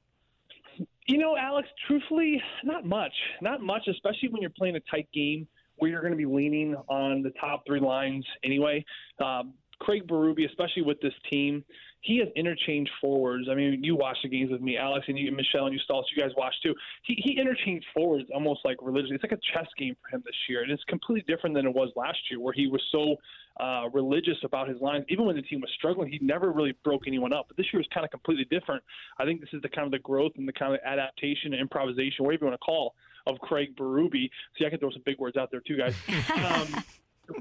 You 1.08 1.18
know, 1.18 1.36
Alex, 1.36 1.68
truthfully, 1.86 2.42
not 2.64 2.84
much. 2.84 3.12
Not 3.40 3.60
much, 3.60 3.86
especially 3.88 4.28
when 4.30 4.42
you're 4.42 4.50
playing 4.50 4.76
a 4.76 4.80
tight 4.90 5.08
game 5.14 5.46
where 5.76 5.90
you're 5.90 6.00
going 6.00 6.12
to 6.12 6.16
be 6.16 6.26
leaning 6.26 6.74
on 6.88 7.22
the 7.22 7.30
top 7.40 7.62
three 7.66 7.80
lines 7.80 8.26
anyway. 8.42 8.84
Um, 9.22 9.54
Craig 9.80 10.06
Berube, 10.08 10.48
especially 10.48 10.82
with 10.82 11.00
this 11.00 11.12
team, 11.30 11.64
he 12.06 12.18
has 12.18 12.28
interchanged 12.36 12.90
forwards. 13.00 13.48
I 13.50 13.54
mean, 13.54 13.82
you 13.82 13.96
watch 13.96 14.16
the 14.22 14.28
games 14.28 14.52
with 14.52 14.60
me, 14.60 14.76
Alex, 14.76 15.06
and 15.08 15.18
you, 15.18 15.32
Michelle, 15.32 15.66
and 15.66 15.74
you 15.74 15.80
Stoltz, 15.90 16.04
you 16.14 16.22
guys 16.22 16.30
watch 16.36 16.54
too. 16.62 16.72
He, 17.02 17.14
he 17.22 17.38
interchanged 17.38 17.84
forwards 17.92 18.28
almost 18.32 18.60
like 18.64 18.76
religiously. 18.80 19.16
It's 19.16 19.24
like 19.24 19.32
a 19.32 19.40
chess 19.52 19.66
game 19.76 19.96
for 20.00 20.14
him 20.14 20.22
this 20.24 20.36
year, 20.48 20.62
and 20.62 20.70
it's 20.70 20.84
completely 20.84 21.24
different 21.26 21.56
than 21.56 21.66
it 21.66 21.74
was 21.74 21.90
last 21.96 22.18
year, 22.30 22.38
where 22.38 22.52
he 22.52 22.68
was 22.68 22.80
so 22.92 23.16
uh, 23.58 23.88
religious 23.92 24.36
about 24.44 24.68
his 24.68 24.80
lines. 24.80 25.04
Even 25.08 25.26
when 25.26 25.34
the 25.34 25.42
team 25.42 25.60
was 25.60 25.70
struggling, 25.76 26.10
he 26.10 26.20
never 26.22 26.52
really 26.52 26.74
broke 26.84 27.08
anyone 27.08 27.32
up. 27.32 27.46
But 27.48 27.56
this 27.56 27.66
year 27.72 27.80
is 27.80 27.88
kind 27.92 28.04
of 28.04 28.10
completely 28.12 28.46
different. 28.50 28.84
I 29.18 29.24
think 29.24 29.40
this 29.40 29.50
is 29.52 29.62
the 29.62 29.68
kind 29.68 29.84
of 29.84 29.90
the 29.90 29.98
growth 29.98 30.32
and 30.36 30.46
the 30.46 30.52
kind 30.52 30.74
of 30.74 30.80
adaptation 30.84 31.54
and 31.54 31.60
improvisation, 31.60 32.24
whatever 32.24 32.44
you 32.44 32.50
want 32.50 32.60
to 32.60 32.64
call, 32.64 32.94
of 33.26 33.40
Craig 33.40 33.74
Berube. 33.76 34.30
See, 34.56 34.64
I 34.64 34.70
can 34.70 34.78
throw 34.78 34.90
some 34.90 35.02
big 35.04 35.18
words 35.18 35.36
out 35.36 35.50
there 35.50 35.60
too, 35.60 35.76
guys. 35.76 35.96
um, 36.36 36.84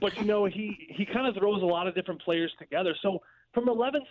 but 0.01 0.17
you 0.17 0.25
know, 0.25 0.45
he 0.45 0.87
he 0.89 1.05
kind 1.05 1.27
of 1.27 1.35
throws 1.35 1.61
a 1.61 1.65
lot 1.65 1.87
of 1.87 1.93
different 1.93 2.21
players 2.21 2.51
together. 2.57 2.95
So 3.03 3.21
from 3.55 3.65
11-7 3.67 4.01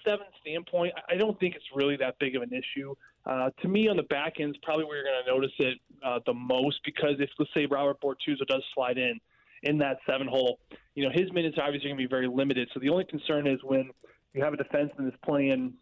standpoint, 0.40 0.94
I 1.08 1.16
don't 1.16 1.38
think 1.38 1.54
it's 1.54 1.64
really 1.74 1.96
that 1.98 2.18
big 2.18 2.34
of 2.34 2.42
an 2.42 2.50
issue. 2.50 2.94
Uh, 3.26 3.50
to 3.60 3.68
me, 3.68 3.88
on 3.88 3.96
the 3.96 4.02
back 4.04 4.40
end 4.40 4.50
is 4.50 4.56
probably 4.62 4.86
where 4.86 4.96
you're 4.96 5.04
going 5.04 5.24
to 5.24 5.30
notice 5.30 5.52
it 5.58 5.78
uh, 6.04 6.18
the 6.26 6.34
most 6.34 6.80
because 6.84 7.16
if 7.20 7.30
let's 7.38 7.50
say 7.54 7.66
Robert 7.66 8.00
Bortuzzo 8.00 8.46
does 8.48 8.62
slide 8.74 8.98
in 8.98 9.20
in 9.62 9.78
that 9.78 9.98
seven 10.08 10.26
hole, 10.26 10.58
you 10.94 11.04
know 11.04 11.10
his 11.14 11.32
minutes 11.32 11.56
are 11.58 11.64
obviously 11.64 11.88
going 11.88 11.98
to 11.98 12.02
be 12.02 12.10
very 12.10 12.26
limited. 12.26 12.68
So 12.74 12.80
the 12.80 12.88
only 12.88 13.04
concern 13.04 13.46
is 13.46 13.60
when 13.62 13.90
you 14.32 14.42
have 14.42 14.52
a 14.52 14.56
defenseman 14.56 15.04
that's 15.04 15.16
playing 15.24 15.74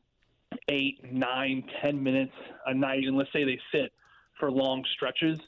eight, 0.68 1.00
nine, 1.10 1.64
ten 1.82 2.00
minutes 2.02 2.34
a 2.66 2.74
night, 2.74 3.04
and 3.04 3.16
let's 3.16 3.32
say 3.32 3.44
they 3.44 3.58
sit 3.72 3.92
for 4.38 4.50
long 4.50 4.84
stretches. 4.94 5.38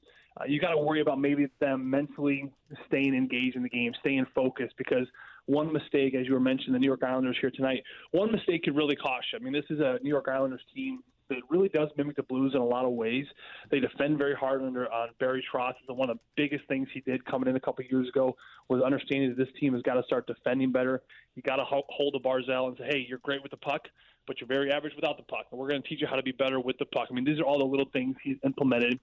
Uh, 0.40 0.44
you 0.46 0.60
got 0.60 0.70
to 0.70 0.78
worry 0.78 1.00
about 1.00 1.20
maybe 1.20 1.46
them 1.60 1.88
mentally 1.88 2.50
staying 2.88 3.14
engaged 3.14 3.54
in 3.54 3.62
the 3.62 3.68
game, 3.68 3.92
staying 4.00 4.26
focused, 4.34 4.74
because 4.76 5.06
one 5.46 5.72
mistake, 5.72 6.14
as 6.14 6.26
you 6.26 6.34
were 6.34 6.40
mentioning, 6.40 6.72
the 6.72 6.78
New 6.78 6.86
York 6.86 7.02
Islanders 7.02 7.36
here 7.40 7.50
tonight, 7.50 7.82
one 8.12 8.32
mistake 8.32 8.64
could 8.64 8.76
really 8.76 8.96
cost 8.96 9.26
you. 9.32 9.38
I 9.38 9.42
mean, 9.42 9.52
this 9.52 9.64
is 9.70 9.80
a 9.80 9.98
New 10.02 10.10
York 10.10 10.28
Islanders 10.28 10.62
team 10.74 11.00
that 11.28 11.38
really 11.48 11.68
does 11.70 11.88
mimic 11.96 12.16
the 12.16 12.22
Blues 12.22 12.52
in 12.54 12.60
a 12.60 12.64
lot 12.64 12.84
of 12.84 12.92
ways. 12.92 13.24
They 13.70 13.80
defend 13.80 14.18
very 14.18 14.34
hard 14.34 14.62
under 14.62 14.90
on 14.92 15.08
Barry 15.18 15.44
Trotz. 15.52 15.74
And 15.88 15.96
one 15.96 16.10
of 16.10 16.18
the 16.18 16.22
biggest 16.36 16.66
things 16.68 16.88
he 16.92 17.00
did 17.00 17.24
coming 17.24 17.48
in 17.48 17.56
a 17.56 17.60
couple 17.60 17.84
of 17.84 17.90
years 17.90 18.08
ago 18.08 18.36
was 18.68 18.82
understanding 18.82 19.30
that 19.30 19.38
this 19.38 19.52
team 19.58 19.72
has 19.72 19.82
got 19.82 19.94
to 19.94 20.02
start 20.04 20.26
defending 20.26 20.70
better. 20.70 21.02
You 21.34 21.42
got 21.42 21.56
to 21.56 21.64
hold 21.64 22.14
the 22.14 22.20
Barzal 22.20 22.68
and 22.68 22.76
say, 22.76 22.84
"Hey, 22.88 23.06
you're 23.08 23.18
great 23.18 23.42
with 23.42 23.50
the 23.50 23.56
puck, 23.56 23.88
but 24.26 24.40
you're 24.40 24.48
very 24.48 24.70
average 24.70 24.94
without 24.96 25.16
the 25.16 25.22
puck, 25.24 25.46
and 25.50 25.58
we're 25.58 25.68
going 25.68 25.82
to 25.82 25.88
teach 25.88 26.00
you 26.00 26.06
how 26.06 26.16
to 26.16 26.22
be 26.22 26.32
better 26.32 26.60
with 26.60 26.76
the 26.78 26.86
puck." 26.86 27.08
I 27.10 27.14
mean, 27.14 27.24
these 27.24 27.40
are 27.40 27.44
all 27.44 27.58
the 27.58 27.64
little 27.64 27.88
things 27.92 28.16
he's 28.22 28.36
implemented 28.44 29.00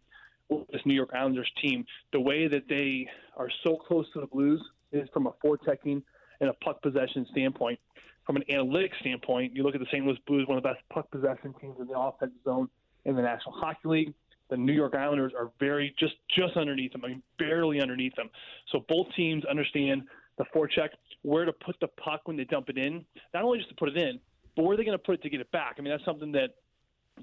with 0.49 0.67
this 0.67 0.81
New 0.85 0.93
York 0.93 1.09
Islanders 1.13 1.51
team. 1.61 1.85
The 2.13 2.19
way 2.19 2.47
that 2.47 2.67
they 2.69 3.07
are 3.35 3.49
so 3.63 3.77
close 3.77 4.05
to 4.13 4.19
the 4.19 4.27
Blues 4.27 4.61
is 4.91 5.09
from 5.13 5.25
a 5.25 5.31
forechecking 5.43 6.03
and 6.41 6.49
a 6.49 6.53
puck 6.53 6.81
possession 6.81 7.25
standpoint. 7.31 7.79
From 8.25 8.35
an 8.35 8.43
analytics 8.51 8.99
standpoint, 8.99 9.55
you 9.55 9.63
look 9.63 9.75
at 9.75 9.79
the 9.79 9.87
St. 9.87 10.05
Louis 10.05 10.17
Blues, 10.27 10.47
one 10.47 10.57
of 10.57 10.63
the 10.63 10.69
best 10.69 10.81
puck 10.89 11.09
possession 11.09 11.53
teams 11.61 11.75
in 11.79 11.87
the 11.87 11.97
offensive 11.97 12.37
zone 12.43 12.67
in 13.05 13.15
the 13.15 13.21
National 13.21 13.53
Hockey 13.53 13.87
League. 13.87 14.13
The 14.49 14.57
New 14.57 14.73
York 14.73 14.95
Islanders 14.95 15.31
are 15.37 15.51
very 15.59 15.95
just 15.97 16.15
just 16.35 16.57
underneath 16.57 16.91
them. 16.91 17.05
I 17.05 17.09
mean, 17.09 17.23
barely 17.39 17.81
underneath 17.81 18.15
them. 18.15 18.29
So 18.71 18.83
both 18.89 19.07
teams 19.15 19.45
understand 19.45 20.03
the 20.37 20.43
forecheck, 20.53 20.89
where 21.21 21.45
to 21.45 21.53
put 21.53 21.77
the 21.79 21.87
puck 21.87 22.21
when 22.25 22.35
they 22.35 22.43
dump 22.43 22.69
it 22.69 22.77
in. 22.77 23.05
Not 23.33 23.43
only 23.43 23.59
just 23.59 23.69
to 23.69 23.75
put 23.75 23.89
it 23.89 23.97
in, 23.97 24.19
but 24.55 24.63
where 24.63 24.73
are 24.73 24.77
they 24.77 24.83
going 24.83 24.97
to 24.97 25.03
put 25.03 25.15
it 25.15 25.23
to 25.23 25.29
get 25.29 25.39
it 25.39 25.51
back? 25.51 25.75
I 25.77 25.81
mean, 25.81 25.91
that's 25.91 26.03
something 26.03 26.33
that 26.33 26.55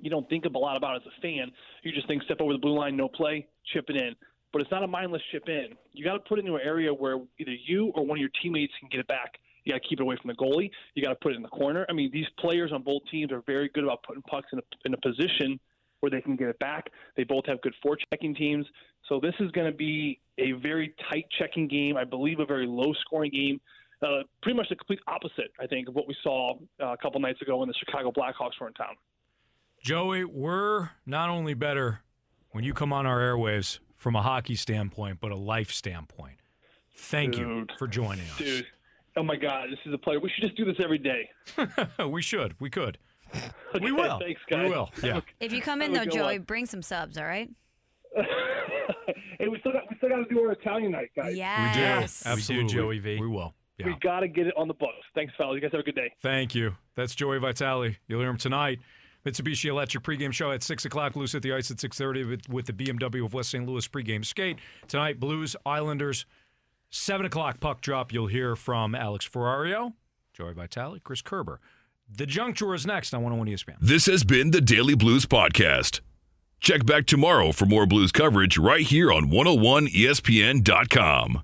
you 0.01 0.09
don't 0.11 0.29
think 0.29 0.47
of 0.47 0.55
a 0.55 0.59
lot 0.59 0.77
about 0.77 0.97
as 0.97 1.03
a 1.07 1.21
fan. 1.21 1.51
You 1.83 1.93
just 1.93 2.07
think 2.07 2.23
step 2.23 2.41
over 2.41 2.53
the 2.53 2.59
blue 2.59 2.79
line, 2.79 2.97
no 2.97 3.09
play, 3.09 3.47
chip 3.73 3.87
it 3.89 3.97
in 3.97 4.15
but 4.53 4.63
it's 4.63 4.71
not 4.71 4.83
a 4.83 4.87
mindless 4.87 5.23
chip 5.31 5.49
in. 5.49 5.69
You 5.93 6.05
got 6.05 6.15
to 6.15 6.21
put 6.21 6.39
it 6.39 6.45
into 6.45 6.57
an 6.57 6.63
area 6.65 6.93
where 6.93 7.19
either 7.39 7.53
you 7.67 7.93
or 7.95 8.05
one 8.05 8.19
of 8.19 8.21
your 8.21 8.31
teammates 8.43 8.73
can 8.81 8.89
get 8.89 9.01
it 9.01 9.09
back. 9.09 9.39
You 9.65 9.73
got 9.73 9.83
to 9.83 9.89
keep 9.89 10.01
it 10.01 10.03
away 10.03 10.17
from 10.21 10.29
the 10.29 10.37
goalie. 10.37 10.71
You 10.95 11.03
got 11.03 11.11
to 11.11 11.17
put 11.17 11.33
it 11.33 11.37
in 11.37 11.43
the 11.43 11.49
corner. 11.49 11.85
I 11.91 11.93
mean, 11.93 12.11
these 12.13 12.27
players 12.39 12.73
on 12.73 12.83
both 12.83 13.03
teams 13.11 13.31
are 13.33 13.43
very 13.47 13.69
good 13.75 13.85
about 13.85 14.03
putting 14.03 14.23
pucks 14.23 14.49
in 14.53 14.59
a, 14.59 14.63
in 14.87 14.95
a 14.95 14.97
position 14.99 15.61
where 16.01 16.11
they 16.11 16.21
can 16.21 16.37
get 16.37 16.49
it 16.49 16.59
back. 16.59 16.87
They 17.17 17.25
both 17.25 17.45
have 17.47 17.61
good 17.61 17.75
forechecking 17.85 18.37
teams. 18.37 18.67
So 19.09 19.21
this 19.21 19.35
is 19.41 19.51
going 19.51 19.71
to 19.71 19.77
be 19.77 20.21
a 20.39 20.53
very 20.53 20.95
tight 21.11 21.27
checking 21.39 21.69
game. 21.69 21.97
I 21.97 22.05
believe 22.05 22.41
a 22.41 22.47
very 22.47 22.67
low 22.67 22.93
scoring 23.05 23.33
game. 23.33 23.61
Uh, 24.01 24.23
pretty 24.43 24.57
much 24.57 24.69
the 24.69 24.77
complete 24.77 25.01
opposite, 25.09 25.51
I 25.61 25.67
think, 25.67 25.89
of 25.89 25.95
what 25.95 26.07
we 26.07 26.15
saw 26.23 26.55
uh, 26.81 26.93
a 26.93 26.97
couple 26.97 27.21
nights 27.21 27.43
ago 27.43 27.59
when 27.59 27.69
the 27.69 27.75
Chicago 27.75 28.13
Blackhawks 28.13 28.53
were 28.61 28.69
in 28.69 28.75
town. 28.75 28.95
Joey, 29.83 30.25
we're 30.25 30.91
not 31.05 31.31
only 31.31 31.55
better 31.55 32.01
when 32.51 32.63
you 32.63 32.75
come 32.75 32.93
on 32.93 33.07
our 33.07 33.19
airwaves, 33.19 33.81
from 33.99 34.17
a 34.17 34.23
hockey 34.23 34.55
standpoint, 34.55 35.19
but 35.21 35.31
a 35.31 35.37
life 35.37 35.71
standpoint. 35.71 36.39
Thank 36.95 37.35
Dude. 37.35 37.47
you 37.47 37.67
for 37.79 37.87
joining 37.87 38.25
us. 38.25 38.39
Dude. 38.39 38.67
Oh 39.17 39.23
my 39.23 39.37
God, 39.37 39.69
this 39.71 39.79
is 39.85 39.93
a 39.93 39.99
pleasure. 39.99 40.21
We 40.21 40.31
should 40.31 40.45
just 40.45 40.57
do 40.57 40.65
this 40.65 40.77
every 40.83 40.99
day. 40.99 41.29
we 42.09 42.23
should. 42.23 42.55
We 42.61 42.71
could. 42.71 42.99
Okay, 43.35 43.51
we 43.85 43.93
will. 43.93 44.19
Thanks, 44.21 44.41
guys. 44.49 44.65
We 44.65 44.71
will. 44.71 44.91
Yeah. 45.03 45.21
If 45.41 45.53
you 45.53 45.61
come 45.61 45.83
in 45.83 45.93
though, 45.93 46.05
Joey, 46.05 46.39
one. 46.39 46.43
bring 46.43 46.67
some 46.67 46.83
subs. 46.83 47.19
All 47.19 47.25
right. 47.25 47.51
hey, 48.17 49.49
we 49.49 49.59
still 49.61 49.73
got 49.73 49.91
we 49.91 49.97
still 49.97 50.09
got 50.09 50.17
to 50.17 50.35
do 50.35 50.41
our 50.41 50.53
Italian 50.53 50.93
night, 50.93 51.11
guys. 51.17 51.37
Yes. 51.37 52.23
We 52.25 52.29
do. 52.29 52.33
Absolutely. 52.33 52.75
Joey 52.75 52.99
V. 53.01 53.21
We 53.21 53.27
will. 53.27 53.55
Yeah. 53.79 53.87
We 53.87 53.97
got 54.01 54.21
to 54.21 54.29
get 54.29 54.47
it 54.47 54.55
on 54.57 54.67
the 54.67 54.75
books. 54.75 54.95
Thanks, 55.15 55.33
fellas. 55.37 55.55
You 55.55 55.61
guys 55.61 55.71
have 55.73 55.81
a 55.81 55.85
good 55.85 55.95
day. 55.95 56.13
Thank 56.23 56.55
you. 56.55 56.77
That's 56.97 57.15
Joey 57.15 57.39
Vitale. 57.39 57.97
You'll 58.09 58.21
hear 58.21 58.31
him 58.31 58.39
tonight. 58.39 58.81
Mitsubishi 59.25 59.69
Electric 59.69 60.05
pregame 60.05 60.33
show 60.33 60.53
at 60.53 60.63
6 60.63 60.85
o'clock. 60.85 61.15
Blues 61.15 61.35
at 61.35 61.43
the 61.43 61.53
ice 61.53 61.71
at 61.71 61.79
6.30 61.79 62.29
with, 62.29 62.49
with 62.49 62.67
the 62.67 62.73
BMW 62.73 63.25
of 63.25 63.35
West 63.35 63.51
St. 63.51 63.67
Louis 63.67 63.87
pregame 63.89 64.25
skate. 64.25 64.59
Tonight, 64.87 65.19
Blues, 65.21 65.57
Islanders, 65.67 66.25
7 66.91 67.27
o'clock 67.27 67.61
puck 67.61 67.81
drop. 67.81 68.13
You'll 68.13 68.29
hear 68.29 68.55
from 68.57 68.95
Alex 68.95 69.29
Ferrario, 69.29 69.93
Joey 70.33 70.55
Vitale, 70.55 71.01
Chris 71.01 71.23
Kerber. 71.23 71.61
The 72.11 72.27
Junk 72.27 72.57
Drawer 72.57 72.75
is 72.75 72.87
next 72.87 73.13
on 73.13 73.23
101 73.23 73.49
ESPN. 73.49 73.77
This 73.81 74.07
has 74.07 74.25
been 74.25 74.51
the 74.51 74.63
Daily 74.63 74.95
Blues 74.95 75.27
Podcast. 75.27 76.01
Check 76.61 76.87
back 76.87 77.05
tomorrow 77.07 77.53
for 77.53 77.67
more 77.67 77.87
Blues 77.87 78.13
coverage 78.13 78.57
right 78.57 78.87
here 78.87 79.13
on 79.13 79.31
101ESPN.com. 79.31 81.43